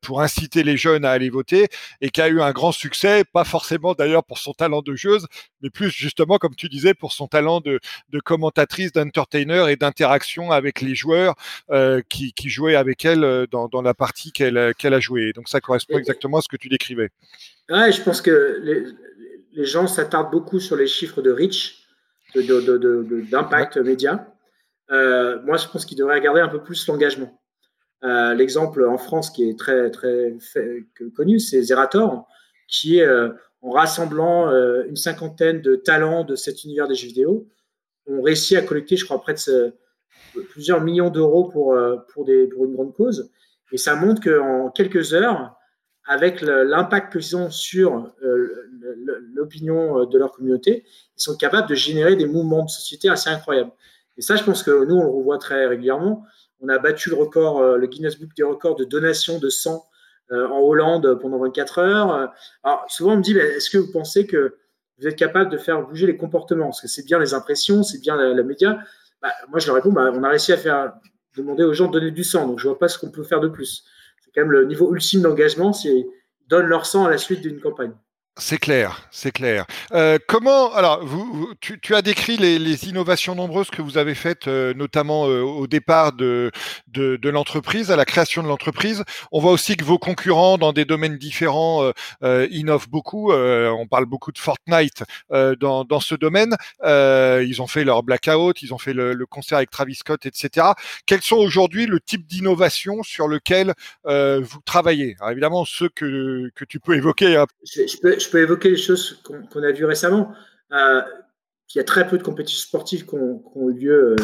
pour 0.00 0.22
inciter 0.22 0.62
les 0.62 0.78
jeunes 0.78 1.04
à 1.04 1.10
aller 1.10 1.28
voter, 1.28 1.68
et 2.00 2.08
qui 2.08 2.22
a 2.22 2.28
eu 2.28 2.40
un 2.40 2.52
grand 2.52 2.72
succès, 2.72 3.24
pas 3.30 3.44
forcément 3.44 3.92
d'ailleurs 3.92 4.24
pour 4.24 4.38
son 4.38 4.52
talent 4.52 4.80
de 4.80 4.94
joueuse, 4.94 5.26
mais 5.62 5.70
plus 5.70 5.90
justement, 5.90 6.38
comme 6.38 6.54
tu 6.54 6.68
disais, 6.68 6.94
pour 6.94 7.12
son 7.12 7.26
talent 7.26 7.60
de, 7.60 7.80
de 8.10 8.20
commentatrice, 8.20 8.92
d'entertainer 8.92 9.68
et 9.68 9.76
d'interaction 9.76 10.50
avec 10.50 10.80
les 10.80 10.94
joueurs 10.94 11.34
euh, 11.70 12.00
qui, 12.08 12.32
qui, 12.32 12.48
jouaient 12.48 12.76
avec 12.76 13.04
elle 13.04 13.24
euh, 13.24 13.46
dans, 13.50 13.68
dans 13.68 13.82
la 13.82 13.94
partie 13.94 14.32
qu'elle 14.32 14.56
a 14.58 15.00
jouée. 15.00 15.32
Donc 15.32 15.48
ça 15.48 15.60
correspond 15.60 15.98
exactement 15.98 16.38
à 16.38 16.40
ce 16.40 16.48
que 16.48 16.56
tu 16.56 16.68
décrivais. 16.68 17.10
Ouais, 17.68 17.92
je 17.92 18.02
pense 18.02 18.22
que 18.22 18.60
les, 18.62 18.84
les 19.52 19.64
gens 19.64 19.86
s'attardent 19.86 20.30
beaucoup 20.30 20.60
sur 20.60 20.76
les 20.76 20.86
chiffres 20.86 21.22
de 21.22 21.30
reach, 21.30 21.84
d'impact 22.34 23.78
de, 23.78 23.82
de, 23.82 23.88
média. 23.88 24.32
Euh, 24.90 25.40
moi, 25.44 25.56
je 25.56 25.66
pense 25.68 25.84
qu'ils 25.84 25.98
devraient 25.98 26.18
regarder 26.18 26.40
un 26.40 26.48
peu 26.48 26.62
plus 26.62 26.86
l'engagement. 26.86 27.40
Euh, 28.04 28.34
L'exemple 28.34 28.84
en 28.84 28.96
France 28.96 29.30
qui 29.30 29.48
est 29.48 29.58
très 29.58 29.90
très 29.90 30.36
fait, 30.40 30.84
connu, 31.16 31.40
c'est 31.40 31.60
Zerator, 31.62 32.26
qui 32.68 33.00
est 33.00 33.08
en 33.62 33.70
rassemblant 33.70 34.50
euh, 34.50 34.84
une 34.88 34.96
cinquantaine 34.96 35.60
de 35.60 35.76
talents 35.76 36.24
de 36.24 36.36
cet 36.36 36.64
univers 36.64 36.88
des 36.88 36.94
jeux 36.94 37.08
vidéo, 37.08 37.48
ont 38.06 38.22
réussi 38.22 38.56
à 38.56 38.62
collecter, 38.62 38.96
je 38.96 39.04
crois, 39.04 39.20
près 39.20 39.34
de 39.34 39.74
plusieurs 40.50 40.80
millions 40.80 41.10
d'euros 41.10 41.44
pour, 41.44 41.74
euh, 41.74 41.96
pour, 42.12 42.28
une 42.28 42.74
grande 42.74 42.94
cause. 42.94 43.30
Et 43.72 43.76
ça 43.76 43.96
montre 43.96 44.22
qu'en 44.22 44.70
quelques 44.70 45.12
heures, 45.12 45.54
avec 46.06 46.40
l'impact 46.40 47.12
qu'ils 47.12 47.36
ont 47.36 47.50
sur 47.50 48.10
l'opinion 49.34 50.06
de 50.06 50.18
leur 50.18 50.32
communauté, 50.32 50.84
ils 50.86 51.22
sont 51.22 51.36
capables 51.36 51.68
de 51.68 51.74
générer 51.74 52.16
des 52.16 52.24
mouvements 52.24 52.64
de 52.64 52.70
société 52.70 53.10
assez 53.10 53.28
incroyables. 53.28 53.72
Et 54.16 54.22
ça, 54.22 54.34
je 54.36 54.42
pense 54.42 54.62
que 54.62 54.86
nous, 54.86 54.94
on 54.94 55.02
le 55.02 55.10
revoit 55.10 55.36
très 55.36 55.66
régulièrement. 55.66 56.24
On 56.60 56.70
a 56.70 56.78
battu 56.78 57.10
le 57.10 57.16
record, 57.16 57.62
le 57.76 57.86
Guinness 57.86 58.18
Book 58.18 58.30
des 58.34 58.42
records 58.42 58.76
de 58.76 58.84
donation 58.84 59.38
de 59.38 59.50
sang 59.50 59.84
en 60.32 60.60
Hollande 60.60 61.18
pendant 61.20 61.38
24 61.38 61.78
heures. 61.78 62.32
Alors, 62.62 62.84
souvent, 62.88 63.12
on 63.12 63.16
me 63.16 63.22
dit, 63.22 63.36
est-ce 63.36 63.70
que 63.70 63.78
vous 63.78 63.92
pensez 63.92 64.26
que 64.26 64.56
vous 64.98 65.06
êtes 65.06 65.16
capable 65.16 65.50
de 65.50 65.58
faire 65.58 65.82
bouger 65.82 66.06
les 66.06 66.16
comportements? 66.16 66.66
Parce 66.66 66.80
que 66.80 66.88
c'est 66.88 67.04
bien 67.04 67.18
les 67.18 67.34
impressions, 67.34 67.82
c'est 67.82 68.00
bien 68.00 68.16
la, 68.16 68.42
média. 68.42 68.78
Bah, 69.22 69.30
moi, 69.48 69.58
je 69.58 69.66
leur 69.66 69.76
réponds, 69.76 69.92
bah, 69.92 70.10
on 70.14 70.22
a 70.22 70.28
réussi 70.28 70.52
à 70.52 70.56
faire 70.56 70.92
demander 71.36 71.64
aux 71.64 71.72
gens 71.72 71.86
de 71.86 71.92
donner 71.92 72.10
du 72.10 72.24
sang, 72.24 72.46
donc 72.46 72.58
je 72.58 72.68
vois 72.68 72.78
pas 72.78 72.88
ce 72.88 72.98
qu'on 72.98 73.10
peut 73.10 73.22
faire 73.22 73.40
de 73.40 73.48
plus. 73.48 73.84
C'est 74.24 74.30
quand 74.34 74.42
même 74.42 74.52
le 74.52 74.64
niveau 74.66 74.92
ultime 74.92 75.22
d'engagement, 75.22 75.72
c'est 75.72 76.06
donnent 76.48 76.66
leur 76.66 76.86
sang 76.86 77.04
à 77.04 77.10
la 77.10 77.18
suite 77.18 77.40
d'une 77.40 77.60
campagne. 77.60 77.92
C'est 78.40 78.58
clair, 78.58 79.08
c'est 79.10 79.32
clair. 79.32 79.66
Euh, 79.92 80.18
comment 80.28 80.72
alors 80.72 81.04
vous, 81.04 81.54
tu, 81.60 81.80
tu, 81.80 81.96
as 81.96 82.02
décrit 82.02 82.36
les, 82.36 82.60
les, 82.60 82.88
innovations 82.88 83.34
nombreuses 83.34 83.68
que 83.68 83.82
vous 83.82 83.98
avez 83.98 84.14
faites, 84.14 84.46
euh, 84.46 84.72
notamment 84.74 85.26
euh, 85.26 85.42
au 85.42 85.66
départ 85.66 86.12
de, 86.12 86.52
de, 86.86 87.16
de 87.16 87.28
l'entreprise, 87.30 87.90
à 87.90 87.96
la 87.96 88.04
création 88.04 88.44
de 88.44 88.48
l'entreprise. 88.48 89.02
On 89.32 89.40
voit 89.40 89.50
aussi 89.50 89.76
que 89.76 89.84
vos 89.84 89.98
concurrents 89.98 90.56
dans 90.56 90.72
des 90.72 90.84
domaines 90.84 91.18
différents 91.18 91.92
innovent 92.22 92.88
beaucoup. 92.88 93.32
on 93.32 93.86
parle 93.88 94.06
beaucoup 94.06 94.30
de 94.30 94.38
Fortnite 94.38 95.02
dans, 95.30 95.84
dans 95.84 96.00
ce 96.00 96.14
domaine. 96.14 96.56
ils 96.84 97.58
ont 97.60 97.66
fait 97.66 97.84
leur 97.84 98.02
blackout, 98.04 98.62
ils 98.62 98.72
ont 98.72 98.78
fait 98.78 98.92
le, 98.92 99.14
le, 99.14 99.26
concert 99.26 99.58
avec 99.58 99.70
Travis 99.70 99.96
Scott, 99.96 100.26
etc. 100.26 100.68
Quels 101.06 101.22
sont 101.22 101.36
aujourd'hui 101.36 101.86
le 101.86 102.00
type 102.00 102.26
d'innovation 102.26 103.02
sur 103.02 103.26
lequel 103.26 103.74
vous 104.04 104.60
travaillez? 104.64 105.16
Alors 105.18 105.32
Évidemment, 105.32 105.64
ceux 105.64 105.88
que, 105.88 106.50
que 106.54 106.64
tu 106.64 106.78
peux 106.78 106.94
évoquer. 106.94 107.36
Hein. 107.36 107.46
Peux 108.30 108.38
évoquer 108.38 108.70
les 108.70 108.76
choses 108.76 109.22
qu'on 109.24 109.62
a 109.62 109.72
vues 109.72 109.84
récemment. 109.84 110.32
Euh, 110.72 111.02
il 111.74 111.78
y 111.78 111.80
a 111.80 111.84
très 111.84 112.06
peu 112.06 112.18
de 112.18 112.22
compétitions 112.22 112.66
sportives 112.66 113.06
qui 113.06 113.14
ont, 113.14 113.68
eu 113.68 113.74
lieu 113.74 113.92
euh, 113.92 114.16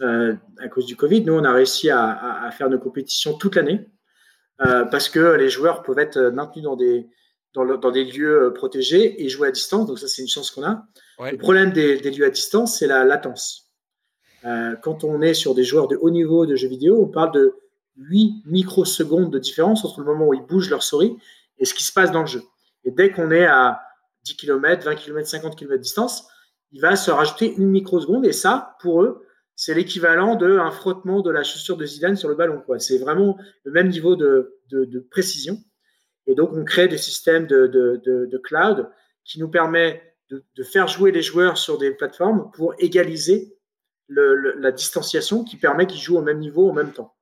euh, 0.00 0.34
à 0.58 0.68
cause 0.68 0.86
du 0.86 0.96
Covid. 0.96 1.22
Nous, 1.22 1.34
on 1.34 1.44
a 1.44 1.52
réussi 1.52 1.90
à, 1.90 2.50
faire 2.56 2.70
nos 2.70 2.78
compétitions 2.78 3.34
toute 3.34 3.56
l'année 3.56 3.88
parce 4.58 5.08
que 5.08 5.34
les 5.34 5.48
joueurs 5.48 5.82
peuvent 5.82 5.98
être 5.98 6.18
maintenus 6.30 6.62
dans 6.62 6.76
des, 6.76 7.08
dans, 7.52 7.90
des 7.90 8.04
lieux 8.04 8.52
protégés 8.54 9.24
et 9.24 9.28
jouer 9.28 9.48
à 9.48 9.50
distance. 9.50 9.86
Donc 9.86 9.98
ça, 9.98 10.06
c'est 10.06 10.22
une 10.22 10.28
chance 10.28 10.50
qu'on 10.50 10.64
a. 10.64 10.86
Le 11.18 11.36
problème 11.36 11.72
des, 11.72 11.98
des, 11.98 12.10
lieux 12.10 12.24
à 12.24 12.30
distance, 12.30 12.78
c'est 12.78 12.86
la 12.86 13.04
latence. 13.04 13.72
quand 14.82 15.04
on 15.04 15.20
est 15.20 15.34
sur 15.34 15.54
des 15.54 15.64
joueurs 15.64 15.88
de 15.88 15.96
haut 15.96 16.10
niveau 16.10 16.46
de 16.46 16.54
jeux 16.54 16.68
vidéo, 16.68 17.02
on 17.02 17.08
parle 17.08 17.32
de 17.32 17.54
8 17.96 18.44
microsecondes 18.46 19.30
de 19.30 19.38
différence 19.38 19.84
entre 19.84 20.00
le 20.00 20.06
moment 20.06 20.28
où 20.28 20.34
ils 20.34 20.46
bougent 20.46 20.70
leur 20.70 20.82
souris 20.82 21.16
et 21.58 21.64
ce 21.64 21.74
qui 21.74 21.84
se 21.84 21.92
passe 21.92 22.12
dans 22.12 22.20
le 22.20 22.26
jeu. 22.26 22.42
Et 22.84 22.90
dès 22.90 23.10
qu'on 23.10 23.30
est 23.30 23.46
à 23.46 23.82
10 24.24 24.36
km, 24.36 24.84
20 24.84 24.94
km, 24.96 25.28
50 25.28 25.56
km 25.56 25.72
de 25.72 25.82
distance, 25.82 26.28
il 26.72 26.80
va 26.80 26.96
se 26.96 27.10
rajouter 27.10 27.54
une 27.56 27.68
microseconde. 27.68 28.26
Et 28.26 28.32
ça, 28.32 28.76
pour 28.80 29.02
eux, 29.02 29.26
c'est 29.54 29.74
l'équivalent 29.74 30.36
d'un 30.36 30.70
frottement 30.70 31.20
de 31.20 31.30
la 31.30 31.44
chaussure 31.44 31.76
de 31.76 31.84
Zidane 31.84 32.16
sur 32.16 32.28
le 32.28 32.34
ballon. 32.34 32.62
C'est 32.78 32.98
vraiment 32.98 33.36
le 33.64 33.72
même 33.72 33.88
niveau 33.88 34.16
de, 34.16 34.58
précision. 35.10 35.58
Et 36.26 36.34
donc, 36.34 36.50
on 36.52 36.64
crée 36.64 36.88
des 36.88 36.98
systèmes 36.98 37.46
de, 37.46 38.40
cloud 38.42 38.88
qui 39.24 39.38
nous 39.40 39.48
permet 39.48 40.02
de, 40.30 40.62
faire 40.62 40.88
jouer 40.88 41.12
les 41.12 41.22
joueurs 41.22 41.58
sur 41.58 41.78
des 41.78 41.90
plateformes 41.92 42.50
pour 42.54 42.74
égaliser 42.78 43.56
la 44.08 44.72
distanciation 44.72 45.44
qui 45.44 45.56
permet 45.56 45.86
qu'ils 45.86 46.00
jouent 46.00 46.18
au 46.18 46.22
même 46.22 46.38
niveau 46.38 46.68
en 46.70 46.72
même 46.72 46.92
temps. 46.92 47.14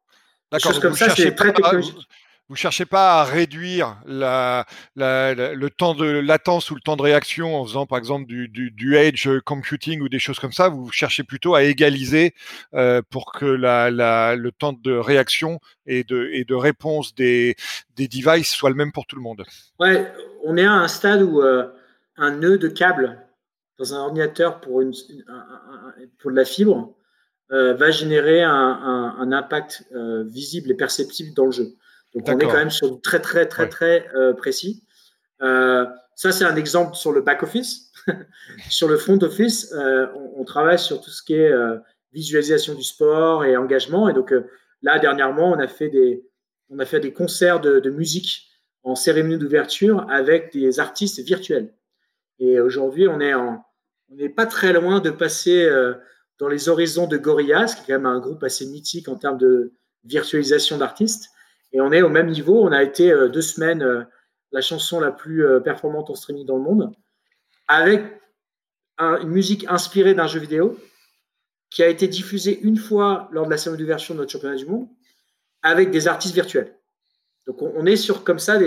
D'accord. 0.52 0.80
Comme 0.80 0.94
ça, 0.94 1.10
c'est 1.14 1.34
très 1.34 1.52
technologique 1.52 2.08
vous 2.50 2.56
cherchez 2.56 2.84
pas 2.84 3.20
à 3.20 3.24
réduire 3.24 3.96
le 4.06 5.68
temps 5.68 5.94
de 5.94 6.04
latence 6.04 6.72
ou 6.72 6.74
le 6.74 6.80
temps 6.80 6.96
de 6.96 7.02
réaction 7.02 7.54
en 7.54 7.64
faisant 7.64 7.86
par 7.86 7.96
exemple 7.96 8.26
du, 8.26 8.48
du, 8.48 8.96
edge 8.96 9.28
computing 9.46 10.00
ou 10.00 10.08
des 10.08 10.18
choses 10.18 10.40
comme 10.40 10.50
ça. 10.50 10.68
Vous 10.68 10.90
cherchez 10.90 11.22
plutôt 11.22 11.54
à 11.54 11.62
égaliser 11.62 12.34
euh, 12.74 13.02
pour 13.08 13.30
que 13.30 13.46
le 13.46 14.50
temps 14.50 14.72
de 14.72 14.92
réaction 14.92 15.60
et 15.86 16.02
de, 16.02 16.54
réponse 16.54 17.14
des, 17.14 17.54
des 17.94 18.08
devices 18.08 18.50
soit 18.50 18.70
le 18.70 18.74
même 18.74 18.90
pour 18.90 19.06
tout 19.06 19.14
le 19.14 19.22
monde. 19.22 19.44
Ouais, 19.78 20.12
on 20.42 20.56
est 20.56 20.64
à 20.64 20.72
un 20.72 20.88
stade 20.88 21.22
où 21.22 21.42
euh, 21.42 21.68
un 22.16 22.32
nœud 22.32 22.58
de 22.58 22.66
câble 22.66 23.16
dans 23.78 23.94
un 23.94 23.98
ordinateur 23.98 24.60
pour, 24.60 24.82
de 24.82 24.90
la 26.24 26.44
fibre 26.44 26.96
euh, 27.52 27.74
va 27.74 27.92
générer 27.92 28.42
un 28.42 29.30
impact 29.30 29.86
visible 30.24 30.72
et 30.72 30.74
perceptible 30.74 31.32
dans 31.32 31.46
le 31.46 31.52
jeu. 31.52 31.76
Donc 32.14 32.28
on 32.28 32.38
est 32.38 32.46
quand 32.46 32.54
même 32.54 32.70
sur 32.70 33.00
très 33.00 33.20
très 33.20 33.46
très 33.46 33.68
très 33.68 34.08
euh, 34.14 34.32
précis. 34.32 34.84
Euh, 35.42 35.86
ça 36.16 36.32
c'est 36.32 36.44
un 36.44 36.56
exemple 36.56 36.96
sur 36.96 37.12
le 37.12 37.20
back 37.20 37.42
office. 37.42 37.92
sur 38.70 38.88
le 38.88 38.96
front 38.96 39.18
office, 39.22 39.72
euh, 39.72 40.06
on, 40.36 40.44
travaille 40.44 40.78
sur 40.78 41.00
tout 41.00 41.10
ce 41.10 41.22
qui 41.22 41.34
est 41.34 41.52
visualisation 42.12 42.74
du 42.74 42.82
sport 42.82 43.44
et 43.44 43.56
engagement. 43.56 44.08
Et 44.08 44.12
donc 44.12 44.34
là 44.82 44.98
dernièrement, 44.98 45.50
on 45.50 45.58
a 45.58 45.68
fait 45.68 45.88
des 45.88 46.26
on 46.68 46.78
a 46.78 46.84
fait 46.84 47.00
des 47.00 47.12
concerts 47.12 47.60
de, 47.60 47.80
de 47.80 47.90
musique 47.90 48.48
en 48.82 48.94
cérémonie 48.94 49.38
d'ouverture 49.38 50.06
avec 50.08 50.52
des 50.52 50.80
artistes 50.80 51.20
virtuels. 51.20 51.74
Et 52.38 52.60
aujourd'hui, 52.60 53.06
on 53.06 53.20
est 53.20 53.34
en 53.34 53.64
on 54.10 54.16
n'est 54.16 54.28
pas 54.28 54.46
très 54.46 54.72
loin 54.72 54.98
de 54.98 55.10
passer 55.10 55.70
dans 56.40 56.48
les 56.48 56.68
horizons 56.68 57.06
de 57.06 57.16
Gorillaz, 57.16 57.74
qui 57.74 57.82
est 57.82 57.86
quand 57.86 58.00
même 58.00 58.06
un 58.06 58.18
groupe 58.18 58.42
assez 58.42 58.66
mythique 58.66 59.08
en 59.08 59.14
termes 59.14 59.38
de 59.38 59.74
virtualisation 60.04 60.78
d'artistes. 60.78 61.28
Et 61.72 61.80
on 61.80 61.92
est 61.92 62.02
au 62.02 62.08
même 62.08 62.28
niveau. 62.28 62.62
On 62.62 62.72
a 62.72 62.82
été 62.82 63.12
euh, 63.12 63.28
deux 63.28 63.42
semaines 63.42 63.82
euh, 63.82 64.02
la 64.52 64.60
chanson 64.60 65.00
la 65.00 65.12
plus 65.12 65.44
euh, 65.44 65.60
performante 65.60 66.10
en 66.10 66.14
streaming 66.14 66.46
dans 66.46 66.56
le 66.56 66.62
monde, 66.62 66.92
avec 67.68 68.02
une 68.98 69.30
musique 69.30 69.64
inspirée 69.68 70.12
d'un 70.12 70.26
jeu 70.26 70.40
vidéo 70.40 70.76
qui 71.70 71.82
a 71.82 71.88
été 71.88 72.06
diffusée 72.06 72.60
une 72.60 72.76
fois 72.76 73.30
lors 73.32 73.46
de 73.46 73.50
la 73.50 73.56
cérémonie 73.56 73.84
d'ouverture 73.84 74.14
de 74.14 74.20
notre 74.20 74.30
championnat 74.30 74.56
du 74.56 74.66
monde, 74.66 74.88
avec 75.62 75.90
des 75.90 76.06
artistes 76.06 76.34
virtuels. 76.34 76.76
Donc 77.46 77.62
on, 77.62 77.86
est 77.86 77.96
sur 77.96 78.24
comme 78.24 78.38
ça, 78.38 78.58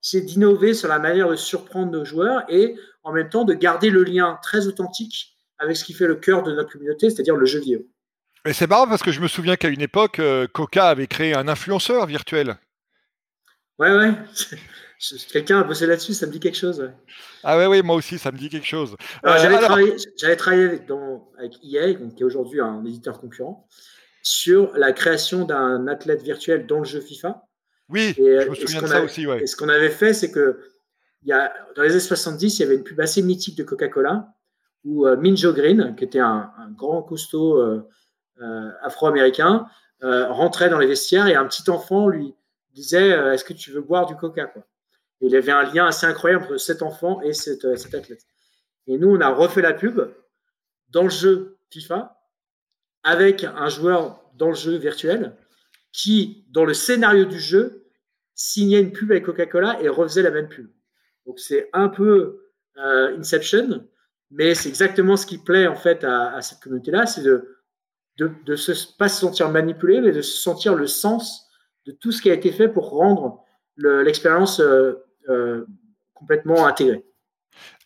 c'est 0.00 0.22
d'innover 0.22 0.72
sur 0.72 0.88
la 0.88 0.98
manière 0.98 1.28
de 1.28 1.36
surprendre 1.36 1.92
nos 1.92 2.02
joueurs 2.02 2.44
et 2.48 2.76
en 3.02 3.12
même 3.12 3.28
temps 3.28 3.44
de 3.44 3.52
garder 3.52 3.90
le 3.90 4.04
lien 4.04 4.38
très 4.42 4.68
authentique 4.68 5.36
avec 5.58 5.76
ce 5.76 5.84
qui 5.84 5.92
fait 5.92 6.06
le 6.06 6.16
cœur 6.16 6.42
de 6.42 6.52
notre 6.52 6.72
communauté, 6.72 7.10
c'est-à-dire 7.10 7.36
le 7.36 7.44
jeu 7.44 7.60
vidéo. 7.60 7.86
Et 8.46 8.52
c'est 8.52 8.66
marrant 8.66 8.86
parce 8.86 9.02
que 9.02 9.10
je 9.10 9.20
me 9.20 9.28
souviens 9.28 9.56
qu'à 9.56 9.68
une 9.68 9.80
époque, 9.80 10.18
euh, 10.18 10.46
Coca 10.46 10.88
avait 10.88 11.06
créé 11.06 11.34
un 11.34 11.48
influenceur 11.48 12.06
virtuel. 12.06 12.56
Ouais, 13.78 13.90
ouais. 13.90 14.12
Quelqu'un 15.32 15.60
a 15.60 15.64
bossé 15.64 15.86
là-dessus, 15.86 16.14
ça 16.14 16.26
me 16.26 16.32
dit 16.32 16.40
quelque 16.40 16.56
chose. 16.56 16.90
Ah 17.42 17.58
ouais, 17.58 17.66
oui, 17.66 17.82
moi 17.82 17.96
aussi, 17.96 18.18
ça 18.18 18.32
me 18.32 18.38
dit 18.38 18.48
quelque 18.48 18.66
chose. 18.66 18.96
Euh, 19.26 19.36
j'avais, 19.38 19.58
travaillé, 19.58 19.96
travaillé, 20.36 20.64
avec, 20.64 20.90
avec 21.38 21.52
EA, 21.62 21.94
qui 21.94 22.22
est 22.22 22.24
aujourd'hui 22.24 22.60
un 22.60 22.82
éditeur 22.84 23.20
concurrent, 23.20 23.66
sur 24.22 24.72
la 24.76 24.92
création 24.92 25.44
d'un 25.44 25.86
athlète 25.88 26.22
virtuel 26.22 26.66
dans 26.66 26.78
le 26.78 26.84
jeu 26.84 27.00
FIFA. 27.00 27.42
Oui, 27.90 28.14
je 28.16 28.48
me 28.48 28.54
souviens 28.54 28.82
de 28.82 28.86
ça 28.86 29.02
aussi. 29.02 29.26
Ouais. 29.26 29.42
Et 29.42 29.46
ce 29.46 29.56
qu'on 29.56 29.68
avait 29.68 29.90
fait, 29.90 30.14
c'est 30.14 30.30
que 30.30 30.58
y 31.24 31.32
a, 31.32 31.52
dans 31.76 31.82
les 31.82 31.90
années 31.90 32.00
70, 32.00 32.58
il 32.58 32.62
y 32.62 32.64
avait 32.64 32.76
une 32.76 32.84
pub 32.84 33.00
assez 33.00 33.22
mythique 33.22 33.56
de 33.56 33.64
Coca-Cola 33.64 34.28
où 34.84 35.06
euh, 35.06 35.16
Minjo 35.16 35.52
Green, 35.52 35.94
qui 35.96 36.04
était 36.04 36.20
un, 36.20 36.50
grand 36.76 37.02
costaud 37.02 37.58
euh, 37.58 37.88
afro-américain 38.82 39.66
euh, 40.04 40.30
rentrait 40.30 40.68
dans 40.68 40.78
les 40.78 40.86
vestiaires 40.86 41.28
et 41.28 41.34
un 41.34 41.46
petit 41.46 41.70
enfant 41.70 42.08
lui 42.08 42.34
disait 42.74 43.12
euh, 43.12 43.32
Est-ce 43.32 43.44
que 43.44 43.54
tu 43.54 43.70
veux 43.70 43.80
boire 43.80 44.04
du 44.04 44.16
coca 44.16 44.44
quoi. 44.46 44.66
Il 45.20 45.30
y 45.30 45.36
avait 45.36 45.52
un 45.52 45.62
lien 45.62 45.86
assez 45.86 46.04
incroyable 46.04 46.44
entre 46.44 46.58
cet 46.58 46.82
enfant 46.82 47.22
et 47.22 47.32
cet 47.32 47.64
athlète. 47.64 48.26
Et 48.86 48.98
nous, 48.98 49.08
on 49.08 49.20
a 49.20 49.30
refait 49.30 49.62
la 49.62 49.72
pub 49.72 50.02
dans 50.90 51.04
le 51.04 51.08
jeu 51.08 51.56
FIFA 51.70 52.20
avec 53.02 53.44
un 53.44 53.68
joueur 53.68 54.20
dans 54.34 54.48
le 54.48 54.54
jeu 54.54 54.76
virtuel 54.76 55.34
qui, 55.92 56.44
dans 56.50 56.66
le 56.66 56.74
scénario 56.74 57.24
du 57.24 57.38
jeu, 57.38 57.86
signait 58.34 58.80
une 58.80 58.92
pub 58.92 59.10
avec 59.10 59.24
Coca-Cola 59.24 59.80
et 59.80 59.88
refaisait 59.88 60.22
la 60.22 60.32
même 60.32 60.48
pub. 60.48 60.68
Donc 61.24 61.38
c'est 61.38 61.70
un 61.72 61.88
peu 61.88 62.50
Inception, 62.76 63.86
mais 64.30 64.54
c'est 64.54 64.68
exactement 64.68 65.16
ce 65.16 65.24
qui 65.24 65.38
plaît 65.38 65.68
en 65.68 65.76
fait 65.76 66.02
à 66.04 66.42
cette 66.42 66.58
communauté-là, 66.58 67.06
c'est 67.06 67.22
de 67.22 67.54
de 68.18 68.26
ne 68.46 68.96
pas 68.96 69.08
se 69.08 69.20
sentir 69.20 69.50
manipulé, 69.50 70.00
mais 70.00 70.12
de 70.12 70.22
se 70.22 70.40
sentir 70.40 70.74
le 70.74 70.86
sens 70.86 71.48
de 71.86 71.92
tout 71.92 72.12
ce 72.12 72.22
qui 72.22 72.30
a 72.30 72.34
été 72.34 72.52
fait 72.52 72.68
pour 72.68 72.90
rendre 72.90 73.44
l'expérience 73.76 74.60
euh, 74.60 74.94
euh, 75.28 75.66
complètement 76.14 76.66
intégrée. 76.66 77.04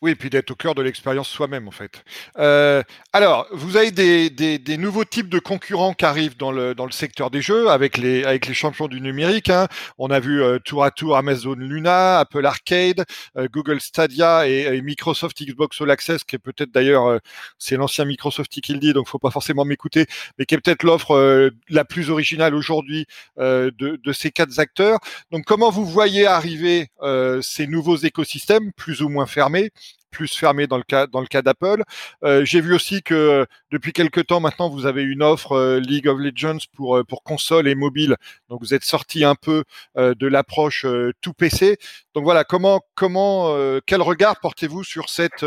Oui, 0.01 0.13
et 0.13 0.15
puis 0.15 0.31
d'être 0.31 0.53
au 0.53 0.55
cœur 0.55 0.77
de 0.77 0.83
l'expérience 0.83 1.29
soi-même, 1.29 1.67
en 1.67 1.73
fait. 1.73 2.05
Euh, 2.39 2.85
alors, 3.13 3.49
vous 3.51 3.77
avez 3.77 3.91
des, 3.91 4.77
nouveaux 4.77 5.05
types 5.05 5.29
de 5.29 5.41
concurrents 5.41 5.93
qui 5.93 6.05
arrivent 6.05 6.37
dans 6.37 6.53
le, 6.53 6.73
dans 6.73 6.87
le 6.87 6.93
secteur 6.93 7.33
des 7.33 7.43
jeux 7.43 7.69
avec 7.69 7.99
les, 7.99 8.23
avec 8.23 8.47
les 8.47 8.55
champions 8.55 8.87
du 8.87 9.01
numérique. 9.01 9.51
Hein. 9.51 9.67
On 9.99 10.11
a 10.11 10.21
vu 10.21 10.41
euh, 10.41 10.61
tour 10.61 10.85
à 10.85 10.93
tour 10.93 11.17
Amazon 11.17 11.55
Luna, 11.55 12.21
Apple 12.21 12.47
Arcade, 12.47 13.07
euh, 13.37 13.49
Google 13.51 13.81
Stadia 13.81 14.47
et, 14.47 14.81
Microsoft 14.83 15.43
Xbox 15.43 15.81
All 15.81 15.91
Access, 15.91 16.23
qui 16.23 16.37
est 16.37 16.39
peut-être 16.39 16.71
d'ailleurs, 16.71 17.19
c'est 17.59 17.77
l'ancien 17.77 18.05
Microsoft 18.05 18.53
qui 18.53 18.73
le 18.73 18.79
dit, 18.79 18.93
donc 18.93 19.09
faut 19.09 19.19
pas 19.19 19.33
forcément 19.33 19.65
m'écouter, 19.65 20.07
mais 20.39 20.45
qui 20.45 20.55
est 20.55 20.61
peut-être 20.61 20.85
l'offre 20.85 21.51
la 21.69 21.85
plus 21.85 22.11
originale 22.11 22.55
aujourd'hui 22.55 23.07
de 23.39 24.13
ces 24.13 24.31
quatre 24.31 24.59
acteurs. 24.61 25.01
Donc, 25.33 25.45
comment 25.45 25.71
vous 25.71 25.85
voyez 25.85 26.27
arriver 26.27 26.91
ces 27.43 27.67
nouveaux 27.67 27.97
écosystèmes, 27.97 28.73
plus 28.73 29.03
ou 29.03 29.09
moins 29.09 29.27
fermés 29.27 29.73
plus 30.11 30.35
fermé 30.35 30.67
dans 30.67 30.77
le 30.77 30.83
cas 30.83 31.07
dans 31.07 31.21
le 31.21 31.27
cas 31.27 31.43
d'Apple. 31.43 31.83
Euh, 32.25 32.45
j'ai 32.45 32.61
vu 32.61 32.75
aussi 32.75 33.03
que 33.03 33.47
depuis 33.71 33.93
quelques 33.93 34.27
temps 34.27 34.41
maintenant, 34.41 34.69
vous 34.69 34.87
avez 34.87 35.03
une 35.03 35.23
offre 35.23 35.53
euh, 35.53 35.81
League 35.81 36.09
of 36.09 36.19
Legends 36.19 36.59
pour 36.75 36.97
euh, 36.97 37.05
pour 37.05 37.23
console 37.23 37.69
et 37.69 37.75
mobile. 37.75 38.17
Donc 38.49 38.61
vous 38.61 38.75
êtes 38.75 38.85
sorti 38.85 39.25
un 39.25 39.35
peu 39.35 39.65
de 39.97 40.27
l'approche 40.27 40.87
tout 41.21 41.33
PC. 41.33 41.79
Donc 42.15 42.25
voilà, 42.25 42.45
comment 42.45 42.81
comment 42.95 43.55
quel 43.87 44.03
regard 44.03 44.41
portez-vous 44.41 44.85
sur 44.85 45.09
cette 45.09 45.45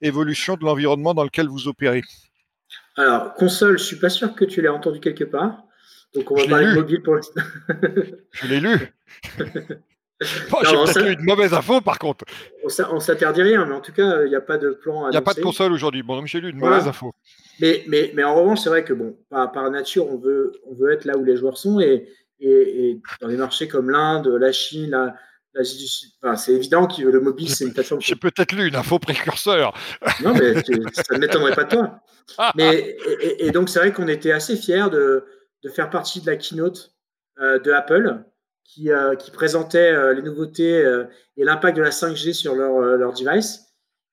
évolution 0.00 0.56
de 0.56 0.64
l'environnement 0.64 1.14
dans 1.14 1.24
lequel 1.24 1.48
vous 1.48 1.68
opérez? 1.68 2.02
Alors 2.96 3.34
console, 3.34 3.78
je 3.78 3.84
suis 3.84 3.98
pas 3.98 4.10
sûr 4.10 4.34
que 4.34 4.44
tu 4.44 4.62
l'aies 4.62 4.68
entendu 4.68 5.00
quelque 5.00 5.24
part. 5.24 5.62
Donc 6.14 6.30
on 6.30 6.36
va 6.36 6.46
parler 6.46 6.66
de 6.66 6.74
mobile 6.74 7.02
pour 7.02 7.16
l'instant. 7.16 7.42
je 8.32 8.46
l'ai 8.46 8.60
lu. 8.60 8.94
J'ai 10.64 10.76
peut-être 10.76 11.06
eu 11.06 11.12
une 11.12 11.24
mauvaise 11.24 11.54
info 11.54 11.80
par 11.80 11.98
contre. 11.98 12.24
On 12.64 13.00
s'interdit 13.00 13.42
rien, 13.42 13.64
mais 13.66 13.74
en 13.74 13.80
tout 13.80 13.92
cas, 13.92 14.22
il 14.24 14.28
n'y 14.28 14.36
a 14.36 14.40
pas 14.40 14.58
de 14.58 14.70
plan. 14.70 15.08
Il 15.08 15.12
n'y 15.12 15.16
a 15.16 15.22
pas 15.22 15.34
de 15.34 15.40
console 15.40 15.72
aujourd'hui. 15.72 16.02
Bon, 16.02 16.24
j'ai 16.26 16.40
lu 16.40 16.50
une 16.50 16.58
mauvaise 16.58 16.88
info. 16.88 17.12
Mais, 17.60 17.84
mais, 17.86 18.12
mais 18.14 18.24
en 18.24 18.34
revanche, 18.34 18.60
c'est 18.60 18.68
vrai 18.68 18.84
que 18.84 18.92
bon, 18.92 19.16
par, 19.30 19.52
par, 19.52 19.70
nature, 19.70 20.10
on 20.10 20.18
veut, 20.18 20.52
on 20.66 20.74
veut 20.74 20.92
être 20.92 21.04
là 21.04 21.16
où 21.16 21.24
les 21.24 21.36
joueurs 21.36 21.56
sont 21.56 21.78
et, 21.80 22.08
et, 22.40 23.00
dans 23.20 23.28
des 23.28 23.36
marchés 23.36 23.68
comme 23.68 23.90
l'Inde, 23.90 24.26
la 24.26 24.50
Chine, 24.50 24.90
la, 24.90 25.14
l'Asie 25.54 25.78
du 25.78 25.86
Sud, 25.86 26.10
enfin, 26.22 26.36
c'est 26.36 26.52
évident 26.52 26.86
que 26.86 27.02
le 27.02 27.20
mobile, 27.20 27.48
c'est 27.48 27.64
une 27.64 27.72
plateforme. 27.74 28.00
J'ai 28.00 28.16
peut-être 28.16 28.52
lu 28.52 28.68
une 28.68 28.76
info 28.76 28.98
précurseur. 28.98 29.72
non, 30.22 30.34
mais 30.34 30.54
ça 30.92 31.14
ne 31.14 31.18
m'étonnerait 31.18 31.54
pas 31.54 31.64
de 31.64 31.70
toi. 31.70 32.00
Mais, 32.56 32.96
et, 33.38 33.50
donc, 33.50 33.68
c'est 33.68 33.78
vrai 33.78 33.92
qu'on 33.92 34.08
était 34.08 34.32
assez 34.32 34.56
fiers 34.56 34.88
de, 34.90 35.26
de, 35.62 35.68
faire 35.68 35.90
partie 35.90 36.22
de 36.22 36.26
la 36.26 36.36
keynote 36.36 36.94
euh, 37.38 37.58
de 37.58 37.70
Apple 37.70 38.24
qui, 38.64 38.90
euh, 38.90 39.14
qui 39.14 39.30
présentait 39.30 39.92
euh, 39.92 40.14
les 40.14 40.22
nouveautés 40.22 40.82
euh, 40.82 41.04
et 41.36 41.44
l'impact 41.44 41.76
de 41.76 41.82
la 41.82 41.90
5G 41.90 42.32
sur 42.32 42.54
leur, 42.54 42.80
leur 42.80 43.12
device 43.12 43.60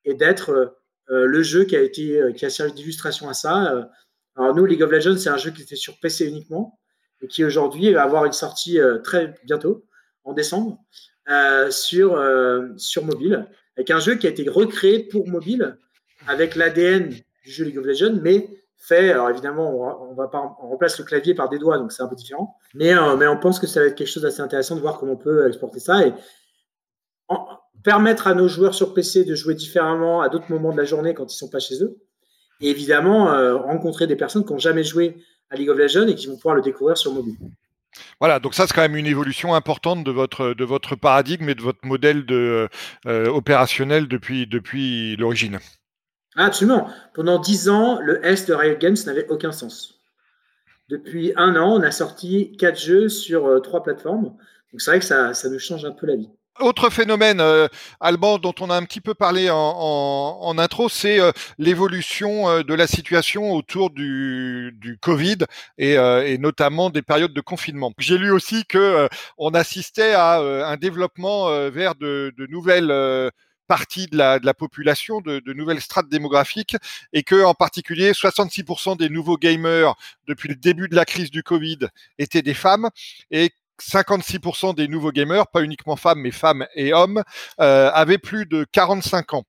et 0.05 0.13
d'être 0.13 0.75
le 1.09 1.43
jeu 1.43 1.65
qui 1.65 1.75
a, 1.75 1.81
été, 1.81 2.21
qui 2.37 2.45
a 2.45 2.49
servi 2.49 2.71
d'illustration 2.71 3.27
à 3.27 3.33
ça. 3.33 3.89
Alors 4.35 4.55
nous, 4.55 4.65
League 4.65 4.81
of 4.81 4.89
Legends, 4.89 5.17
c'est 5.17 5.29
un 5.29 5.37
jeu 5.37 5.51
qui 5.51 5.61
était 5.61 5.75
sur 5.75 5.99
PC 5.99 6.25
uniquement 6.25 6.79
et 7.21 7.27
qui 7.27 7.43
aujourd'hui 7.43 7.91
va 7.91 8.03
avoir 8.03 8.25
une 8.25 8.31
sortie 8.31 8.79
très 9.03 9.35
bientôt, 9.43 9.85
en 10.23 10.33
décembre, 10.33 10.79
sur, 11.69 12.19
sur 12.77 13.05
mobile, 13.05 13.45
avec 13.75 13.91
un 13.91 13.99
jeu 13.99 14.15
qui 14.15 14.25
a 14.25 14.29
été 14.29 14.47
recréé 14.49 15.03
pour 15.03 15.27
mobile 15.27 15.77
avec 16.27 16.55
l'ADN 16.55 17.09
du 17.09 17.51
jeu 17.51 17.65
League 17.65 17.77
of 17.77 17.85
Legends, 17.85 18.17
mais 18.21 18.49
fait. 18.81 19.11
Alors 19.11 19.29
évidemment, 19.29 19.69
on, 19.71 20.15
remplace 20.67 20.97
le 20.99 21.05
clavier 21.05 21.33
par 21.33 21.49
des 21.49 21.59
doigts, 21.59 21.77
donc 21.77 21.91
c'est 21.91 22.03
un 22.03 22.07
peu 22.07 22.15
différent. 22.15 22.57
Mais, 22.73 22.93
euh, 22.93 23.15
mais 23.15 23.27
on 23.27 23.37
pense 23.37 23.59
que 23.59 23.67
ça 23.67 23.79
va 23.79 23.87
être 23.87 23.95
quelque 23.95 24.07
chose 24.07 24.23
d'assez 24.23 24.41
intéressant 24.41 24.75
de 24.75 24.81
voir 24.81 24.99
comment 24.99 25.13
on 25.13 25.17
peut 25.17 25.47
exporter 25.47 25.79
ça 25.79 26.05
et 26.05 26.13
permettre 27.83 28.27
à 28.27 28.33
nos 28.33 28.47
joueurs 28.47 28.73
sur 28.73 28.93
PC 28.93 29.23
de 29.23 29.35
jouer 29.35 29.55
différemment 29.55 30.21
à 30.21 30.29
d'autres 30.29 30.51
moments 30.51 30.71
de 30.71 30.77
la 30.77 30.85
journée 30.85 31.13
quand 31.13 31.31
ils 31.31 31.37
sont 31.37 31.49
pas 31.49 31.59
chez 31.59 31.81
eux. 31.81 31.97
Et 32.59 32.69
évidemment, 32.69 33.31
euh, 33.31 33.55
rencontrer 33.55 34.05
des 34.05 34.15
personnes 34.15 34.45
qui 34.45 34.53
n'ont 34.53 34.59
jamais 34.59 34.83
joué 34.83 35.17
à 35.49 35.55
League 35.55 35.69
of 35.69 35.77
Legends 35.77 36.07
et 36.07 36.15
qui 36.15 36.27
vont 36.27 36.35
pouvoir 36.35 36.55
le 36.55 36.61
découvrir 36.61 36.97
sur 36.97 37.13
mobile. 37.13 37.35
Voilà, 38.19 38.39
donc 38.39 38.53
ça 38.53 38.67
c'est 38.67 38.73
quand 38.73 38.81
même 38.81 38.95
une 38.95 39.07
évolution 39.07 39.53
importante 39.53 40.03
de 40.05 40.11
votre 40.11 40.95
paradigme 40.95 41.49
et 41.49 41.55
de 41.55 41.61
votre 41.61 41.85
modèle 41.85 42.25
euh, 42.29 42.67
opérationnel 43.27 44.07
depuis 44.07 45.15
l'origine. 45.17 45.59
Absolument. 46.35 46.89
Pendant 47.13 47.39
dix 47.39 47.69
ans, 47.69 47.99
le 48.01 48.25
S 48.25 48.45
de 48.45 48.53
Riot 48.53 48.77
Games 48.77 48.95
n'avait 49.05 49.27
aucun 49.27 49.51
sens. 49.51 49.95
Depuis 50.89 51.33
un 51.35 51.55
an, 51.55 51.77
on 51.77 51.83
a 51.83 51.91
sorti 51.91 52.55
quatre 52.57 52.79
jeux 52.79 53.09
sur 53.09 53.45
euh, 53.47 53.59
trois 53.59 53.83
plateformes. 53.83 54.23
Donc 54.71 54.81
c'est 54.81 54.91
vrai 54.91 54.99
que 54.99 55.05
ça, 55.05 55.33
ça, 55.33 55.49
nous 55.49 55.59
change 55.59 55.85
un 55.85 55.91
peu 55.91 56.07
la 56.07 56.15
vie. 56.15 56.29
Autre 56.59 56.89
phénomène, 56.89 57.39
euh, 57.39 57.67
Alban, 57.99 58.37
dont 58.37 58.53
on 58.59 58.69
a 58.69 58.75
un 58.75 58.83
petit 58.83 58.99
peu 59.01 59.13
parlé 59.13 59.49
en, 59.49 60.55
intro, 60.57 60.89
c'est 60.89 61.19
euh, 61.19 61.31
l'évolution 61.57 62.61
de 62.61 62.73
la 62.73 62.87
situation 62.87 63.53
autour 63.53 63.89
du, 63.89 64.99
Covid 65.01 65.39
et, 65.77 66.37
notamment 66.37 66.89
des 66.89 67.01
périodes 67.01 67.33
de 67.33 67.41
confinement. 67.41 67.93
J'ai 67.97 68.17
lu 68.17 68.31
aussi 68.31 68.65
que 68.65 69.07
on 69.37 69.51
assistait 69.51 70.13
à 70.13 70.39
un 70.39 70.77
développement 70.77 71.47
vers 71.69 71.95
de 71.95 72.33
nouvelles 72.49 73.31
partie 73.71 74.07
de 74.07 74.17
la, 74.17 74.53
population, 74.53 75.21
de, 75.21 75.39
de, 75.39 75.53
nouvelles 75.53 75.79
strates 75.79 76.09
démographiques, 76.09 76.75
et 77.13 77.23
que 77.23 77.41
en 77.45 77.53
particulier 77.53 78.11
66% 78.11 78.97
des 78.97 79.07
nouveaux 79.07 79.37
gamers 79.37 79.95
depuis 80.27 80.49
le 80.49 80.55
début 80.55 80.89
de 80.89 80.95
la 80.97 81.05
crise 81.05 81.31
du 81.31 81.41
Covid 81.41 81.87
étaient 82.19 82.41
des 82.41 82.53
femmes, 82.53 82.89
et 83.31 83.51
56% 83.81 84.75
des 84.75 84.87
nouveaux 84.87 85.11
gamers, 85.11 85.47
pas 85.47 85.63
uniquement 85.63 85.95
femmes, 85.95 86.21
mais 86.21 86.31
femmes 86.31 86.65
et 86.75 86.93
hommes, 86.93 87.23
euh, 87.59 87.89
avaient 87.93 88.17
plus 88.17 88.45
de 88.45 88.65
45 88.71 89.33
ans. 89.33 89.43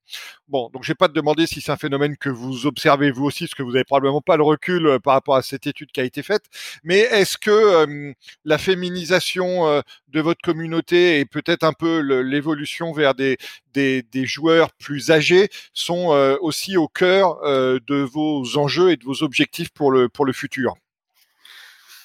Bon, 0.48 0.70
donc 0.72 0.82
je 0.82 0.88
vais 0.88 0.96
pas 0.96 1.08
te 1.08 1.14
demander 1.14 1.46
si 1.46 1.60
c'est 1.60 1.72
un 1.72 1.76
phénomène 1.76 2.16
que 2.16 2.28
vous 2.28 2.66
observez 2.66 3.10
vous 3.10 3.24
aussi, 3.24 3.44
parce 3.44 3.54
que 3.54 3.62
vous 3.62 3.74
avez 3.74 3.84
probablement 3.84 4.20
pas 4.20 4.36
le 4.36 4.42
recul 4.42 4.86
euh, 4.86 4.98
par 4.98 5.14
rapport 5.14 5.36
à 5.36 5.42
cette 5.42 5.66
étude 5.66 5.92
qui 5.92 6.00
a 6.00 6.04
été 6.04 6.22
faite. 6.22 6.44
Mais 6.84 6.98
est-ce 6.98 7.38
que 7.38 7.50
euh, 7.50 8.12
la 8.44 8.58
féminisation 8.58 9.82
de 10.08 10.20
votre 10.20 10.40
communauté 10.42 11.20
et 11.20 11.24
peut-être 11.24 11.64
un 11.64 11.72
peu 11.72 12.00
l'évolution 12.00 12.92
vers 12.92 13.14
des, 13.14 13.38
des, 13.72 14.02
des, 14.02 14.26
joueurs 14.26 14.72
plus 14.72 15.10
âgés 15.10 15.48
sont 15.72 16.08
aussi 16.40 16.76
au 16.76 16.88
cœur 16.88 17.40
de 17.42 18.02
vos 18.02 18.58
enjeux 18.58 18.90
et 18.90 18.96
de 18.96 19.04
vos 19.04 19.22
objectifs 19.22 19.70
pour 19.70 19.90
le, 19.90 20.08
pour 20.08 20.24
le 20.24 20.32
futur? 20.32 20.74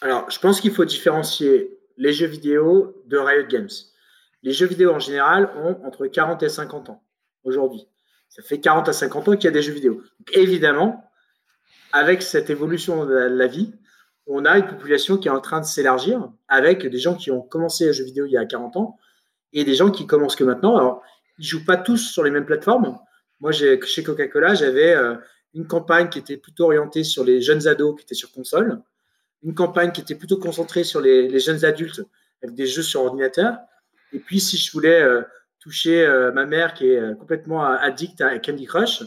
Alors, 0.01 0.29
je 0.29 0.39
pense 0.39 0.61
qu'il 0.61 0.71
faut 0.71 0.85
différencier 0.85 1.69
les 1.97 2.13
jeux 2.13 2.27
vidéo 2.27 3.01
de 3.05 3.17
Riot 3.17 3.47
Games. 3.47 3.69
Les 4.43 4.53
jeux 4.53 4.67
vidéo 4.67 4.91
en 4.91 4.99
général 4.99 5.51
ont 5.57 5.85
entre 5.85 6.07
40 6.07 6.41
et 6.43 6.49
50 6.49 6.89
ans 6.89 7.03
aujourd'hui. 7.43 7.87
Ça 8.29 8.43
fait 8.43 8.59
40 8.59 8.89
à 8.89 8.93
50 8.93 9.27
ans 9.27 9.35
qu'il 9.35 9.45
y 9.45 9.47
a 9.47 9.51
des 9.51 9.61
jeux 9.61 9.73
vidéo. 9.73 10.01
évidemment, 10.33 11.03
avec 11.91 12.21
cette 12.21 12.49
évolution 12.49 13.05
de 13.05 13.13
la, 13.13 13.47
vie, 13.47 13.73
on 14.27 14.45
a 14.45 14.57
une 14.57 14.67
population 14.67 15.17
qui 15.17 15.27
est 15.27 15.31
en 15.31 15.39
train 15.39 15.59
de 15.59 15.65
s'élargir 15.65 16.29
avec 16.47 16.85
des 16.85 16.99
gens 16.99 17.15
qui 17.15 17.31
ont 17.31 17.41
commencé 17.41 17.85
les 17.85 17.93
jeux 17.93 18.03
vidéo 18.03 18.25
il 18.25 18.33
y 18.33 18.37
a 18.37 18.45
40 18.45 18.75
ans 18.77 18.97
et 19.53 19.63
des 19.63 19.73
gens 19.73 19.89
qui 19.89 20.05
commencent 20.05 20.35
que 20.35 20.43
maintenant. 20.43 20.75
Alors, 20.75 21.01
ils 21.39 21.45
jouent 21.45 21.65
pas 21.65 21.77
tous 21.77 21.97
sur 21.97 22.23
les 22.23 22.31
mêmes 22.31 22.45
plateformes. 22.45 22.97
Moi, 23.39 23.51
chez 23.51 24.03
Coca-Cola, 24.03 24.53
j'avais 24.53 24.93
euh, 24.93 25.15
une 25.53 25.65
campagne 25.65 26.09
qui 26.09 26.19
était 26.19 26.37
plutôt 26.37 26.65
orientée 26.65 27.03
sur 27.03 27.23
les 27.23 27.41
jeunes 27.41 27.67
ados 27.67 27.95
qui 27.95 28.03
étaient 28.03 28.15
sur 28.15 28.31
console 28.31 28.81
une 29.43 29.53
campagne 29.53 29.91
qui 29.91 30.01
était 30.01 30.15
plutôt 30.15 30.37
concentrée 30.37 30.83
sur 30.83 31.01
les, 31.01 31.39
jeunes 31.39 31.63
adultes 31.65 32.01
avec 32.43 32.55
des 32.55 32.67
jeux 32.67 32.81
sur 32.81 33.01
ordinateur. 33.01 33.57
Et 34.13 34.19
puis, 34.19 34.39
si 34.39 34.57
je 34.57 34.71
voulais 34.71 35.01
euh, 35.01 35.21
toucher 35.59 36.05
euh, 36.05 36.31
ma 36.31 36.45
mère 36.45 36.73
qui 36.73 36.87
est 36.87 36.99
euh, 36.99 37.15
complètement 37.15 37.63
addict 37.65 38.21
à 38.21 38.37
Candy 38.39 38.65
Crush, 38.65 39.03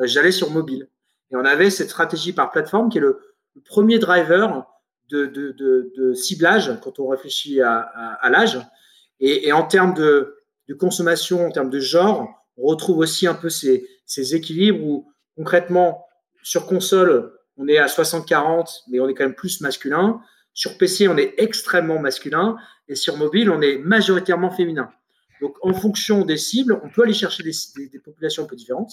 j'allais 0.00 0.32
sur 0.32 0.50
mobile. 0.50 0.88
Et 1.30 1.36
on 1.36 1.44
avait 1.44 1.70
cette 1.70 1.90
stratégie 1.90 2.32
par 2.32 2.50
plateforme 2.50 2.88
qui 2.88 2.98
est 2.98 3.02
le, 3.02 3.20
premier 3.66 4.00
driver 4.00 4.66
de, 5.10 6.12
ciblage 6.14 6.72
quand 6.82 6.98
on 6.98 7.06
réfléchit 7.06 7.60
à, 7.60 8.28
l'âge. 8.28 8.58
Et, 9.20 9.52
en 9.52 9.62
termes 9.64 9.94
de, 9.94 10.36
consommation, 10.78 11.46
en 11.46 11.50
termes 11.52 11.70
de 11.70 11.78
genre, 11.78 12.28
on 12.56 12.66
retrouve 12.66 12.98
aussi 12.98 13.28
un 13.28 13.34
peu 13.34 13.48
ces 13.48 14.34
équilibres 14.34 14.84
où 14.84 15.12
concrètement, 15.36 16.06
sur 16.42 16.66
console, 16.66 17.32
on 17.56 17.68
est 17.68 17.78
à 17.78 17.86
60-40, 17.86 18.82
mais 18.88 19.00
on 19.00 19.08
est 19.08 19.14
quand 19.14 19.24
même 19.24 19.34
plus 19.34 19.60
masculin. 19.60 20.20
Sur 20.52 20.76
PC, 20.78 21.08
on 21.08 21.16
est 21.16 21.34
extrêmement 21.38 21.98
masculin. 21.98 22.56
Et 22.88 22.94
sur 22.94 23.16
mobile, 23.16 23.50
on 23.50 23.60
est 23.60 23.78
majoritairement 23.78 24.50
féminin. 24.50 24.90
Donc, 25.40 25.56
en 25.62 25.72
fonction 25.72 26.24
des 26.24 26.36
cibles, 26.36 26.80
on 26.82 26.88
peut 26.88 27.02
aller 27.02 27.14
chercher 27.14 27.42
des, 27.42 27.98
populations 27.98 28.44
un 28.44 28.46
peu 28.46 28.56
différentes. 28.56 28.92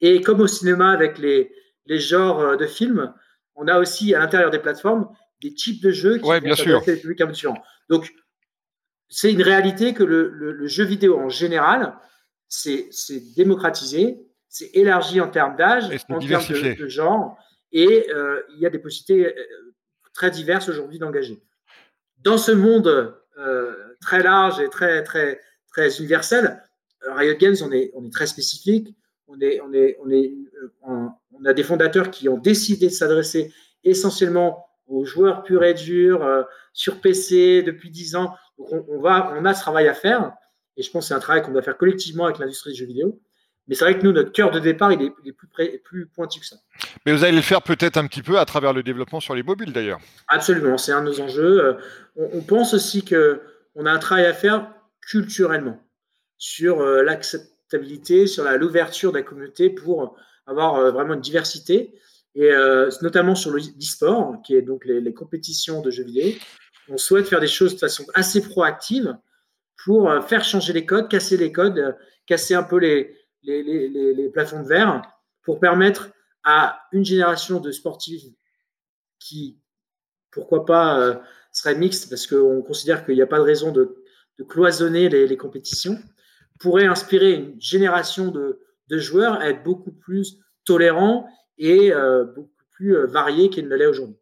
Et 0.00 0.20
comme 0.20 0.40
au 0.40 0.46
cinéma, 0.46 0.90
avec 0.90 1.18
les, 1.18 1.52
les, 1.86 1.98
genres 1.98 2.56
de 2.56 2.66
films, 2.66 3.12
on 3.54 3.68
a 3.68 3.78
aussi 3.78 4.14
à 4.14 4.18
l'intérieur 4.18 4.50
des 4.50 4.58
plateformes 4.58 5.08
des 5.42 5.52
types 5.52 5.82
de 5.82 5.90
jeux 5.90 6.18
qui 6.18 6.24
ouais, 6.24 6.40
bien 6.40 6.54
sûr. 6.54 6.82
publics 6.84 7.20
un 7.20 7.26
peu 7.26 7.32
différents. 7.32 7.62
Donc, 7.88 8.12
c'est 9.08 9.32
une 9.32 9.42
réalité 9.42 9.92
que 9.92 10.04
le, 10.04 10.66
jeu 10.66 10.84
vidéo 10.84 11.18
en 11.18 11.28
général, 11.28 11.94
c'est 12.48 12.88
démocratisé, 13.36 14.20
c'est 14.48 14.70
élargi 14.74 15.20
en 15.20 15.28
termes 15.28 15.56
d'âge, 15.56 15.84
en 16.08 16.18
termes 16.18 16.46
de, 16.46 16.74
de, 16.78 16.88
genre. 16.88 17.36
Et 17.72 18.06
euh, 18.10 18.42
il 18.54 18.60
y 18.60 18.66
a 18.66 18.70
des 18.70 18.78
possibilités 18.78 19.34
euh, 19.36 19.74
très 20.12 20.30
diverses 20.30 20.68
aujourd'hui 20.68 20.98
d'engager. 20.98 21.42
Dans 22.18 22.38
ce 22.38 22.52
monde 22.52 23.16
euh, 23.38 23.74
très 24.00 24.22
large 24.22 24.60
et 24.60 24.68
très, 24.68 25.02
très, 25.02 25.40
très 25.68 25.96
universel, 25.98 26.62
Riot 27.04 27.36
Games, 27.36 27.56
on 27.62 27.72
est, 27.72 27.90
on 27.94 28.04
est 28.04 28.12
très 28.12 28.26
spécifique. 28.26 28.94
on, 29.26 29.40
est, 29.40 29.60
on, 29.60 29.72
est, 29.72 29.96
on, 30.04 30.10
est, 30.10 30.32
on 30.82 31.44
a 31.44 31.52
des 31.52 31.64
fondateurs 31.64 32.10
qui 32.10 32.28
ont 32.28 32.38
décidé 32.38 32.86
de 32.86 32.92
s'adresser 32.92 33.52
essentiellement 33.82 34.66
aux 34.86 35.04
joueurs 35.04 35.42
purs 35.42 35.64
et 35.64 35.74
durs 35.74 36.46
sur 36.72 37.00
PC 37.00 37.62
depuis 37.62 37.90
10 37.90 38.14
ans. 38.16 38.36
Donc 38.58 38.68
on, 38.88 39.00
va, 39.00 39.34
on 39.36 39.44
a 39.44 39.54
ce 39.54 39.62
travail 39.62 39.88
à 39.88 39.94
faire. 39.94 40.32
Et 40.76 40.82
je 40.82 40.90
pense 40.90 41.04
que 41.04 41.08
c'est 41.08 41.14
un 41.14 41.20
travail 41.20 41.42
qu'on 41.42 41.52
doit 41.52 41.62
faire 41.62 41.76
collectivement 41.76 42.26
avec 42.26 42.38
l'industrie 42.38 42.72
du 42.72 42.78
jeu 42.78 42.86
vidéo. 42.86 43.20
Mais 43.68 43.74
c'est 43.76 43.84
vrai 43.84 43.98
que 43.98 44.04
nous, 44.04 44.12
notre 44.12 44.32
cœur 44.32 44.50
de 44.50 44.58
départ, 44.58 44.92
il 44.92 45.02
est, 45.02 45.32
plus, 45.32 45.78
plus 45.84 46.06
pointu 46.06 46.40
que 46.40 46.46
ça. 46.46 46.56
Mais 47.06 47.12
vous 47.12 47.22
allez 47.22 47.36
le 47.36 47.42
faire 47.42 47.62
peut-être 47.62 47.96
un 47.96 48.06
petit 48.06 48.22
peu 48.22 48.38
à 48.38 48.44
travers 48.44 48.72
le 48.72 48.82
développement 48.82 49.20
sur 49.20 49.34
les 49.34 49.42
mobiles 49.42 49.72
d'ailleurs. 49.72 50.00
Absolument, 50.28 50.78
c'est 50.78 50.92
un 50.92 51.02
de 51.02 51.06
nos 51.06 51.20
enjeux. 51.20 51.64
Euh, 51.64 51.74
on, 52.16 52.40
pense 52.40 52.74
aussi 52.74 53.04
qu'on 53.04 53.86
a 53.86 53.90
un 53.90 53.98
travail 53.98 54.26
à 54.26 54.34
faire 54.34 54.72
culturellement 55.00 55.80
sur 56.38 56.80
euh, 56.80 57.02
l'acceptabilité, 57.02 58.26
sur 58.26 58.44
l'ouverture 58.58 59.12
de 59.12 59.18
la 59.18 59.22
communauté 59.22 59.70
pour 59.70 60.16
avoir 60.46 60.76
euh, 60.76 60.90
vraiment 60.90 61.14
une 61.14 61.20
diversité, 61.20 61.94
et 62.34 62.50
notamment 63.02 63.34
sur 63.34 63.50
l'e-sport, 63.50 64.40
qui 64.42 64.54
est 64.54 64.62
donc 64.62 64.86
les, 64.86 65.02
les, 65.02 65.12
compétitions 65.12 65.82
de 65.82 65.90
jeux 65.90 66.04
vidéo. 66.04 66.32
On 66.88 66.96
souhaite 66.96 67.28
faire 67.28 67.40
des 67.40 67.46
choses 67.46 67.74
de 67.74 67.78
façon 67.78 68.06
assez 68.14 68.40
proactive 68.40 69.14
pour 69.84 70.10
faire 70.24 70.42
changer 70.42 70.72
les 70.72 70.86
codes, 70.86 71.10
casser 71.10 71.36
les 71.36 71.52
codes, 71.52 71.94
casser 72.24 72.54
un 72.54 72.62
peu 72.62 72.78
les, 72.78 73.21
les, 73.42 74.30
plafonds 74.32 74.62
de 74.62 74.68
verre 74.68 75.02
pour 75.42 75.60
permettre 75.60 76.10
à 76.44 76.80
une 76.92 77.04
génération 77.04 77.60
de 77.60 77.70
sportifs 77.70 78.24
qui, 79.18 79.60
pourquoi 80.30 80.64
pas, 80.64 81.00
euh, 81.00 81.14
serait 81.52 81.74
mixte, 81.74 82.08
parce 82.08 82.26
qu'on 82.26 82.62
considère 82.62 83.04
qu'il 83.04 83.14
n'y 83.14 83.22
a 83.22 83.26
pas 83.26 83.38
de 83.38 83.44
raison 83.44 83.72
de, 83.72 83.96
cloisonner 84.48 85.08
les, 85.08 85.36
compétitions, 85.36 85.96
pourrait 86.58 86.86
inspirer 86.86 87.34
une 87.34 87.60
génération 87.60 88.32
de, 88.32 88.58
joueurs 88.90 89.40
à 89.40 89.48
être 89.48 89.62
beaucoup 89.62 89.92
plus 89.92 90.38
tolérants 90.64 91.26
et 91.56 91.92
euh, 91.92 92.24
beaucoup 92.24 92.50
plus 92.72 92.96
euh, 92.96 93.06
variés 93.06 93.48
qu'il 93.48 93.68
ne 93.68 93.76
l'est 93.76 93.86
aujourd'hui. 93.86 94.18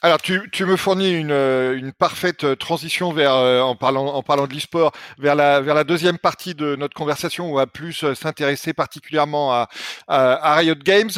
Alors, 0.00 0.22
tu, 0.22 0.64
me 0.64 0.76
fournis 0.76 1.10
une, 1.12 1.32
euh, 1.32 1.90
parfaite 1.98 2.44
euh, 2.44 2.54
transition 2.54 3.12
vers, 3.12 3.34
euh, 3.34 3.60
en 3.60 3.74
parlant, 3.74 4.06
en 4.06 4.22
parlant 4.22 4.46
de 4.46 4.54
l'e-sport, 4.54 4.92
vers 5.18 5.34
la, 5.34 5.60
vers 5.60 5.74
la 5.74 5.82
deuxième 5.82 6.18
partie 6.18 6.54
de 6.54 6.76
notre 6.76 6.94
conversation 6.94 7.48
où 7.48 7.54
on 7.54 7.56
va 7.56 7.66
plus 7.66 8.14
s'intéresser 8.14 8.72
particulièrement 8.72 9.52
à, 9.52 9.68
à, 10.06 10.54
Riot 10.54 10.76
Games. 10.76 11.10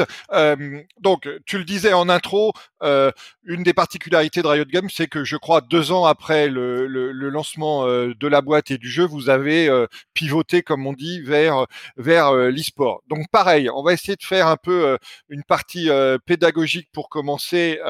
donc, 0.99 1.29
tu 1.45 1.59
le 1.59 1.65
disais 1.65 1.93
en 1.93 2.09
intro, 2.09 2.55
une 2.83 3.63
des 3.63 3.75
particularités 3.75 4.43
de 4.43 4.47
Riot 4.47 4.65
Games, 4.65 4.89
c'est 4.91 5.07
que 5.07 5.25
je 5.25 5.37
crois 5.37 5.61
deux 5.61 5.93
ans 5.93 6.05
après 6.05 6.49
le, 6.49 6.87
le, 6.87 7.13
le 7.13 7.29
lancement 7.29 7.87
de 7.87 8.27
la 8.27 8.41
boîte 8.41 8.71
et 8.71 8.79
du 8.79 8.89
jeu, 8.91 9.05
vous 9.05 9.29
avez 9.29 9.69
pivoté, 10.15 10.63
comme 10.63 10.87
on 10.87 10.93
dit, 10.93 11.21
vers, 11.21 11.67
vers 11.97 12.33
l'e-sport. 12.35 13.03
Donc, 13.09 13.27
pareil, 13.31 13.69
on 13.71 13.83
va 13.83 13.93
essayer 13.93 14.17
de 14.17 14.23
faire 14.23 14.47
un 14.47 14.57
peu 14.57 14.99
une 15.29 15.45
partie 15.45 15.89
pédagogique 16.27 16.89
pour 16.93 17.09
commencer 17.09 17.81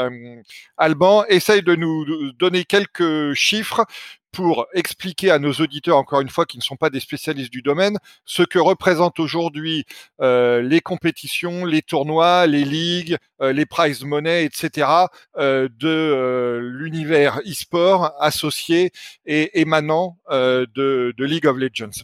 Alban 0.76 1.24
essaye 1.28 1.62
de 1.62 1.74
nous 1.74 2.32
donner 2.32 2.64
quelques 2.64 3.34
chiffres 3.34 3.84
pour 4.32 4.66
expliquer 4.72 5.30
à 5.30 5.38
nos 5.38 5.52
auditeurs, 5.52 5.96
encore 5.96 6.20
une 6.20 6.28
fois, 6.28 6.46
qui 6.46 6.56
ne 6.56 6.62
sont 6.62 6.76
pas 6.76 6.90
des 6.90 7.00
spécialistes 7.00 7.52
du 7.52 7.62
domaine, 7.62 7.98
ce 8.24 8.42
que 8.42 8.58
représentent 8.58 9.18
aujourd'hui 9.18 9.84
euh, 10.20 10.62
les 10.62 10.80
compétitions, 10.80 11.64
les 11.64 11.82
tournois, 11.82 12.46
les 12.46 12.64
ligues, 12.64 13.16
euh, 13.40 13.52
les 13.52 13.66
prize 13.66 14.04
money, 14.04 14.44
etc. 14.44 14.88
Euh, 15.36 15.68
de 15.78 16.58
l'univers 16.62 17.40
e-sport 17.46 18.14
associé 18.20 18.92
et 19.26 19.60
émanant 19.60 20.16
de, 20.30 21.14
League 21.18 21.46
of 21.46 21.56
Legends. 21.56 22.02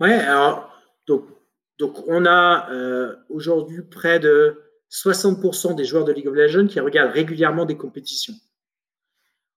Ouais, 0.00 0.14
alors 0.14 0.70
donc, 1.06 1.24
donc 1.78 2.06
on 2.08 2.26
a 2.26 2.68
aujourd'hui 3.28 3.82
près 3.82 4.18
de 4.18 4.60
60% 4.90 5.74
des 5.74 5.84
joueurs 5.84 6.04
de 6.04 6.12
League 6.12 6.28
of 6.28 6.34
Legends 6.34 6.66
qui 6.66 6.80
regardent 6.80 7.12
régulièrement 7.12 7.64
des 7.64 7.76
compétitions. 7.76 8.34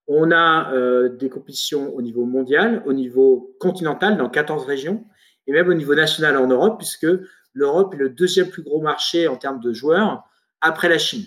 On 0.07 0.31
a 0.31 0.73
euh, 0.73 1.09
des 1.09 1.29
compétitions 1.29 1.93
au 1.93 2.01
niveau 2.01 2.25
mondial, 2.25 2.81
au 2.85 2.93
niveau 2.93 3.55
continental, 3.59 4.17
dans 4.17 4.29
14 4.29 4.65
régions, 4.65 5.05
et 5.47 5.51
même 5.51 5.67
au 5.67 5.73
niveau 5.73 5.95
national 5.95 6.37
en 6.37 6.47
Europe, 6.47 6.77
puisque 6.77 7.07
l'Europe 7.53 7.93
est 7.93 7.97
le 7.97 8.09
deuxième 8.09 8.49
plus 8.49 8.63
gros 8.63 8.81
marché 8.81 9.27
en 9.27 9.35
termes 9.35 9.59
de 9.59 9.73
joueurs 9.73 10.23
après 10.61 10.87
la 10.87 10.97
Chine. 10.97 11.25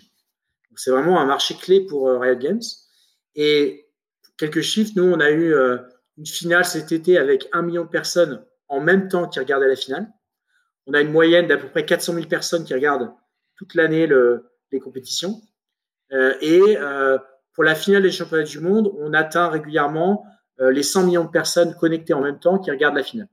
C'est 0.77 0.91
vraiment 0.91 1.21
un 1.21 1.27
marché 1.27 1.55
clé 1.57 1.85
pour 1.85 2.09
euh, 2.09 2.19
Riot 2.19 2.37
Games. 2.37 2.63
Et 3.35 3.87
quelques 4.39 4.63
chiffres, 4.63 4.93
nous, 4.97 5.05
on 5.05 5.21
a 5.21 5.31
eu 5.31 5.53
euh, 5.53 5.77
une 6.17 6.27
finale 6.27 6.65
cet 6.65 6.91
été 6.91 7.19
avec 7.19 7.49
un 7.53 7.61
million 7.61 7.85
de 7.85 7.91
personnes 7.91 8.43
en 8.69 8.81
même 8.81 9.09
temps 9.09 9.29
qui 9.29 9.41
regardaient 9.41 9.69
la 9.69 9.77
finale. 9.77 10.09
On 10.87 10.95
a 10.95 11.03
une 11.03 11.13
moyenne 11.13 11.47
d'à 11.47 11.59
peu 11.59 11.69
près 11.69 11.85
400 11.85 12.15
000 12.15 12.27
personnes 12.29 12.65
qui 12.65 12.73
regardent 12.73 13.13
toute 13.57 13.75
l'année 13.75 14.09
les 14.73 14.81
compétitions. 14.81 15.43
Et 16.41 16.77
pour 17.61 17.67
la 17.67 17.75
finale 17.75 18.05
des 18.05 18.11
championnats 18.11 18.45
du 18.45 18.59
monde, 18.59 18.91
on 18.97 19.13
atteint 19.13 19.51
régulièrement 19.51 20.25
euh, 20.61 20.71
les 20.71 20.83
100 20.83 21.05
millions 21.05 21.25
de 21.25 21.29
personnes 21.29 21.75
connectées 21.75 22.15
en 22.15 22.23
même 22.23 22.39
temps 22.39 22.59
qui 22.59 22.71
regardent 22.71 22.97
la 22.97 23.03
finale. 23.03 23.29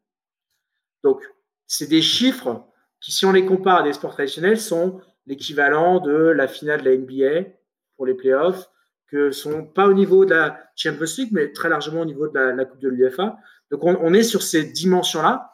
Donc, 1.02 1.24
c'est 1.66 1.88
des 1.88 2.02
chiffres 2.02 2.68
qui, 3.00 3.14
si 3.14 3.26
on 3.26 3.32
les 3.32 3.46
compare 3.46 3.78
à 3.78 3.84
des 3.84 3.94
sports 3.94 4.12
traditionnels, 4.12 4.60
sont 4.60 5.00
l'équivalent 5.28 6.02
de 6.02 6.12
la 6.12 6.50
finale 6.50 6.84
de 6.84 6.90
la 6.90 6.98
NBA 6.98 7.52
pour 7.96 8.06
les 8.06 8.16
playoffs, 8.16 8.70
que 9.08 9.32
sont 9.32 9.64
pas 9.64 9.88
au 9.88 9.94
niveau 9.94 10.26
de 10.26 10.36
la 10.36 10.60
Champions 10.76 11.06
League, 11.20 11.30
mais 11.32 11.54
très 11.54 11.70
largement 11.70 12.02
au 12.02 12.06
niveau 12.06 12.28
de 12.28 12.38
la, 12.38 12.66
Coupe 12.66 12.82
de 12.82 12.90
l'UFA. 12.90 13.38
Donc, 13.72 13.86
on, 13.86 14.14
est 14.14 14.24
sur 14.24 14.44
ces 14.44 14.66
dimensions-là, 14.66 15.54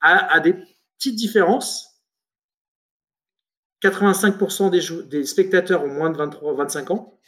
à, 0.00 0.32
à, 0.32 0.40
des 0.40 0.54
petites 0.96 1.16
différences, 1.16 2.00
85% 3.82 4.70
des, 4.70 5.08
des, 5.08 5.26
spectateurs 5.26 5.84
ont 5.84 5.92
moins 5.92 6.08
de 6.08 6.16
23-25 6.16 6.90
ans. 6.90 7.20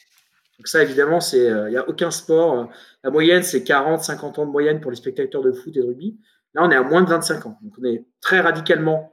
Donc 0.58 0.68
ça, 0.68 0.82
évidemment, 0.82 1.18
il 1.32 1.38
n'y 1.38 1.46
euh, 1.46 1.80
a 1.80 1.88
aucun 1.88 2.10
sport. 2.10 2.58
Euh, 2.58 2.64
la 3.04 3.10
moyenne, 3.10 3.42
c'est 3.42 3.60
40-50 3.60 4.40
ans 4.40 4.46
de 4.46 4.50
moyenne 4.50 4.80
pour 4.80 4.90
les 4.90 4.96
spectateurs 4.96 5.42
de 5.42 5.52
foot 5.52 5.76
et 5.76 5.80
de 5.80 5.86
rugby. 5.86 6.18
Là, 6.54 6.62
on 6.64 6.70
est 6.70 6.76
à 6.76 6.82
moins 6.82 7.02
de 7.02 7.10
25 7.10 7.46
ans. 7.46 7.58
Donc 7.62 7.74
on 7.78 7.84
est 7.84 8.04
très 8.20 8.40
radicalement 8.40 9.12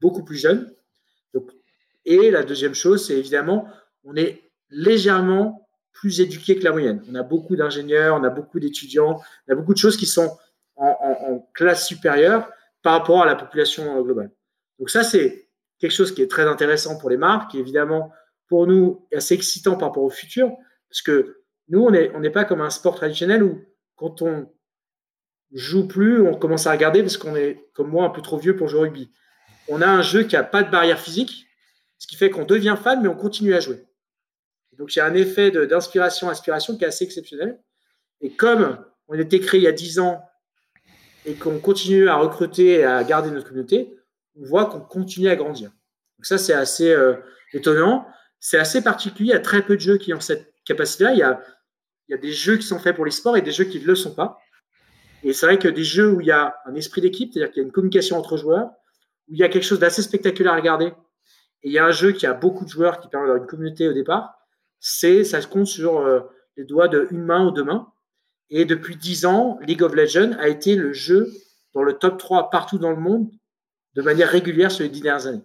beaucoup 0.00 0.24
plus 0.24 0.36
jeune. 0.36 0.72
et 2.04 2.30
la 2.30 2.42
deuxième 2.42 2.74
chose, 2.74 3.06
c'est 3.06 3.18
évidemment, 3.18 3.66
on 4.04 4.14
est 4.16 4.50
légèrement 4.70 5.68
plus 5.92 6.20
éduqué 6.20 6.58
que 6.58 6.64
la 6.64 6.72
moyenne. 6.72 7.02
On 7.10 7.14
a 7.14 7.22
beaucoup 7.22 7.56
d'ingénieurs, 7.56 8.16
on 8.20 8.24
a 8.24 8.30
beaucoup 8.30 8.60
d'étudiants, 8.60 9.20
on 9.48 9.52
a 9.52 9.54
beaucoup 9.54 9.72
de 9.72 9.78
choses 9.78 9.96
qui 9.96 10.06
sont 10.06 10.36
en, 10.76 10.86
en 10.86 11.50
classe 11.54 11.86
supérieure 11.86 12.50
par 12.82 12.92
rapport 12.98 13.22
à 13.22 13.26
la 13.26 13.34
population 13.34 13.98
euh, 13.98 14.02
globale. 14.02 14.30
Donc 14.78 14.90
ça, 14.90 15.02
c'est 15.02 15.48
quelque 15.78 15.92
chose 15.92 16.14
qui 16.14 16.22
est 16.22 16.30
très 16.30 16.46
intéressant 16.46 16.98
pour 16.98 17.10
les 17.10 17.16
marques, 17.16 17.54
et 17.54 17.58
évidemment 17.58 18.12
pour 18.48 18.66
nous 18.66 19.06
assez 19.12 19.34
excitant 19.34 19.76
par 19.76 19.88
rapport 19.88 20.04
au 20.04 20.10
futur, 20.10 20.52
parce 20.94 21.02
que 21.02 21.42
nous, 21.66 21.80
on 21.84 21.90
n'est 21.90 22.30
pas 22.30 22.44
comme 22.44 22.60
un 22.60 22.70
sport 22.70 22.94
traditionnel 22.94 23.42
où 23.42 23.64
quand 23.96 24.22
on 24.22 24.48
joue 25.50 25.88
plus, 25.88 26.22
on 26.22 26.36
commence 26.36 26.68
à 26.68 26.70
regarder 26.70 27.02
parce 27.02 27.16
qu'on 27.16 27.34
est, 27.34 27.68
comme 27.72 27.90
moi, 27.90 28.04
un 28.04 28.10
peu 28.10 28.22
trop 28.22 28.38
vieux 28.38 28.54
pour 28.54 28.68
jouer 28.68 28.78
au 28.78 28.82
rugby. 28.82 29.10
On 29.66 29.82
a 29.82 29.88
un 29.88 30.02
jeu 30.02 30.22
qui 30.22 30.36
n'a 30.36 30.44
pas 30.44 30.62
de 30.62 30.70
barrière 30.70 31.00
physique, 31.00 31.48
ce 31.98 32.06
qui 32.06 32.14
fait 32.14 32.30
qu'on 32.30 32.44
devient 32.44 32.76
fan, 32.80 33.02
mais 33.02 33.08
on 33.08 33.16
continue 33.16 33.54
à 33.54 33.60
jouer. 33.60 33.84
Donc 34.78 34.94
il 34.94 35.00
y 35.00 35.02
a 35.02 35.06
un 35.06 35.14
effet 35.14 35.50
d'inspiration, 35.50 36.30
inspiration 36.30 36.76
qui 36.76 36.84
est 36.84 36.86
assez 36.86 37.02
exceptionnel. 37.02 37.60
Et 38.20 38.30
comme 38.30 38.78
on 39.08 39.18
était 39.18 39.40
créé 39.40 39.58
il 39.58 39.64
y 39.64 39.68
a 39.68 39.72
10 39.72 39.98
ans 39.98 40.22
et 41.24 41.34
qu'on 41.34 41.58
continue 41.58 42.08
à 42.08 42.14
recruter 42.14 42.74
et 42.74 42.84
à 42.84 43.02
garder 43.02 43.32
notre 43.32 43.48
communauté, 43.48 43.98
on 44.36 44.44
voit 44.44 44.66
qu'on 44.66 44.80
continue 44.80 45.28
à 45.28 45.34
grandir. 45.34 45.70
Donc 46.18 46.26
ça, 46.26 46.38
c'est 46.38 46.54
assez 46.54 46.92
euh, 46.92 47.16
étonnant. 47.52 48.06
C'est 48.38 48.58
assez 48.58 48.80
particulier. 48.80 49.30
Il 49.30 49.32
y 49.32 49.36
a 49.36 49.40
très 49.40 49.62
peu 49.62 49.74
de 49.74 49.80
jeux 49.80 49.98
qui 49.98 50.14
ont 50.14 50.20
cette 50.20 50.53
capacité-là. 50.64 51.12
Il 51.12 51.18
y 51.18 51.22
a, 51.22 51.40
y 52.08 52.14
a 52.14 52.18
des 52.18 52.32
jeux 52.32 52.56
qui 52.56 52.66
sont 52.66 52.78
faits 52.78 52.96
pour 52.96 53.04
les 53.04 53.10
sports 53.10 53.36
et 53.36 53.42
des 53.42 53.52
jeux 53.52 53.64
qui 53.64 53.80
ne 53.80 53.86
le 53.86 53.94
sont 53.94 54.14
pas. 54.14 54.38
Et 55.22 55.32
c'est 55.32 55.46
vrai 55.46 55.58
que 55.58 55.68
des 55.68 55.84
jeux 55.84 56.10
où 56.10 56.20
il 56.20 56.26
y 56.26 56.32
a 56.32 56.54
un 56.66 56.74
esprit 56.74 57.00
d'équipe, 57.00 57.32
c'est-à-dire 57.32 57.52
qu'il 57.52 57.62
y 57.62 57.64
a 57.64 57.66
une 57.66 57.72
communication 57.72 58.18
entre 58.18 58.36
joueurs, 58.36 58.70
où 59.28 59.34
il 59.34 59.38
y 59.38 59.42
a 59.42 59.48
quelque 59.48 59.64
chose 59.64 59.78
d'assez 59.78 60.02
spectaculaire 60.02 60.52
à 60.52 60.56
regarder, 60.56 60.92
et 61.62 61.68
il 61.68 61.72
y 61.72 61.78
a 61.78 61.86
un 61.86 61.92
jeu 61.92 62.12
qui 62.12 62.26
a 62.26 62.34
beaucoup 62.34 62.64
de 62.64 62.68
joueurs 62.70 63.00
qui 63.00 63.08
permet 63.08 63.26
d'avoir 63.26 63.42
une 63.42 63.48
communauté 63.48 63.88
au 63.88 63.94
départ, 63.94 64.34
c'est 64.80 65.24
ça 65.24 65.40
se 65.40 65.46
compte 65.46 65.66
sur 65.66 65.98
euh, 65.98 66.20
les 66.58 66.64
doigts 66.64 66.88
de 66.88 67.08
une 67.10 67.24
main 67.24 67.46
ou 67.46 67.50
deux 67.50 67.64
mains. 67.64 67.90
Et 68.50 68.66
depuis 68.66 68.96
dix 68.96 69.24
ans, 69.24 69.58
League 69.62 69.82
of 69.82 69.94
Legends 69.94 70.32
a 70.38 70.48
été 70.48 70.76
le 70.76 70.92
jeu 70.92 71.32
dans 71.72 71.82
le 71.82 71.94
top 71.94 72.18
3 72.18 72.50
partout 72.50 72.76
dans 72.76 72.90
le 72.90 73.00
monde 73.00 73.30
de 73.94 74.02
manière 74.02 74.28
régulière 74.28 74.70
sur 74.70 74.82
les 74.82 74.90
dix 74.90 75.00
dernières 75.00 75.26
années. 75.26 75.42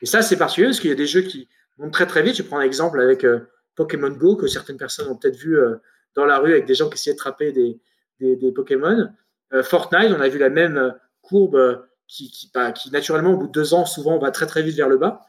Et 0.00 0.06
ça, 0.06 0.22
c'est 0.22 0.38
particulier 0.38 0.68
parce 0.68 0.80
qu'il 0.80 0.88
y 0.88 0.92
a 0.92 0.96
des 0.96 1.06
jeux 1.06 1.20
qui 1.20 1.48
vont 1.76 1.90
très 1.90 2.06
très 2.06 2.22
vite. 2.22 2.36
Je 2.36 2.42
prends 2.42 2.58
un 2.58 2.62
exemple 2.62 2.98
avec 2.98 3.24
euh, 3.24 3.40
Pokémon 3.78 4.10
Go, 4.10 4.34
que 4.34 4.48
certaines 4.48 4.76
personnes 4.76 5.08
ont 5.08 5.14
peut-être 5.14 5.36
vu 5.36 5.56
euh, 5.56 5.76
dans 6.16 6.26
la 6.26 6.40
rue 6.40 6.50
avec 6.50 6.66
des 6.66 6.74
gens 6.74 6.88
qui 6.88 6.94
essayaient 6.94 7.14
de 7.14 7.18
trapper 7.18 7.52
des, 7.52 7.80
des, 8.18 8.52
Pokémon. 8.52 9.08
Euh, 9.52 9.62
Fortnite, 9.62 10.10
on 10.10 10.20
a 10.20 10.28
vu 10.28 10.38
la 10.38 10.50
même 10.50 10.94
courbe 11.22 11.86
qui, 12.08 12.28
qui, 12.28 12.50
bah, 12.52 12.72
qui, 12.72 12.90
naturellement, 12.90 13.34
au 13.34 13.36
bout 13.36 13.46
de 13.46 13.52
deux 13.52 13.74
ans, 13.74 13.86
souvent, 13.86 14.18
va 14.18 14.32
très 14.32 14.46
très 14.46 14.62
vite 14.62 14.76
vers 14.76 14.88
le 14.88 14.98
bas. 14.98 15.22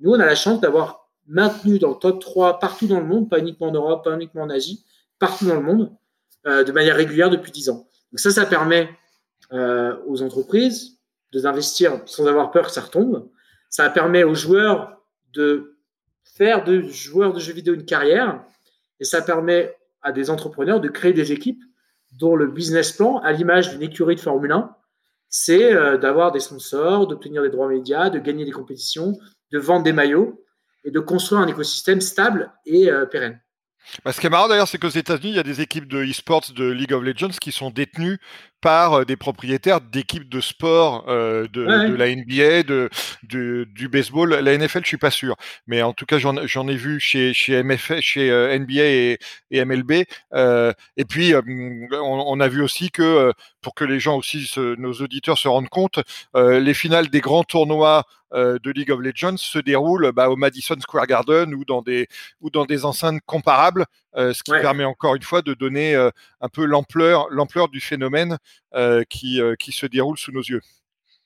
Nous, 0.00 0.10
on 0.10 0.20
a 0.20 0.26
la 0.26 0.34
chance 0.34 0.60
d'avoir 0.60 1.08
maintenu 1.26 1.78
dans 1.78 1.90
le 1.90 1.96
top 1.96 2.20
3 2.20 2.58
partout 2.58 2.86
dans 2.86 3.00
le 3.00 3.06
monde, 3.06 3.30
pas 3.30 3.38
uniquement 3.38 3.68
en 3.68 3.72
Europe, 3.72 4.04
pas 4.04 4.14
uniquement 4.14 4.42
en 4.42 4.50
Asie, 4.50 4.84
partout 5.18 5.46
dans 5.46 5.54
le 5.54 5.62
monde, 5.62 5.90
de 6.44 6.72
manière 6.72 6.96
régulière 6.96 7.30
depuis 7.30 7.50
dix 7.50 7.70
ans. 7.70 7.88
Donc 8.12 8.18
ça, 8.18 8.30
ça 8.30 8.44
permet 8.44 8.90
aux 9.50 10.22
entreprises, 10.22 10.98
d'investir 11.32 12.02
sans 12.06 12.26
avoir 12.26 12.50
peur 12.50 12.66
que 12.66 12.72
ça 12.72 12.82
retombe. 12.82 13.28
Ça 13.70 13.88
permet 13.88 14.24
aux 14.24 14.34
joueurs 14.34 15.00
de 15.32 15.73
faire 16.24 16.64
de 16.64 16.82
joueurs 16.82 17.32
de 17.32 17.40
jeux 17.40 17.52
vidéo 17.52 17.74
une 17.74 17.84
carrière 17.84 18.42
et 19.00 19.04
ça 19.04 19.22
permet 19.22 19.74
à 20.02 20.12
des 20.12 20.30
entrepreneurs 20.30 20.80
de 20.80 20.88
créer 20.88 21.12
des 21.12 21.32
équipes 21.32 21.62
dont 22.12 22.36
le 22.36 22.46
business 22.46 22.92
plan, 22.92 23.18
à 23.18 23.32
l'image 23.32 23.70
d'une 23.70 23.82
écurie 23.82 24.14
de 24.14 24.20
Formule 24.20 24.52
1, 24.52 24.74
c'est 25.28 25.72
euh, 25.72 25.98
d'avoir 25.98 26.30
des 26.30 26.40
sponsors, 26.40 27.06
d'obtenir 27.06 27.42
des 27.42 27.50
droits 27.50 27.68
médias, 27.68 28.10
de 28.10 28.18
gagner 28.18 28.44
des 28.44 28.52
compétitions, 28.52 29.18
de 29.52 29.58
vendre 29.58 29.82
des 29.82 29.92
maillots 29.92 30.44
et 30.84 30.90
de 30.90 31.00
construire 31.00 31.40
un 31.40 31.48
écosystème 31.48 32.00
stable 32.00 32.52
et 32.66 32.90
euh, 32.90 33.06
pérenne. 33.06 33.40
Bah, 34.04 34.12
ce 34.12 34.20
qui 34.20 34.26
est 34.26 34.30
marrant 34.30 34.48
d'ailleurs, 34.48 34.68
c'est 34.68 34.78
qu'aux 34.78 34.88
États-Unis, 34.88 35.30
il 35.30 35.36
y 35.36 35.40
a 35.40 35.44
des 35.44 35.60
équipes 35.60 35.88
de 35.88 36.02
e-sports 36.04 36.52
de 36.54 36.64
League 36.64 36.92
of 36.92 37.02
Legends 37.02 37.36
qui 37.40 37.52
sont 37.52 37.70
détenues 37.70 38.18
par 38.64 38.94
euh, 38.94 39.04
des 39.04 39.16
propriétaires 39.16 39.82
d'équipes 39.82 40.26
de 40.26 40.40
sport 40.40 41.04
euh, 41.08 41.46
de, 41.52 41.60
la 41.60 42.16
NBA, 42.16 42.62
de, 42.62 42.88
du 43.22 43.88
baseball. 43.88 44.30
La 44.36 44.56
NFL, 44.56 44.80
je 44.84 44.88
suis 44.88 44.96
pas 44.96 45.10
sûr, 45.10 45.36
mais 45.66 45.82
en 45.82 45.92
tout 45.92 46.06
cas, 46.06 46.16
j'en 46.18 46.68
ai 46.68 46.76
vu 46.76 46.98
chez 46.98 47.34
chez 47.34 47.62
MF, 47.62 48.00
chez 48.00 48.30
euh, 48.30 48.58
NBA 48.58 48.82
et, 48.82 49.18
MLB. 49.52 49.92
et 49.92 51.04
puis, 51.06 51.34
on, 51.92 52.40
a 52.40 52.48
vu 52.48 52.62
aussi 52.62 52.90
que 52.90 53.32
pour 53.60 53.74
que 53.74 53.84
les 53.84 54.00
gens 54.00 54.16
aussi, 54.16 54.50
nos 54.56 54.94
auditeurs 54.94 55.36
se 55.36 55.46
rendent 55.46 55.68
compte, 55.68 56.00
les 56.34 56.74
finales 56.74 57.08
des 57.08 57.20
grands 57.20 57.44
tournois 57.44 58.04
de 58.32 58.70
League 58.70 58.90
of 58.90 59.00
Legends 59.00 59.36
se 59.36 59.58
déroulent 59.58 60.10
bah, 60.12 60.28
au 60.28 60.36
Madison 60.36 60.76
Square 60.80 61.06
Garden 61.06 61.54
ou 61.54 61.64
dans 61.64 61.82
des 61.82 62.08
ou 62.40 62.50
dans 62.50 62.64
des 62.64 62.84
enceintes 62.84 63.20
comparables, 63.26 63.84
ce 64.16 64.42
qui 64.42 64.52
permet 64.52 64.84
encore 64.84 65.14
une 65.14 65.22
fois 65.22 65.42
de 65.42 65.54
donner 65.54 65.94
un 65.96 66.48
peu 66.48 66.64
l'ampleur 66.64 67.24
l'ampleur 67.30 67.68
du 67.68 67.80
phénomène 67.80 68.38
euh, 68.74 69.04
qui, 69.08 69.40
euh, 69.40 69.54
qui 69.54 69.72
se 69.72 69.86
déroule 69.86 70.18
sous 70.18 70.32
nos 70.32 70.42
yeux. 70.42 70.60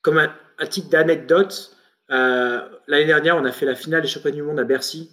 Comme 0.03 0.19
un, 0.19 0.67
titre 0.67 0.91
d'anecdote, 0.91 1.77
euh, 2.11 2.61
l'année 2.87 3.07
dernière, 3.07 3.37
on 3.37 3.45
a 3.45 3.53
fait 3.53 3.67
la 3.67 3.75
finale 3.75 4.03
des 4.03 4.09
championnats 4.09 4.37
du 4.37 4.43
monde 4.43 4.61
à 4.61 4.65
Bercy 4.65 5.11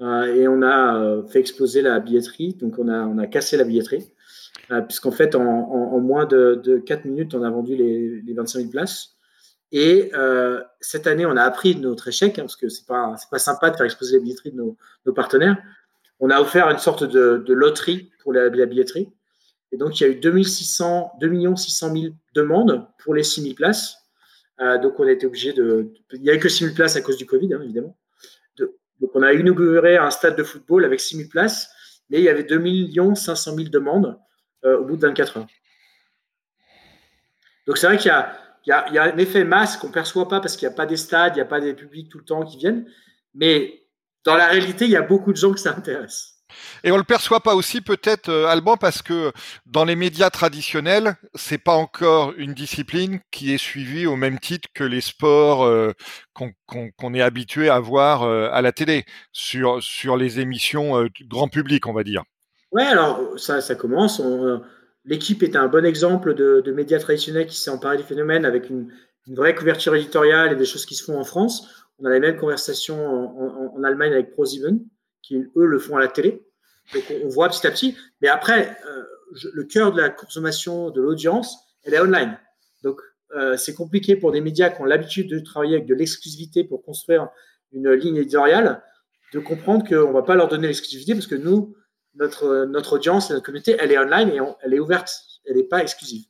et 0.00 0.48
on 0.48 0.62
a 0.62 1.22
fait 1.28 1.40
exploser 1.40 1.82
la 1.82 2.00
billetterie. 2.00 2.54
Donc, 2.54 2.78
on 2.78 2.88
a, 2.88 3.02
on 3.02 3.18
a 3.18 3.26
cassé 3.26 3.58
la 3.58 3.64
billetterie. 3.64 4.10
Puisqu'en 4.88 5.10
fait, 5.10 5.34
en, 5.34 6.00
moins 6.00 6.24
de, 6.24 6.82
4 6.86 7.04
minutes, 7.04 7.34
on 7.34 7.42
a 7.42 7.50
vendu 7.50 7.76
les, 7.76 8.22
les 8.22 8.32
25 8.32 8.60
000 8.60 8.70
places. 8.70 9.16
Et 9.72 10.10
cette 10.80 11.06
année, 11.06 11.26
on 11.26 11.36
a 11.36 11.42
appris 11.42 11.74
de 11.74 11.80
notre 11.80 12.08
échec, 12.08 12.38
hein, 12.38 12.42
parce 12.44 12.56
que 12.56 12.70
c'est 12.70 12.86
pas 12.86 13.14
pas 13.30 13.38
sympa 13.38 13.68
de 13.68 13.76
faire 13.76 13.84
exploser 13.84 14.16
la 14.16 14.22
billetterie 14.22 14.52
de 14.52 14.56
nos, 14.56 14.78
nos 15.04 15.12
partenaires. 15.12 15.58
On 16.20 16.28
a 16.30 16.38
offert 16.38 16.68
une 16.68 16.78
sorte 16.78 17.02
de, 17.04 17.52
loterie 17.52 18.10
pour 18.22 18.32
la, 18.32 18.48
billetterie. 18.50 19.08
Et 19.72 19.76
donc, 19.76 19.98
il 19.98 20.04
y 20.04 20.06
a 20.06 20.10
eu 20.10 20.16
2600, 20.16 21.12
2 21.20 21.56
600 21.56 21.92
000 21.92 22.14
demandes 22.34 22.86
pour 22.98 23.14
les 23.14 23.22
6 23.22 23.42
000 23.42 23.54
places. 23.54 23.96
Euh, 24.60 24.78
donc, 24.78 25.00
on 25.00 25.06
a 25.06 25.12
été 25.12 25.26
obligé 25.26 25.52
de. 25.52 25.92
Il 26.12 26.20
n'y 26.20 26.28
avait 26.28 26.38
que 26.38 26.48
6 26.48 26.64
000 26.64 26.74
places 26.74 26.96
à 26.96 27.00
cause 27.00 27.16
du 27.16 27.24
Covid, 27.24 27.54
hein, 27.54 27.60
évidemment. 27.62 27.96
donc, 28.58 29.10
on 29.14 29.22
a 29.22 29.32
inauguré 29.32 29.96
un 29.96 30.10
stade 30.10 30.36
de 30.36 30.42
football 30.42 30.84
avec 30.84 31.00
6 31.00 31.16
000 31.16 31.28
places, 31.30 31.70
mais 32.10 32.18
il 32.18 32.24
y 32.24 32.28
avait 32.28 32.44
2 32.44 33.14
500 33.14 33.54
000 33.56 33.68
demandes 33.70 34.18
euh, 34.64 34.78
au 34.78 34.84
bout 34.84 34.96
de 34.96 35.00
24 35.00 35.38
heures. 35.38 35.46
Donc, 37.66 37.78
c'est 37.78 37.86
vrai 37.86 37.96
qu'il 37.96 38.12
y, 38.66 38.70
y 38.70 38.98
a, 38.98 39.02
un 39.04 39.16
effet 39.16 39.44
masse 39.44 39.78
qu'on 39.78 39.88
ne 39.88 39.92
perçoit 39.92 40.28
pas 40.28 40.40
parce 40.40 40.56
qu'il 40.56 40.68
n'y 40.68 40.74
a 40.74 40.76
pas 40.76 40.86
des 40.86 40.98
stades, 40.98 41.34
il 41.34 41.36
n'y 41.36 41.42
a 41.42 41.46
pas 41.46 41.60
des 41.60 41.72
publics 41.72 42.10
tout 42.10 42.18
le 42.18 42.24
temps 42.24 42.44
qui 42.44 42.58
viennent. 42.58 42.84
Mais 43.34 43.79
dans 44.24 44.36
la 44.36 44.48
réalité, 44.48 44.84
il 44.84 44.90
y 44.90 44.96
a 44.96 45.02
beaucoup 45.02 45.32
de 45.32 45.36
gens 45.36 45.52
que 45.52 45.60
ça 45.60 45.70
intéresse. 45.70 46.40
Et 46.84 46.92
on 46.92 46.96
le 46.96 47.04
perçoit 47.04 47.40
pas 47.40 47.54
aussi 47.54 47.80
peut-être, 47.80 48.28
euh, 48.28 48.46
Alban, 48.46 48.76
parce 48.76 49.02
que 49.02 49.32
dans 49.66 49.84
les 49.84 49.96
médias 49.96 50.30
traditionnels, 50.30 51.16
c'est 51.34 51.58
pas 51.58 51.74
encore 51.74 52.32
une 52.36 52.54
discipline 52.54 53.20
qui 53.30 53.54
est 53.54 53.58
suivie 53.58 54.06
au 54.06 54.16
même 54.16 54.38
titre 54.38 54.68
que 54.74 54.84
les 54.84 55.00
sports 55.00 55.64
euh, 55.64 55.92
qu'on 56.34 57.14
est 57.14 57.22
habitué 57.22 57.68
à 57.68 57.78
voir 57.80 58.22
euh, 58.22 58.48
à 58.52 58.62
la 58.62 58.72
télé, 58.72 59.04
sur, 59.32 59.82
sur 59.82 60.16
les 60.16 60.40
émissions 60.40 61.06
grand 61.28 61.48
public, 61.48 61.86
on 61.86 61.92
va 61.92 62.02
dire. 62.02 62.22
Ouais, 62.72 62.84
alors 62.84 63.38
ça, 63.38 63.60
ça 63.60 63.74
commence. 63.74 64.22
L'équipe 65.04 65.42
est 65.42 65.56
un 65.56 65.66
bon 65.66 65.84
exemple 65.84 66.34
de, 66.34 66.62
de 66.64 66.72
médias 66.72 66.98
traditionnels 66.98 67.46
qui 67.46 67.56
s'est 67.56 67.70
emparé 67.70 67.96
du 67.96 68.02
phénomène 68.02 68.44
avec 68.44 68.70
une, 68.70 68.92
une, 69.26 69.34
vraie 69.34 69.54
couverture 69.54 69.94
éditoriale 69.94 70.52
et 70.52 70.56
des 70.56 70.66
choses 70.66 70.86
qui 70.86 70.94
se 70.94 71.04
font 71.04 71.18
en 71.18 71.24
France. 71.24 71.79
On 72.00 72.06
a 72.06 72.10
les 72.10 72.20
mêmes 72.20 72.36
conversations 72.36 73.76
en, 73.76 73.82
Allemagne 73.84 74.12
avec 74.12 74.32
ProSieben 74.32 74.80
qui 75.22 75.36
eux 75.56 75.66
le 75.66 75.78
font 75.78 75.96
à 75.96 76.00
la 76.00 76.08
télé. 76.08 76.44
Donc 76.94 77.04
on 77.24 77.28
voit 77.28 77.48
petit 77.48 77.66
à 77.66 77.70
petit. 77.70 77.96
Mais 78.20 78.28
après, 78.28 78.76
euh, 78.86 79.04
le 79.52 79.64
cœur 79.64 79.92
de 79.92 80.00
la 80.00 80.10
consommation 80.10 80.90
de 80.90 81.00
l'audience, 81.00 81.56
elle 81.84 81.94
est 81.94 82.00
online. 82.00 82.38
Donc 82.82 83.00
euh, 83.36 83.56
c'est 83.56 83.74
compliqué 83.74 84.16
pour 84.16 84.32
des 84.32 84.40
médias 84.40 84.70
qui 84.70 84.80
ont 84.80 84.84
l'habitude 84.84 85.30
de 85.30 85.38
travailler 85.38 85.76
avec 85.76 85.86
de 85.86 85.94
l'exclusivité 85.94 86.64
pour 86.64 86.82
construire 86.82 87.28
une 87.72 87.90
ligne 87.92 88.16
éditoriale, 88.16 88.82
de 89.32 89.38
comprendre 89.38 89.86
qu'on 89.88 90.08
ne 90.08 90.12
va 90.12 90.22
pas 90.22 90.34
leur 90.34 90.48
donner 90.48 90.66
l'exclusivité 90.66 91.14
parce 91.14 91.26
que 91.26 91.36
nous, 91.36 91.76
notre 92.14 92.94
audience, 92.94 93.30
notre 93.30 93.44
communauté, 93.44 93.76
elle 93.78 93.92
est 93.92 93.98
online 93.98 94.30
et 94.30 94.40
elle 94.62 94.74
est 94.74 94.80
ouverte, 94.80 95.10
elle 95.44 95.56
n'est 95.56 95.64
pas 95.64 95.80
exclusive. 95.80 96.24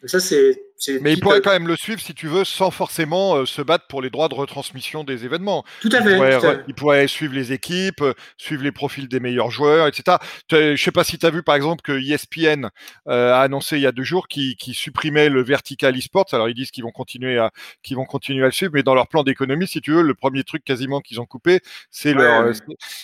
Donc 0.00 0.08
ça, 0.08 0.20
c'est 0.20 0.62
mais 1.00 1.12
il 1.12 1.20
pourrait 1.20 1.40
quand 1.40 1.50
même 1.50 1.68
le 1.68 1.76
suivre 1.76 2.00
si 2.00 2.14
tu 2.14 2.26
veux, 2.26 2.44
sans 2.44 2.70
forcément 2.70 3.36
euh, 3.36 3.46
se 3.46 3.62
battre 3.62 3.86
pour 3.86 4.00
les 4.02 4.10
droits 4.10 4.28
de 4.28 4.34
retransmission 4.34 5.04
des 5.04 5.24
événements. 5.24 5.64
Tout 5.80 5.90
à 5.92 6.02
fait. 6.02 6.64
Il 6.68 6.74
pourrait, 6.74 7.06
suivre 7.06 7.34
les 7.34 7.52
équipes, 7.52 8.02
euh, 8.02 8.14
suivre 8.36 8.62
les 8.62 8.72
profils 8.72 9.08
des 9.08 9.20
meilleurs 9.20 9.50
joueurs, 9.50 9.86
etc. 9.86 10.18
Je 10.50 10.72
ne 10.72 10.76
sais 10.76 10.92
pas 10.92 11.04
si 11.04 11.18
tu 11.18 11.26
as 11.26 11.30
vu 11.30 11.42
par 11.42 11.54
exemple 11.54 11.82
que 11.82 11.92
ESPN 11.92 12.68
euh, 13.08 13.32
a 13.32 13.40
annoncé 13.40 13.76
il 13.76 13.82
y 13.82 13.86
a 13.86 13.92
deux 13.92 14.04
jours 14.04 14.28
qu'ils 14.28 14.56
supprimaient 14.74 15.28
le 15.28 15.42
vertical 15.42 15.96
e-sports. 15.96 16.26
Alors 16.32 16.48
ils 16.48 16.54
disent 16.54 16.70
qu'ils 16.70 16.84
vont 16.84 16.92
continuer 16.92 17.38
à 17.38 17.50
qu'ils 17.82 17.96
vont 17.96 18.04
continuer 18.06 18.42
à 18.42 18.46
le 18.46 18.52
suivre, 18.52 18.72
mais 18.74 18.82
dans 18.82 18.94
leur 18.94 19.08
plan 19.08 19.22
d'économie, 19.22 19.66
si 19.66 19.80
tu 19.80 19.92
veux, 19.92 20.02
le 20.02 20.14
premier 20.14 20.44
truc 20.44 20.64
quasiment 20.64 21.00
qu'ils 21.00 21.20
ont 21.20 21.26
coupé, 21.26 21.60
c'est 21.90 22.14
leur 22.14 22.52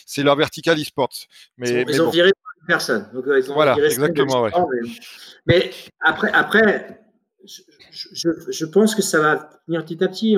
c'est 0.07 0.23
leur 0.23 0.37
vertical 0.37 0.79
e-sports. 0.81 1.11
Mais 1.59 1.85
ils 1.89 2.03
ont, 2.03 2.11
viré 2.11 2.31
personne. 2.67 3.09
Donc, 3.15 3.25
ils 3.27 3.51
ont 3.51 3.55
voilà, 3.55 3.77
exactement. 3.77 4.43
Ouais. 4.43 4.51
Mais, 5.47 5.59
mais 5.59 5.71
après 6.01 6.31
après 6.33 7.01
je, 7.91 8.65
pense 8.67 8.95
que 8.95 9.03
ça 9.03 9.21
va 9.21 9.51
venir 9.67 9.85
petit 9.85 10.03
à 10.03 10.09
petit. 10.09 10.37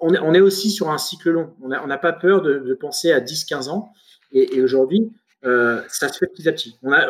On, 0.00 0.34
est, 0.34 0.40
aussi 0.40 0.70
sur 0.70 0.90
un 0.90 0.98
cycle 0.98 1.30
long. 1.30 1.54
On 1.60 1.68
n'a 1.68 1.98
pas 1.98 2.12
peur 2.12 2.42
de, 2.42 2.74
penser 2.74 3.12
à 3.12 3.20
10-15 3.20 3.68
ans. 3.68 3.92
Et, 4.32 4.62
aujourd'hui, 4.62 5.12
euh, 5.44 5.82
ça 5.88 6.08
se 6.08 6.18
fait 6.18 6.26
petit 6.26 6.48
à 6.48 6.52
petit. 6.52 6.78
On 6.82 6.92
a, 6.92 7.08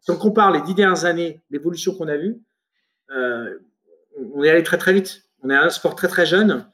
si 0.00 0.10
on 0.10 0.16
compare 0.16 0.52
les 0.52 0.60
dix 0.62 0.74
dernières 0.74 1.04
années, 1.04 1.42
l'évolution 1.50 1.94
qu'on 1.94 2.08
a 2.08 2.16
vue, 2.16 2.38
euh, 3.10 3.58
on 4.34 4.42
est 4.42 4.50
allé 4.50 4.62
très 4.62 4.78
très 4.78 4.92
vite. 4.92 5.22
On 5.42 5.50
est 5.50 5.56
un 5.56 5.70
sport 5.70 5.94
très 5.94 6.08
très 6.08 6.26
jeune 6.26 6.66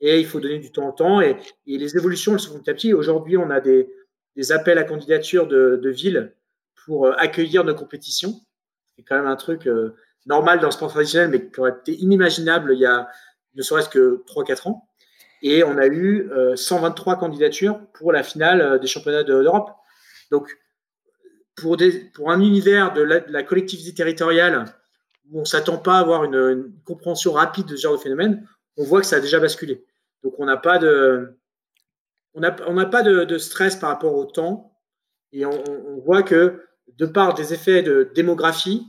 et 0.00 0.20
il 0.20 0.26
faut 0.26 0.40
donner 0.40 0.58
du 0.58 0.70
temps 0.70 0.88
au 0.88 0.92
temps. 0.92 1.20
Et, 1.20 1.36
les 1.66 1.96
évolutions, 1.96 2.34
elles 2.34 2.40
se 2.40 2.48
font 2.48 2.58
petit 2.58 2.70
à 2.70 2.74
petit. 2.74 2.94
Aujourd'hui, 2.94 3.36
on 3.36 3.50
a 3.50 3.60
des, 3.60 3.88
appels 4.50 4.78
à 4.78 4.84
candidature 4.84 5.46
de, 5.46 5.88
villes 5.90 6.34
pour 6.84 7.06
euh, 7.06 7.12
accueillir 7.18 7.64
nos 7.64 7.74
compétitions. 7.74 8.40
C'est 8.96 9.02
quand 9.02 9.16
même 9.16 9.26
un 9.26 9.36
truc 9.36 9.68
normal 10.26 10.60
dans 10.60 10.66
le 10.66 10.72
sport 10.72 10.90
traditionnel, 10.90 11.30
mais 11.30 11.50
qui 11.50 11.60
aurait 11.60 11.74
été 11.80 11.94
inimaginable 11.94 12.74
il 12.74 12.80
y 12.80 12.86
a 12.86 13.08
ne 13.54 13.62
serait-ce 13.62 13.88
que 13.88 14.22
3-4 14.26 14.68
ans. 14.68 14.88
Et 15.42 15.64
on 15.64 15.78
a 15.78 15.86
eu 15.86 16.30
123 16.54 17.14
euh, 17.14 17.16
candidatures 17.16 17.80
pour 17.94 18.12
la 18.12 18.22
finale 18.22 18.60
euh, 18.60 18.78
des 18.78 18.86
championnats 18.86 19.24
d'Europe. 19.24 19.70
Donc, 20.30 20.58
pour, 21.56 21.76
des, 21.76 21.92
pour 22.14 22.30
un 22.30 22.40
univers 22.40 22.92
de 22.92 23.02
la, 23.02 23.42
collectivité 23.42 23.94
territoriale 23.94 24.66
où 25.30 25.38
on 25.38 25.40
ne 25.40 25.46
s'attend 25.46 25.78
pas 25.78 25.96
à 25.96 26.00
avoir 26.00 26.24
une, 26.24 26.72
compréhension 26.84 27.32
rapide 27.32 27.66
de 27.66 27.76
ce 27.76 27.82
genre 27.82 27.96
de 27.96 28.02
phénomène, 28.02 28.46
on 28.76 28.84
voit 28.84 29.00
que 29.00 29.06
ça 29.06 29.16
a 29.16 29.20
déjà 29.20 29.40
basculé. 29.40 29.84
Donc, 30.22 30.34
on 30.38 30.44
n'a 30.44 30.56
pas 30.56 30.78
de, 30.78 31.38
on 32.34 32.42
on 32.66 32.90
pas 32.90 33.02
de, 33.02 33.38
stress 33.38 33.76
par 33.76 33.90
rapport 33.90 34.14
au 34.14 34.24
temps. 34.24 34.72
Et 35.32 35.46
on, 35.46 36.00
voit 36.04 36.22
que, 36.22 36.64
de 36.98 37.06
par 37.06 37.34
des 37.34 37.54
effets 37.54 37.82
de 37.82 38.10
démographie, 38.14 38.86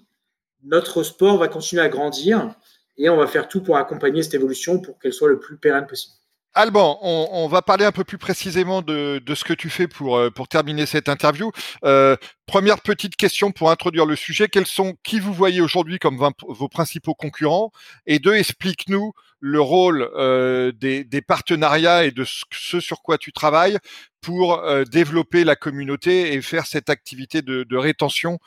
notre 0.63 1.03
sport 1.03 1.37
va 1.37 1.47
continuer 1.47 1.81
à 1.81 1.89
grandir 1.89 2.55
et 2.97 3.09
on 3.09 3.17
va 3.17 3.27
faire 3.27 3.47
tout 3.47 3.61
pour 3.61 3.77
accompagner 3.77 4.23
cette 4.23 4.33
évolution 4.33 4.79
pour 4.79 4.99
qu'elle 4.99 5.13
soit 5.13 5.29
le 5.29 5.39
plus 5.39 5.57
pérenne 5.57 5.87
possible. 5.87 6.15
Alban, 6.53 6.99
on, 7.01 7.47
va 7.47 7.61
parler 7.61 7.85
un 7.85 7.93
peu 7.93 8.03
plus 8.03 8.17
précisément 8.17 8.81
de, 8.81 9.21
ce 9.33 9.43
que 9.45 9.53
tu 9.53 9.69
fais 9.69 9.87
pour, 9.87 10.17
euh, 10.17 10.29
terminer 10.49 10.85
cette 10.85 11.07
interview. 11.07 11.51
Euh, 11.85 12.17
première 12.45 12.81
petite 12.81 13.15
question 13.15 13.51
pour 13.51 13.71
introduire 13.71 14.05
le 14.05 14.17
sujet. 14.17 14.49
Quels 14.49 14.65
sont, 14.65 14.95
qui 15.03 15.21
vous 15.21 15.33
voyez 15.33 15.61
aujourd'hui 15.61 15.97
comme 15.97 16.17
vos 16.17 16.67
principaux 16.67 17.13
concurrents? 17.13 17.71
Et 18.05 18.19
deux, 18.19 18.35
explique-nous 18.35 19.13
le 19.41 19.59
rôle 19.59 20.09
euh, 20.15 20.71
des, 20.71 21.21
partenariats 21.21 22.05
et 22.05 22.11
de 22.11 22.23
ce, 22.23 22.79
sur 22.79 23.01
quoi 23.01 23.17
tu 23.17 23.33
travailles 23.33 23.77
pour 24.21 24.63
développer 24.91 25.43
la 25.43 25.55
communauté 25.55 26.33
et 26.33 26.41
faire 26.43 26.67
cette 26.67 26.91
activité 26.91 27.41
de, 27.41 27.75
rétention 27.75 28.37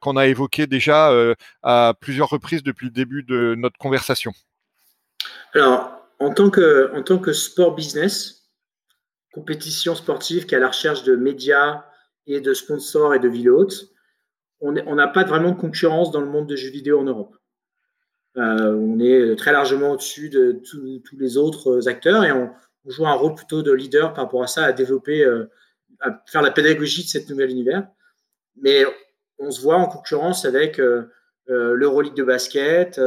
qu'on 0.00 0.16
a 0.16 0.28
évoquée 0.28 0.68
déjà 0.68 1.12
à 1.64 1.94
plusieurs 2.00 2.28
reprises 2.28 2.62
depuis 2.62 2.86
le 2.86 2.92
début 2.92 3.24
de 3.24 3.56
notre 3.58 3.76
conversation. 3.76 4.30
Alors, 5.52 5.90
en 6.20 6.32
tant 6.32 6.48
que, 6.48 6.92
en 6.94 7.02
tant 7.02 7.18
que 7.18 7.32
sport 7.32 7.74
business, 7.74 8.44
compétition 9.34 9.96
sportive 9.96 10.46
qui 10.46 10.54
est 10.54 10.58
à 10.58 10.60
la 10.60 10.68
recherche 10.68 11.02
de 11.02 11.16
médias 11.16 11.84
et 12.28 12.40
de 12.40 12.54
sponsors 12.54 13.12
et 13.12 13.18
de 13.18 13.28
vidéos 13.28 13.66
on 14.60 14.94
n'a 14.94 15.08
pas 15.08 15.24
vraiment 15.24 15.50
de 15.50 15.60
concurrence 15.60 16.10
dans 16.10 16.20
le 16.20 16.26
monde 16.26 16.46
de 16.46 16.56
jeux 16.56 16.70
vidéo 16.70 17.00
en 17.00 17.04
Europe. 17.04 17.36
On 18.36 18.98
est 19.00 19.36
très 19.36 19.52
largement 19.52 19.92
au-dessus 19.92 20.28
de 20.28 20.60
tous 20.64 21.16
les 21.18 21.36
autres 21.36 21.88
acteurs 21.88 22.24
et 22.24 22.32
on, 22.32 22.50
joue 22.88 23.04
un 23.04 23.14
rôle 23.14 23.34
plutôt 23.34 23.62
de 23.62 23.72
leader 23.72 24.14
par 24.14 24.26
rapport 24.26 24.44
à 24.44 24.46
ça, 24.46 24.64
à 24.64 24.72
développer, 24.72 25.24
à 26.00 26.22
faire 26.26 26.40
la 26.40 26.52
pédagogie 26.52 27.02
de 27.02 27.08
cet 27.08 27.28
nouvel 27.28 27.50
univers. 27.50 27.88
Mais 28.62 28.84
on 29.40 29.50
se 29.50 29.60
voit 29.60 29.74
en 29.74 29.86
concurrence 29.86 30.44
avec 30.44 30.80
l'Euroleague 31.48 32.14
de 32.14 32.22
basket, 32.22 33.00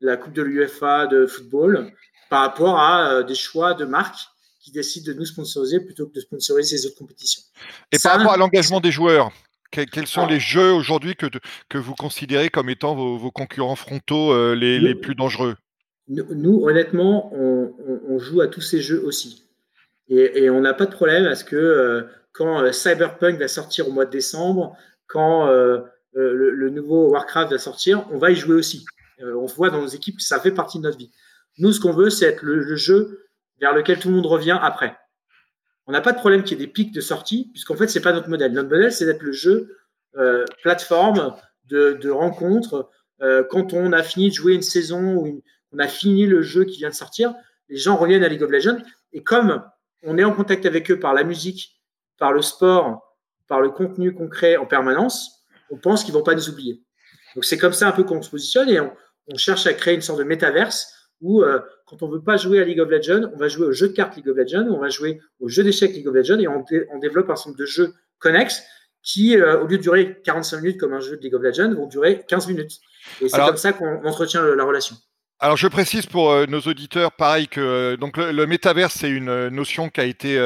la 0.00 0.16
Coupe 0.16 0.32
de 0.32 0.40
l'UFA 0.40 1.06
de 1.06 1.26
football, 1.26 1.92
par 2.30 2.40
rapport 2.40 2.80
à 2.80 3.22
des 3.24 3.34
choix 3.34 3.74
de 3.74 3.84
marques 3.84 4.30
qui 4.60 4.70
décident 4.70 5.12
de 5.12 5.18
nous 5.18 5.24
sponsoriser 5.24 5.80
plutôt 5.80 6.06
que 6.06 6.14
de 6.14 6.20
sponsoriser 6.20 6.76
les 6.76 6.86
autres 6.86 6.98
compétitions. 6.98 7.42
Et 7.90 7.98
par 7.98 8.16
rapport 8.16 8.32
à 8.32 8.36
l'engagement 8.36 8.80
des 8.80 8.90
joueurs, 8.92 9.32
quels 9.70 10.06
sont 10.06 10.26
les 10.26 10.40
jeux 10.40 10.72
aujourd'hui 10.72 11.16
que, 11.16 11.26
que 11.68 11.78
vous 11.78 11.94
considérez 11.94 12.50
comme 12.50 12.68
étant 12.68 12.94
vos, 12.94 13.30
concurrents 13.30 13.76
frontaux 13.76 14.32
euh, 14.32 14.54
les, 14.54 14.94
plus 14.94 15.14
dangereux? 15.14 15.56
nous, 16.08 16.64
honnêtement, 16.64 17.32
on, 17.32 18.18
joue 18.18 18.40
à 18.40 18.48
tous 18.48 18.60
ces 18.60 18.80
jeux 18.80 19.02
aussi. 19.04 19.44
Et, 20.08 20.50
on 20.50 20.60
n'a 20.60 20.74
pas 20.74 20.86
de 20.86 20.90
problème 20.90 21.24
à 21.26 21.36
ce 21.36 21.44
que 21.44 21.56
euh, 21.56 22.02
quand 22.32 22.62
euh, 22.62 22.72
Cyberpunk 22.72 23.38
va 23.38 23.46
sortir 23.46 23.88
au 23.88 23.92
mois 23.92 24.06
de 24.06 24.10
décembre, 24.10 24.76
quand 25.06 25.46
le, 26.14 26.70
nouveau 26.70 27.10
Warcraft 27.10 27.52
va 27.52 27.58
sortir, 27.58 28.06
on 28.10 28.18
va 28.18 28.30
y 28.30 28.36
jouer 28.36 28.54
aussi. 28.54 28.84
on 29.20 29.46
voit 29.46 29.70
dans 29.70 29.80
nos 29.80 29.88
équipes 29.88 30.16
que 30.16 30.22
ça 30.22 30.40
fait 30.40 30.52
partie 30.52 30.78
de 30.78 30.84
notre 30.84 30.98
vie. 30.98 31.10
Nous, 31.58 31.72
ce 31.72 31.80
qu'on 31.80 31.92
veut, 31.92 32.10
c'est 32.10 32.26
être 32.26 32.42
le, 32.42 32.76
jeu 32.76 33.26
vers 33.60 33.74
lequel 33.74 33.98
tout 33.98 34.08
le 34.08 34.14
monde 34.14 34.26
revient 34.26 34.58
après. 34.60 34.96
On 35.90 35.92
n'a 35.92 36.00
pas 36.00 36.12
de 36.12 36.18
problème 36.18 36.44
qu'il 36.44 36.56
y 36.56 36.62
ait 36.62 36.66
des 36.66 36.72
pics 36.72 36.94
de 36.94 37.00
sortie, 37.00 37.50
puisqu'en 37.52 37.74
fait, 37.74 37.88
ce 37.88 37.98
n'est 37.98 38.02
pas 38.04 38.12
notre 38.12 38.28
modèle. 38.28 38.52
Notre 38.52 38.68
modèle, 38.68 38.92
c'est 38.92 39.06
d'être 39.06 39.22
le 39.22 39.32
jeu 39.32 39.76
euh, 40.16 40.44
plateforme 40.62 41.34
de, 41.64 42.10
rencontres. 42.10 42.88
Euh, 43.22 43.42
quand 43.50 43.72
on 43.72 43.92
a 43.92 44.04
fini 44.04 44.28
de 44.28 44.34
jouer 44.34 44.54
une 44.54 44.62
saison 44.62 45.16
ou 45.16 45.42
on 45.72 45.78
a 45.80 45.88
fini 45.88 46.26
le 46.26 46.42
jeu 46.42 46.64
qui 46.64 46.78
vient 46.78 46.90
de 46.90 46.94
sortir, 46.94 47.34
les 47.68 47.76
gens 47.76 47.96
reviennent 47.96 48.22
à 48.22 48.28
League 48.28 48.44
of 48.44 48.52
Legends. 48.52 48.78
Et 49.12 49.24
comme 49.24 49.64
on 50.04 50.16
est 50.16 50.22
en 50.22 50.32
contact 50.32 50.64
avec 50.64 50.92
eux 50.92 51.00
par 51.00 51.12
la 51.12 51.24
musique, 51.24 51.82
par 52.18 52.32
le 52.32 52.40
sport, 52.40 53.16
par 53.48 53.60
le 53.60 53.70
contenu 53.70 54.14
concret 54.14 54.56
en 54.58 54.66
permanence, 54.66 55.44
on 55.70 55.76
pense 55.76 56.04
qu'ils 56.04 56.14
vont 56.14 56.22
pas 56.22 56.36
nous 56.36 56.50
oublier. 56.50 56.84
Donc 57.34 57.44
c'est 57.44 57.58
comme 57.58 57.72
ça 57.72 57.88
un 57.88 57.92
peu 57.92 58.04
qu'on 58.04 58.22
se 58.22 58.30
positionne 58.30 58.68
et 58.68 58.78
on, 58.78 58.92
cherche 59.36 59.66
à 59.66 59.74
créer 59.74 59.94
une 59.94 60.02
sorte 60.02 60.20
de 60.20 60.24
métaverse 60.24 60.99
où 61.20 61.42
euh, 61.42 61.60
quand 61.86 62.02
on 62.02 62.08
veut 62.08 62.22
pas 62.22 62.36
jouer 62.36 62.60
à 62.60 62.64
League 62.64 62.80
of 62.80 62.88
Legends, 62.88 63.30
on 63.34 63.36
va 63.36 63.48
jouer 63.48 63.66
au 63.66 63.72
jeu 63.72 63.88
de 63.88 63.92
cartes 63.92 64.16
League 64.16 64.28
of 64.28 64.36
Legends, 64.36 64.66
on 64.70 64.78
va 64.78 64.88
jouer 64.88 65.20
au 65.40 65.48
jeu 65.48 65.62
d'échecs 65.62 65.92
League 65.92 66.08
of 66.08 66.14
Legends 66.14 66.38
et 66.38 66.48
on, 66.48 66.64
développe 66.98 67.30
un 67.30 67.34
nombre 67.34 67.58
de 67.58 67.66
jeux 67.66 67.94
connexes 68.18 68.62
qui, 69.02 69.36
euh, 69.36 69.60
au 69.60 69.66
lieu 69.66 69.78
de 69.78 69.82
durer 69.82 70.20
45 70.22 70.62
minutes 70.62 70.80
comme 70.80 70.92
un 70.92 71.00
jeu 71.00 71.16
de 71.16 71.22
League 71.22 71.34
of 71.34 71.42
Legends, 71.42 71.74
vont 71.74 71.86
durer 71.86 72.24
15 72.28 72.48
minutes. 72.48 72.78
Et 73.20 73.28
c'est 73.28 73.38
comme 73.38 73.56
ça 73.56 73.72
qu'on 73.72 74.04
entretient 74.04 74.42
la 74.54 74.64
relation. 74.64 74.96
Alors 75.42 75.56
je 75.56 75.68
précise 75.68 76.04
pour 76.04 76.32
euh, 76.32 76.44
nos 76.44 76.60
auditeurs, 76.60 77.12
pareil 77.12 77.48
que 77.48 77.62
euh, 77.62 77.96
donc 77.96 78.18
le, 78.18 78.30
le 78.30 78.46
métaverse 78.46 78.92
c'est 78.94 79.08
une 79.08 79.30
euh, 79.30 79.48
notion 79.48 79.88
qui 79.88 79.98
a 80.02 80.04
été 80.04 80.38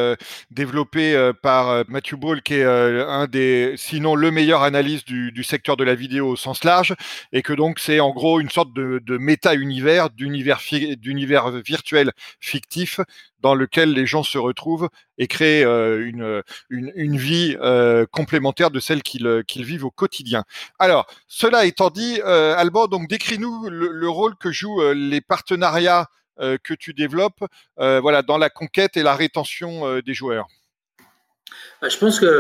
développée 0.53 1.33
par 1.43 1.85
Matthew 1.89 2.15
Ball, 2.15 2.43
qui 2.43 2.55
est 2.55 2.65
un 2.65 3.27
des, 3.27 3.75
sinon 3.77 4.15
le 4.15 4.31
meilleur 4.31 4.63
analyste 4.63 5.09
du, 5.09 5.43
secteur 5.43 5.77
de 5.77 5.83
la 5.83 5.97
vidéo 5.97 6.29
au 6.29 6.37
sens 6.37 6.63
large, 6.63 6.95
et 7.33 7.43
que 7.43 7.53
donc 7.53 7.81
c'est 7.81 7.99
en 7.99 8.11
gros 8.11 8.41
une 8.41 8.51
sorte 8.51 8.73
de, 8.73 9.01
de 9.05 9.19
méta-univers, 9.19 10.11
d'univers, 10.11 10.61
d'univers 10.97 11.51
virtuel 11.51 12.13
fictif 12.39 13.01
dans 13.45 13.55
lequel 13.55 13.93
les 13.93 14.07
gens 14.07 14.23
se 14.23 14.39
retrouvent 14.39 14.89
et 15.19 15.27
créent 15.27 15.67
euh, 15.67 16.09
une, 16.09 16.43
une, 16.71 17.19
vie 17.19 17.59
euh, 17.61 18.07
complémentaire 18.11 18.71
de 18.71 18.81
celle 18.81 19.03
qu'ils 19.03 19.45
qu'ils 19.47 19.67
vivent 19.67 19.85
au 19.85 19.91
quotidien. 19.91 20.45
Alors, 20.79 21.07
cela 21.29 21.67
étant 21.67 21.91
dit, 21.91 22.23
euh, 22.25 22.55
Alban, 22.57 22.87
donc 22.87 23.07
décris-nous 23.07 23.69
le, 23.69 24.09
rôle 24.09 24.35
que 24.37 24.51
jouent 24.51 24.81
les 24.95 25.21
partenariats 25.21 26.07
que 26.39 26.73
tu 26.75 26.95
développes 26.95 27.45
voilà, 27.77 28.23
dans 28.23 28.39
la 28.39 28.49
conquête 28.49 28.97
et 28.97 29.03
la 29.03 29.15
rétention 29.15 30.01
des 30.01 30.15
joueurs. 30.15 30.47
Bah, 31.83 31.91
je 31.91 31.99
pense 31.99 32.19
qu'il 32.19 32.31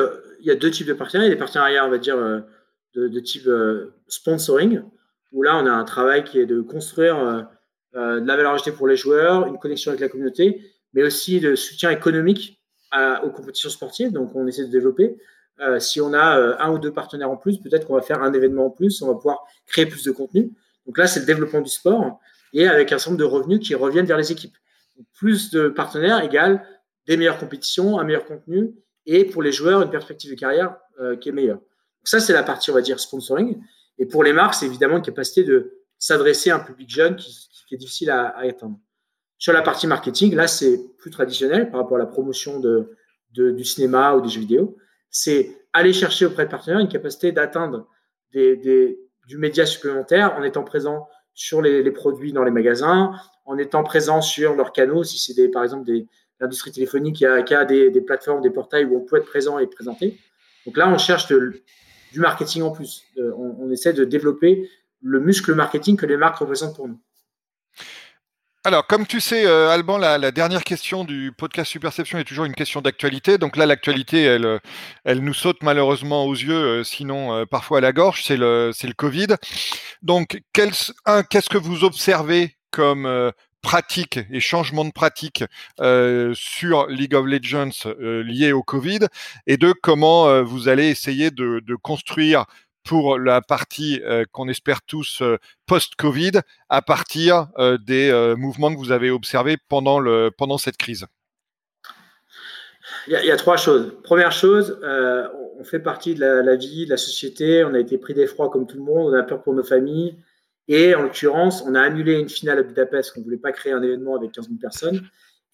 y 0.40 0.50
a 0.50 0.55
deux 0.55 0.70
types 0.70 0.86
de 0.86 0.94
partenariats. 0.94 1.28
Il 1.28 1.30
y 1.30 1.32
a 1.32 1.34
des 1.34 1.38
partenariats, 1.38 1.84
on 1.84 1.90
va 1.90 1.98
dire, 1.98 2.16
de, 2.16 3.09
de 3.09 3.20
type 3.20 3.48
sponsoring, 4.09 4.80
où 5.32 5.42
là, 5.42 5.59
on 5.59 5.66
a 5.66 5.70
un 5.70 5.84
travail 5.84 6.24
qui 6.24 6.38
est 6.38 6.46
de 6.46 6.62
construire 6.62 7.46
de 7.94 8.26
la 8.26 8.36
valeur 8.36 8.55
ajoutée 8.55 8.72
pour 8.72 8.88
les 8.88 8.96
joueurs, 8.96 9.46
une 9.46 9.59
connexion 9.59 9.90
avec 9.90 10.00
la 10.00 10.09
communauté, 10.09 10.74
mais 10.95 11.03
aussi 11.03 11.40
de 11.40 11.55
soutien 11.55 11.90
économique 11.90 12.61
aux 13.24 13.30
compétitions 13.30 13.70
sportives. 13.70 14.12
Donc, 14.12 14.36
on 14.36 14.47
essaie 14.47 14.64
de 14.64 14.70
développer. 14.70 15.16
Euh, 15.61 15.78
si 15.78 16.01
on 16.01 16.12
a 16.12 16.38
euh, 16.38 16.57
un 16.59 16.72
ou 16.72 16.78
deux 16.78 16.92
partenaires 16.92 17.30
en 17.30 17.36
plus, 17.36 17.59
peut-être 17.59 17.86
qu'on 17.86 17.95
va 17.95 18.03
faire 18.03 18.22
un 18.22 18.32
événement 18.32 18.66
en 18.66 18.70
plus, 18.70 19.01
on 19.03 19.09
va 19.09 19.14
pouvoir 19.14 19.45
créer 19.66 19.86
plus 19.86 20.05
de 20.05 20.11
contenu. 20.11 20.53
Donc 20.86 20.99
là, 20.99 21.07
c'est 21.07 21.20
le 21.20 21.26
développement 21.26 21.61
du 21.61 21.70
sport 21.70 22.18
et 22.53 22.66
avec 22.66 22.92
un 22.92 22.99
certain 22.99 23.12
nombre 23.12 23.20
de 23.20 23.24
revenus 23.24 23.61
qui 23.61 23.74
reviennent 23.74 24.07
vers 24.07 24.18
les 24.18 24.32
équipes. 24.32 24.57
plus 25.14 25.51
de 25.51 25.68
partenaires 25.68 26.22
égale 26.22 26.64
des 27.07 27.16
meilleures 27.16 27.38
compétitions, 27.38 27.99
un 27.99 28.05
meilleur 28.05 28.24
contenu 28.24 28.74
et 29.07 29.24
pour 29.24 29.42
les 29.42 29.53
joueurs, 29.53 29.82
une 29.82 29.90
perspective 29.90 30.30
de 30.30 30.36
carrière 30.36 30.76
euh, 31.01 31.16
qui 31.16 31.28
est 31.28 31.32
meilleure. 31.32 31.59
Donc 31.59 32.05
ça, 32.05 32.20
c'est 32.20 32.32
la 32.32 32.42
partie, 32.42 32.70
on 32.70 32.74
va 32.74 32.80
dire, 32.80 32.99
sponsoring. 33.01 33.61
Et 33.99 34.07
pour 34.07 34.24
les 34.24 34.32
marques, 34.32 34.55
c'est 34.55 34.66
évidemment 34.66 34.97
une 34.97 35.03
capacité 35.03 35.45
de 35.45 35.78
s'adresser 35.99 36.51
à 36.51 36.57
un 36.57 36.61
public 36.61 36.88
jeune 36.90 37.16
qui, 37.16 37.49
qui 37.68 37.74
est 37.74 37.78
difficile 37.78 38.11
à, 38.11 38.28
à 38.28 38.42
atteindre. 38.47 38.78
Sur 39.39 39.53
la 39.53 39.62
partie 39.62 39.87
marketing, 39.87 40.35
là, 40.35 40.47
c'est 40.47 40.80
plus 40.99 41.11
traditionnel 41.11 41.70
par 41.70 41.80
rapport 41.80 41.97
à 41.97 42.01
la 42.01 42.07
promotion 42.07 42.62
du 43.30 43.64
cinéma 43.64 44.14
ou 44.14 44.20
des 44.20 44.28
jeux 44.28 44.41
vidéo. 44.41 44.76
C'est 45.11 45.57
aller 45.72 45.93
chercher 45.93 46.26
auprès 46.26 46.47
de 46.47 46.51
partenaires 46.51 46.80
une 46.80 46.89
capacité 46.89 47.32
d'atteindre 47.32 47.89
du 48.32 49.39
média 49.39 49.66
supplémentaire 49.66 50.35
en 50.39 50.43
étant 50.43 50.64
présent 50.64 51.09
sur 51.35 51.61
les, 51.61 51.91
produits 51.91 52.32
dans 52.32 52.45
les 52.45 52.51
magasins, 52.51 53.12
en 53.45 53.59
étant 53.59 53.82
présent 53.82 54.20
sur 54.20 54.55
leurs 54.55 54.72
canaux, 54.72 55.03
si 55.03 55.18
c'est 55.18 55.49
par 55.49 55.64
exemple 55.64 55.85
des, 55.85 56.07
l'industrie 56.41 56.72
téléphonique 56.72 57.16
qui 57.16 57.26
a, 57.26 57.64
des, 57.64 58.01
plateformes, 58.01 58.41
des 58.41 58.51
portails 58.51 58.85
où 58.85 58.97
on 58.97 59.01
peut 59.01 59.16
être 59.16 59.26
présent 59.26 59.59
et 59.59 59.66
présenter. 59.66 60.18
Donc 60.64 60.76
là, 60.76 60.89
on 60.89 60.99
cherche 60.99 61.26
du 61.26 62.20
marketing 62.20 62.62
en 62.62 62.70
plus. 62.70 63.03
on, 63.18 63.57
on, 63.59 63.70
essaie 63.70 63.93
de 63.93 64.05
développer 64.05 64.70
le 65.03 65.20
muscle 65.20 65.55
marketing 65.55 65.97
que 65.97 66.07
les 66.07 66.16
marques 66.16 66.39
représentent 66.39 66.76
pour 66.76 66.89
nous. 66.89 66.99
Alors, 68.67 68.87
comme 68.87 69.07
tu 69.07 69.21
sais, 69.21 69.45
euh, 69.45 69.69
Alban, 69.69 69.99
la, 69.99 70.31
dernière 70.31 70.65
question 70.65 71.05
du 71.05 71.33
podcast 71.37 71.71
Superception 71.71 72.19
est 72.19 72.25
toujours 72.25 72.47
une 72.47 72.55
question 72.55 72.81
d'actualité. 72.81 73.37
Donc 73.37 73.59
là, 73.59 73.67
l'actualité, 73.67 74.23
elle, 74.23 74.47
euh, 74.47 74.59
elle 75.05 75.21
nous 75.21 75.35
saute 75.35 75.62
malheureusement 75.62 76.25
aux 76.25 76.33
yeux, 76.33 76.55
euh, 76.81 76.83
sinon 76.83 77.45
parfois 77.45 77.79
à 77.79 77.81
la 77.83 77.93
gorge. 77.93 78.25
C'est 78.25 78.39
le, 78.39 78.73
le 78.83 78.93
Covid. 78.95 79.27
Donc, 80.01 80.41
qu'est-ce 80.55 81.51
que 81.51 81.59
vous 81.59 81.85
observez 81.85 82.57
comme 82.71 83.33
pratique 83.61 84.19
et 84.31 84.41
changement 84.41 84.87
de 84.87 84.93
pratique 84.93 85.45
sur 86.33 86.87
League 86.87 87.15
of 87.15 87.27
Legends 87.27 87.93
lié 88.01 88.53
au 88.53 88.62
Covid? 88.62 89.01
Et 89.47 89.59
de 89.59 89.73
comment 89.73 90.43
vous 90.43 90.69
allez 90.69 90.89
essayer 90.89 91.31
de 91.31 91.75
construire 91.83 92.47
pour 92.85 93.18
la 93.18 93.41
partie 93.41 94.01
euh, 94.05 94.24
qu'on 94.30 94.49
espère 94.49 94.82
tous 94.82 95.22
euh, 95.22 95.39
post-Covid 95.66 96.32
à 96.68 96.82
partir 96.82 97.49
euh, 97.59 97.78
des 97.78 98.35
mouvements 98.37 98.72
que 98.72 98.78
vous 98.78 98.93
avez 98.93 99.11
observés 99.11 99.57
pendant, 99.68 99.99
le, 99.99 100.30
pendant 100.37 100.59
cette 100.59 100.76
crise 100.76 101.07
il 103.07 103.12
y, 103.12 103.30
a, 103.30 103.37
trois 103.37 103.57
choses. 103.57 103.95
Première 104.03 104.32
chose, 104.32 104.78
on 105.59 105.64
fait 105.64 105.78
partie 105.78 106.14
de 106.14 106.20
la, 106.20 106.57
vie, 106.57 106.85
de 106.85 106.91
la 106.91 106.97
société, 106.97 107.64
on 107.64 107.74
a 107.74 107.78
été 107.78 107.99
pris 107.99 108.14
d'effroi 108.14 108.51
comme 108.51 108.66
tout 108.66 108.76
le 108.76 108.82
monde, 108.82 109.12
on 109.12 109.18
a 109.18 109.22
peur 109.22 109.43
pour 109.43 109.55
nos 109.55 109.62
familles. 109.62 110.16
Et 110.68 110.95
en 110.95 111.03
l'occurrence, 111.03 111.62
on 111.66 111.74
a 111.74 111.80
annulé 111.80 112.18
une 112.18 112.28
finale 112.28 112.59
à 112.59 112.62
Budapest, 112.62 113.12
qu'on 113.12 113.20
ne 113.20 113.24
voulait 113.24 113.39
pas 113.39 113.53
créer 113.53 113.72
un 113.72 113.82
événement 113.82 114.16
avec 114.16 114.32
15 114.32 114.49
000 114.49 114.59
personnes. 114.59 115.03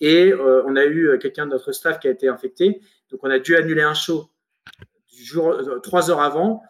Et 0.01 0.33
on 0.35 0.77
a 0.77 0.85
eu 0.85 1.19
quelqu'un 1.21 1.47
de 1.47 1.53
notre 1.53 1.73
staff 1.73 1.99
qui 1.99 2.09
a 2.09 2.11
été 2.11 2.29
infecté. 2.29 2.81
Donc 3.11 3.21
on 3.23 3.31
a 3.31 3.39
dû 3.39 3.57
annuler 3.57 3.83
un 3.83 3.95
show 3.95 4.29
trois 5.83 6.11
heures 6.11 6.21
avant 6.21 6.63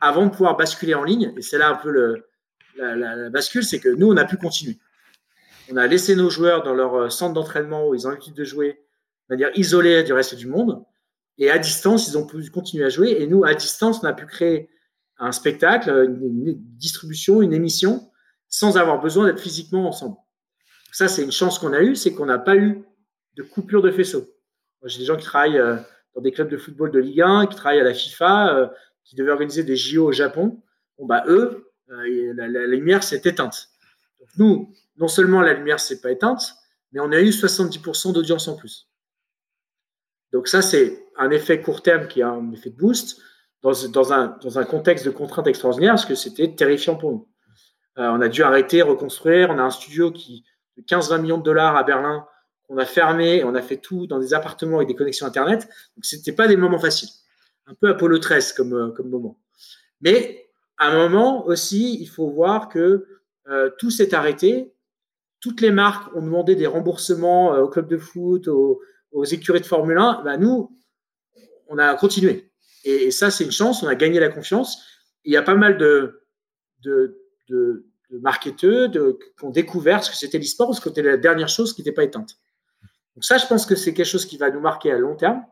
avant 0.00 0.26
de 0.26 0.30
pouvoir 0.30 0.56
basculer 0.56 0.94
en 0.94 1.04
ligne. 1.04 1.32
Et 1.36 1.42
c'est 1.42 1.58
là 1.58 1.70
un 1.70 1.74
peu 1.74 1.90
la, 2.76 3.30
bascule, 3.30 3.64
c'est 3.64 3.80
que 3.80 3.88
nous, 3.88 4.10
on 4.10 4.16
a 4.16 4.24
pu 4.24 4.36
continuer. 4.36 4.78
On 5.70 5.76
a 5.76 5.86
laissé 5.86 6.16
nos 6.16 6.30
joueurs 6.30 6.62
dans 6.62 6.74
leur 6.74 6.94
euh, 6.94 7.10
centre 7.10 7.34
d'entraînement 7.34 7.88
où 7.88 7.94
ils 7.94 8.06
ont 8.06 8.10
l'habitude 8.10 8.34
de 8.34 8.44
jouer 8.44 8.80
de 9.28 9.34
manière 9.34 9.50
isolée 9.58 10.02
du 10.02 10.12
reste 10.12 10.34
du 10.34 10.46
monde. 10.46 10.82
Et 11.36 11.50
à 11.50 11.58
distance, 11.58 12.08
ils 12.08 12.16
ont 12.16 12.26
pu 12.26 12.48
continuer 12.50 12.84
à 12.84 12.88
jouer. 12.88 13.16
Et 13.20 13.26
nous, 13.26 13.44
à 13.44 13.54
distance, 13.54 14.00
on 14.02 14.06
a 14.06 14.14
pu 14.14 14.26
créer 14.26 14.70
un 15.18 15.32
spectacle, 15.32 15.90
une, 15.90 16.54
distribution, 16.76 17.42
une 17.42 17.52
émission, 17.52 18.10
sans 18.48 18.76
avoir 18.78 19.00
besoin 19.00 19.26
d'être 19.26 19.40
physiquement 19.40 19.86
ensemble. 19.86 20.16
Ça, 20.92 21.06
c'est 21.08 21.22
une 21.22 21.32
chance 21.32 21.58
qu'on 21.58 21.72
a 21.72 21.80
eue, 21.80 21.96
c'est 21.96 22.14
qu'on 22.14 22.26
n'a 22.26 22.38
pas 22.38 22.56
eu 22.56 22.84
de 23.36 23.42
coupure 23.42 23.82
de 23.82 23.90
faisceau. 23.90 24.26
J'ai 24.84 25.00
des 25.00 25.04
gens 25.04 25.16
qui 25.16 25.24
travaillent 25.24 25.58
euh, 25.58 25.76
dans 26.14 26.22
des 26.22 26.32
clubs 26.32 26.48
de 26.48 26.56
football 26.56 26.90
de 26.90 26.98
Ligue 26.98 27.20
1, 27.20 27.46
qui 27.46 27.56
travaillent 27.56 27.80
à 27.80 27.84
la 27.84 27.94
FIFA, 27.94 28.56
euh, 28.56 28.66
qui 29.08 29.16
devaient 29.16 29.30
organiser 29.30 29.64
des 29.64 29.76
JO 29.76 30.08
au 30.08 30.12
Japon, 30.12 30.60
bon, 30.98 31.06
bah, 31.06 31.24
eux, 31.28 31.72
euh, 31.90 32.34
la, 32.34 32.66
lumière 32.66 33.02
s'est 33.02 33.22
éteinte. 33.24 33.70
Donc, 34.20 34.28
nous, 34.36 34.74
non 34.98 35.08
seulement 35.08 35.40
la 35.40 35.54
lumière 35.54 35.80
s'est 35.80 36.00
pas 36.00 36.10
éteinte, 36.10 36.54
mais 36.92 37.00
on 37.00 37.10
a 37.10 37.20
eu 37.20 37.30
70% 37.30 38.12
d'audience 38.12 38.48
en 38.48 38.56
plus. 38.56 38.88
Donc 40.32 40.46
ça, 40.46 40.60
c'est 40.60 41.06
un 41.16 41.30
effet 41.30 41.62
court 41.62 41.82
terme 41.82 42.06
qui 42.06 42.20
a 42.20 42.28
un 42.28 42.52
effet 42.52 42.68
de 42.68 42.76
boost 42.76 43.18
dans, 43.62 44.12
un, 44.12 44.38
dans 44.42 44.58
un, 44.58 44.64
contexte 44.64 45.06
de 45.06 45.10
contrainte 45.10 45.46
extraordinaire, 45.46 45.92
parce 45.92 46.04
que 46.04 46.14
c'était 46.14 46.54
terrifiant 46.54 46.96
pour 46.96 47.12
nous. 47.12 47.28
on 47.96 48.20
a 48.20 48.28
dû 48.28 48.42
arrêter, 48.42 48.82
reconstruire. 48.82 49.48
On 49.50 49.58
a 49.58 49.62
un 49.62 49.70
studio 49.70 50.12
qui 50.12 50.44
de 50.76 50.82
15-20 50.82 51.22
millions 51.22 51.38
de 51.38 51.42
dollars 51.42 51.76
à 51.76 51.82
Berlin 51.82 52.26
qu'on 52.68 52.76
a 52.76 52.84
fermé. 52.84 53.42
On 53.42 53.54
a 53.54 53.62
fait 53.62 53.78
tout 53.78 54.06
dans 54.06 54.18
des 54.18 54.34
appartements 54.34 54.76
avec 54.76 54.88
des 54.88 54.94
connexions 54.94 55.26
Internet. 55.26 55.66
Donc, 55.96 56.04
ce 56.04 56.16
n'était 56.16 56.32
pas 56.32 56.46
des 56.46 56.58
moments 56.58 56.78
faciles. 56.78 57.08
Un 57.68 57.74
peu 57.74 57.88
Apollo 57.88 58.18
13 58.18 58.52
comme, 58.54 58.92
comme 58.96 59.10
moment. 59.10 59.38
Mais 60.00 60.50
à 60.78 60.88
un 60.88 61.08
moment 61.08 61.46
aussi, 61.46 61.98
il 62.00 62.06
faut 62.06 62.30
voir 62.30 62.68
que 62.68 63.06
tout 63.78 63.90
s'est 63.90 64.14
arrêté. 64.14 64.72
Toutes 65.40 65.60
les 65.60 65.70
marques 65.70 66.14
ont 66.16 66.22
demandé 66.22 66.56
des 66.56 66.66
remboursements 66.66 67.52
aux 67.58 67.68
clubs 67.68 67.88
de 67.88 67.98
foot, 67.98 68.48
aux, 68.48 68.80
aux 69.12 69.24
écuries 69.24 69.60
de 69.60 69.66
Formule 69.66 69.98
1. 69.98 70.22
Bah, 70.24 70.36
nous, 70.36 70.76
on 71.68 71.78
a 71.78 71.94
continué. 71.94 72.50
Et, 72.84 73.10
ça, 73.10 73.30
c'est 73.30 73.44
une 73.44 73.52
chance. 73.52 73.82
On 73.82 73.88
a 73.88 73.94
gagné 73.94 74.20
la 74.20 74.28
confiance. 74.28 74.82
il 75.24 75.32
y 75.32 75.36
a 75.36 75.42
pas 75.42 75.54
mal 75.54 75.78
de, 75.78 76.26
de, 76.82 77.20
de, 77.48 77.86
de 78.10 78.18
marketeurs 78.18 78.90
qui 78.90 79.44
ont 79.44 79.50
découvert 79.50 80.02
ce 80.02 80.10
que 80.10 80.16
c'était 80.16 80.38
l'e-sport, 80.38 80.68
parce 80.68 80.80
que 80.80 80.88
c'était 80.88 81.02
la 81.02 81.16
dernière 81.16 81.48
chose 81.48 81.74
qui 81.74 81.82
n'était 81.82 81.92
pas 81.92 82.04
éteinte. 82.04 82.38
Donc 83.14 83.24
ça, 83.24 83.36
je 83.36 83.46
pense 83.46 83.66
que 83.66 83.74
c'est 83.74 83.94
quelque 83.94 84.06
chose 84.06 84.26
qui 84.26 84.36
va 84.36 84.50
nous 84.50 84.60
marquer 84.60 84.92
à 84.92 84.98
long 84.98 85.16
terme, 85.16 85.42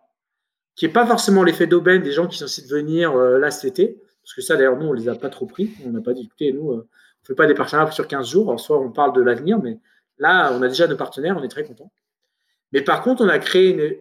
qui 0.77 0.87
n'est 0.87 0.93
pas 0.93 1.07
forcément 1.07 1.43
l'effet 1.43 1.67
d'aubaine 1.67 2.03
des 2.03 2.13
gens 2.13 2.27
qui 2.27 2.39
sont 2.39 2.47
censés 2.47 2.69
venir 2.69 3.17
euh, 3.17 3.39
là 3.39 3.51
cet 3.51 3.65
été, 3.65 4.01
parce 4.23 4.35
que 4.35 4.43
ça, 4.43 4.57
d'ailleurs, 4.57 4.77
nous, 4.77 4.87
on 4.87 4.93
ne 4.93 4.99
les 4.99 5.09
a 5.09 5.15
pas 5.15 5.31
trop 5.31 5.47
pris. 5.47 5.73
On 5.85 5.91
n'a 5.91 6.01
pas 6.01 6.13
dit, 6.13 6.23
écoutez, 6.25 6.53
nous, 6.53 6.71
euh, 6.71 6.75
on 6.75 6.79
ne 6.79 7.27
fait 7.27 7.35
pas 7.35 7.47
des 7.47 7.55
partenariats 7.55 7.93
sur 7.93 8.07
15 8.07 8.29
jours. 8.29 8.49
Alors, 8.49 8.61
soit 8.61 8.79
on 8.79 8.91
parle 8.91 9.15
de 9.15 9.23
l'avenir, 9.23 9.59
mais 9.63 9.79
là, 10.19 10.53
on 10.53 10.63
a 10.63 10.69
déjà 10.69 10.87
nos 10.87 10.97
partenaires, 10.97 11.37
on 11.39 11.43
est 11.43 11.49
très 11.49 11.65
contents. 11.65 11.93
Mais 12.73 12.83
par 12.83 13.03
contre, 13.03 13.25
on 13.25 13.29
a 13.29 13.39
créé 13.39 13.71
une, 13.71 13.97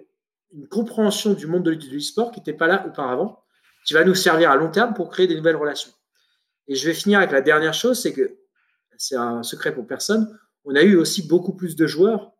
une 0.53 0.67
compréhension 0.67 1.33
du 1.33 1.47
monde 1.47 1.63
de 1.63 1.71
l'e-sport 1.71 2.31
qui 2.31 2.39
n'était 2.39 2.53
pas 2.53 2.67
là 2.67 2.85
auparavant, 2.87 3.43
qui 3.85 3.93
va 3.93 4.03
nous 4.03 4.15
servir 4.15 4.49
à 4.49 4.55
long 4.55 4.71
terme 4.71 4.93
pour 4.93 5.09
créer 5.09 5.27
des 5.27 5.35
nouvelles 5.35 5.55
relations. 5.55 5.91
Et 6.67 6.75
je 6.75 6.87
vais 6.87 6.93
finir 6.93 7.19
avec 7.19 7.31
la 7.31 7.41
dernière 7.41 7.73
chose, 7.73 8.01
c'est 8.01 8.13
que 8.13 8.37
c'est 8.97 9.15
un 9.15 9.43
secret 9.43 9.73
pour 9.73 9.85
personne, 9.85 10.37
on 10.63 10.75
a 10.75 10.81
eu 10.81 10.95
aussi 10.95 11.27
beaucoup 11.27 11.53
plus 11.53 11.75
de 11.75 11.85
joueurs 11.85 12.31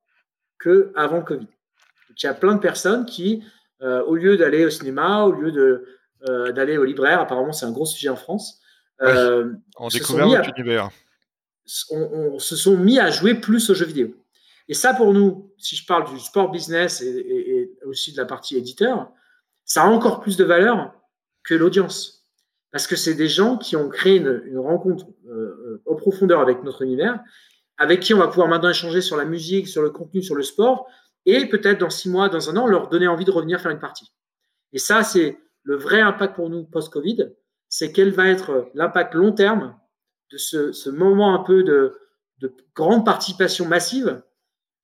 qu'avant 0.60 1.18
le 1.18 1.24
Covid. 1.24 1.46
Donc, 1.46 2.24
il 2.24 2.26
y 2.26 2.30
a 2.30 2.34
plein 2.34 2.56
de 2.56 2.60
personnes 2.60 3.06
qui, 3.06 3.44
euh, 3.86 4.04
au 4.04 4.16
lieu 4.16 4.36
d'aller 4.36 4.66
au 4.66 4.70
cinéma, 4.70 5.24
au 5.24 5.32
lieu 5.32 5.52
de, 5.52 5.86
euh, 6.28 6.52
d'aller 6.52 6.78
au 6.78 6.84
libraire, 6.84 7.22
apparemment 7.22 7.54
c'est 7.54 7.66
un 7.66 7.72
gros 7.72 7.86
sujet 7.86 8.10
en 8.10 8.16
France, 8.16 8.60
euh, 9.02 9.54
on 9.78 9.90
découvert 9.90 10.28
notre 10.28 10.50
univers. 10.58 10.90
on, 11.92 12.40
se 12.40 12.56
sont 12.56 12.78
mis 12.78 13.00
à 13.00 13.12
jouer 13.12 13.36
plus 13.36 13.70
aux 13.70 13.74
jeux 13.74 13.86
vidéo. 13.86 14.16
Et 14.68 14.74
ça, 14.74 14.94
pour 14.94 15.14
nous, 15.14 15.54
si 15.58 15.76
je 15.76 15.86
parle 15.86 16.10
du 16.12 16.20
sport 16.20 16.50
business 16.50 17.02
et, 17.02 17.72
aussi 17.86 18.12
de 18.12 18.18
la 18.18 18.26
partie 18.26 18.58
éditeur, 18.58 19.12
ça 19.64 19.84
a 19.84 19.88
encore 19.88 20.20
plus 20.20 20.38
de 20.38 20.44
valeur 20.44 20.94
que 21.44 21.54
l'audience. 21.54 22.26
Parce 22.72 22.88
que 22.88 22.96
c'est 22.96 23.14
des 23.14 23.30
gens 23.30 23.58
qui 23.58 23.76
ont 23.76 23.90
créé 23.90 24.18
une, 24.18 24.58
rencontre 24.58 25.06
euh, 25.30 25.82
en 25.86 25.96
profondeur 25.96 26.42
avec 26.42 26.64
notre 26.64 26.82
univers, 26.82 27.20
avec 27.78 28.00
qui 28.00 28.14
on 28.14 28.18
va 28.18 28.28
pouvoir 28.28 28.48
maintenant 28.48 28.70
échanger 28.70 29.02
sur 29.02 29.18
la 29.18 29.26
musique, 29.26 29.68
sur 29.68 29.82
le 29.82 29.92
contenu, 29.92 30.24
sur 30.24 30.36
le 30.36 30.44
sport, 30.44 30.88
et 31.26 31.46
peut-être 31.48 31.80
dans 31.80 31.90
six 31.90 32.10
mois, 32.10 32.30
dans 32.30 32.50
un 32.50 32.58
an, 32.58 32.68
leur 32.68 32.90
donner 32.90 33.08
envie 33.08 33.26
de 33.26 33.32
revenir 33.32 33.60
faire 33.60 33.72
une 33.72 33.80
partie. 33.80 34.12
Et 34.74 34.80
ça, 34.80 35.04
c'est 35.04 35.38
le 35.64 35.76
vrai 35.76 36.02
impact 36.02 36.36
pour 36.36 36.50
nous 36.50 36.64
post-Covid, 36.64 37.30
c'est 37.70 37.92
quel 37.92 38.12
va 38.12 38.28
être 38.28 38.70
l'impact 38.74 39.16
long 39.16 39.32
terme 39.32 39.76
de 40.32 40.38
ce, 40.38 40.90
moment 40.90 41.34
un 41.34 41.44
peu 41.44 41.64
de, 41.64 41.98
de 42.40 42.54
grande 42.76 43.06
participation 43.06 43.66
massive 43.66 44.22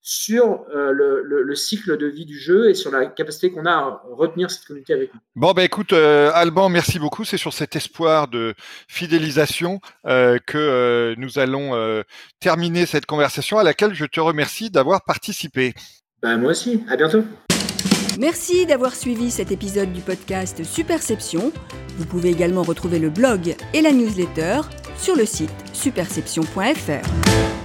sur 0.03 0.65
euh, 0.73 0.91
le, 0.91 1.55
cycle 1.55 1.97
de 1.97 2.07
vie 2.07 2.25
du 2.25 2.39
jeu 2.39 2.69
et 2.69 2.73
sur 2.73 2.91
la 2.91 3.05
capacité 3.05 3.51
qu'on 3.51 3.65
a 3.65 3.71
à 3.71 4.01
retenir 4.11 4.49
cette 4.49 4.65
communauté 4.65 4.93
avec 4.93 5.13
nous. 5.13 5.19
Bon, 5.35 5.51
ben 5.51 5.61
écoute, 5.61 5.93
euh, 5.93 6.31
Alban, 6.33 6.69
merci 6.69 6.97
beaucoup. 6.97 7.23
C'est 7.23 7.37
sur 7.37 7.53
cet 7.53 7.75
espoir 7.75 8.27
de 8.27 8.55
fidélisation 8.87 9.79
euh, 10.07 10.39
que 10.47 11.13
nous 11.17 11.37
allons 11.37 12.03
terminer 12.39 12.85
cette 12.85 13.05
conversation 13.05 13.59
à 13.59 13.63
laquelle 13.63 13.93
je 13.93 14.05
te 14.05 14.19
remercie 14.19 14.71
d'avoir 14.71 15.03
participé. 15.03 15.73
Ben, 16.21 16.37
moi 16.37 16.51
aussi, 16.51 16.83
à 16.89 16.95
bientôt. 16.95 17.23
Merci 18.19 18.65
d'avoir 18.65 18.93
suivi 18.93 19.31
cet 19.31 19.51
épisode 19.51 19.91
du 19.91 20.01
podcast 20.01 20.63
Superception. 20.63 21.51
Vous 21.97 22.05
pouvez 22.05 22.29
également 22.29 22.61
retrouver 22.61 22.99
le 22.99 23.09
blog 23.09 23.55
et 23.73 23.81
la 23.81 23.91
newsletter 23.91 24.61
sur 24.97 25.15
le 25.15 25.25
site 25.25 25.49
superception.fr. 25.73 27.60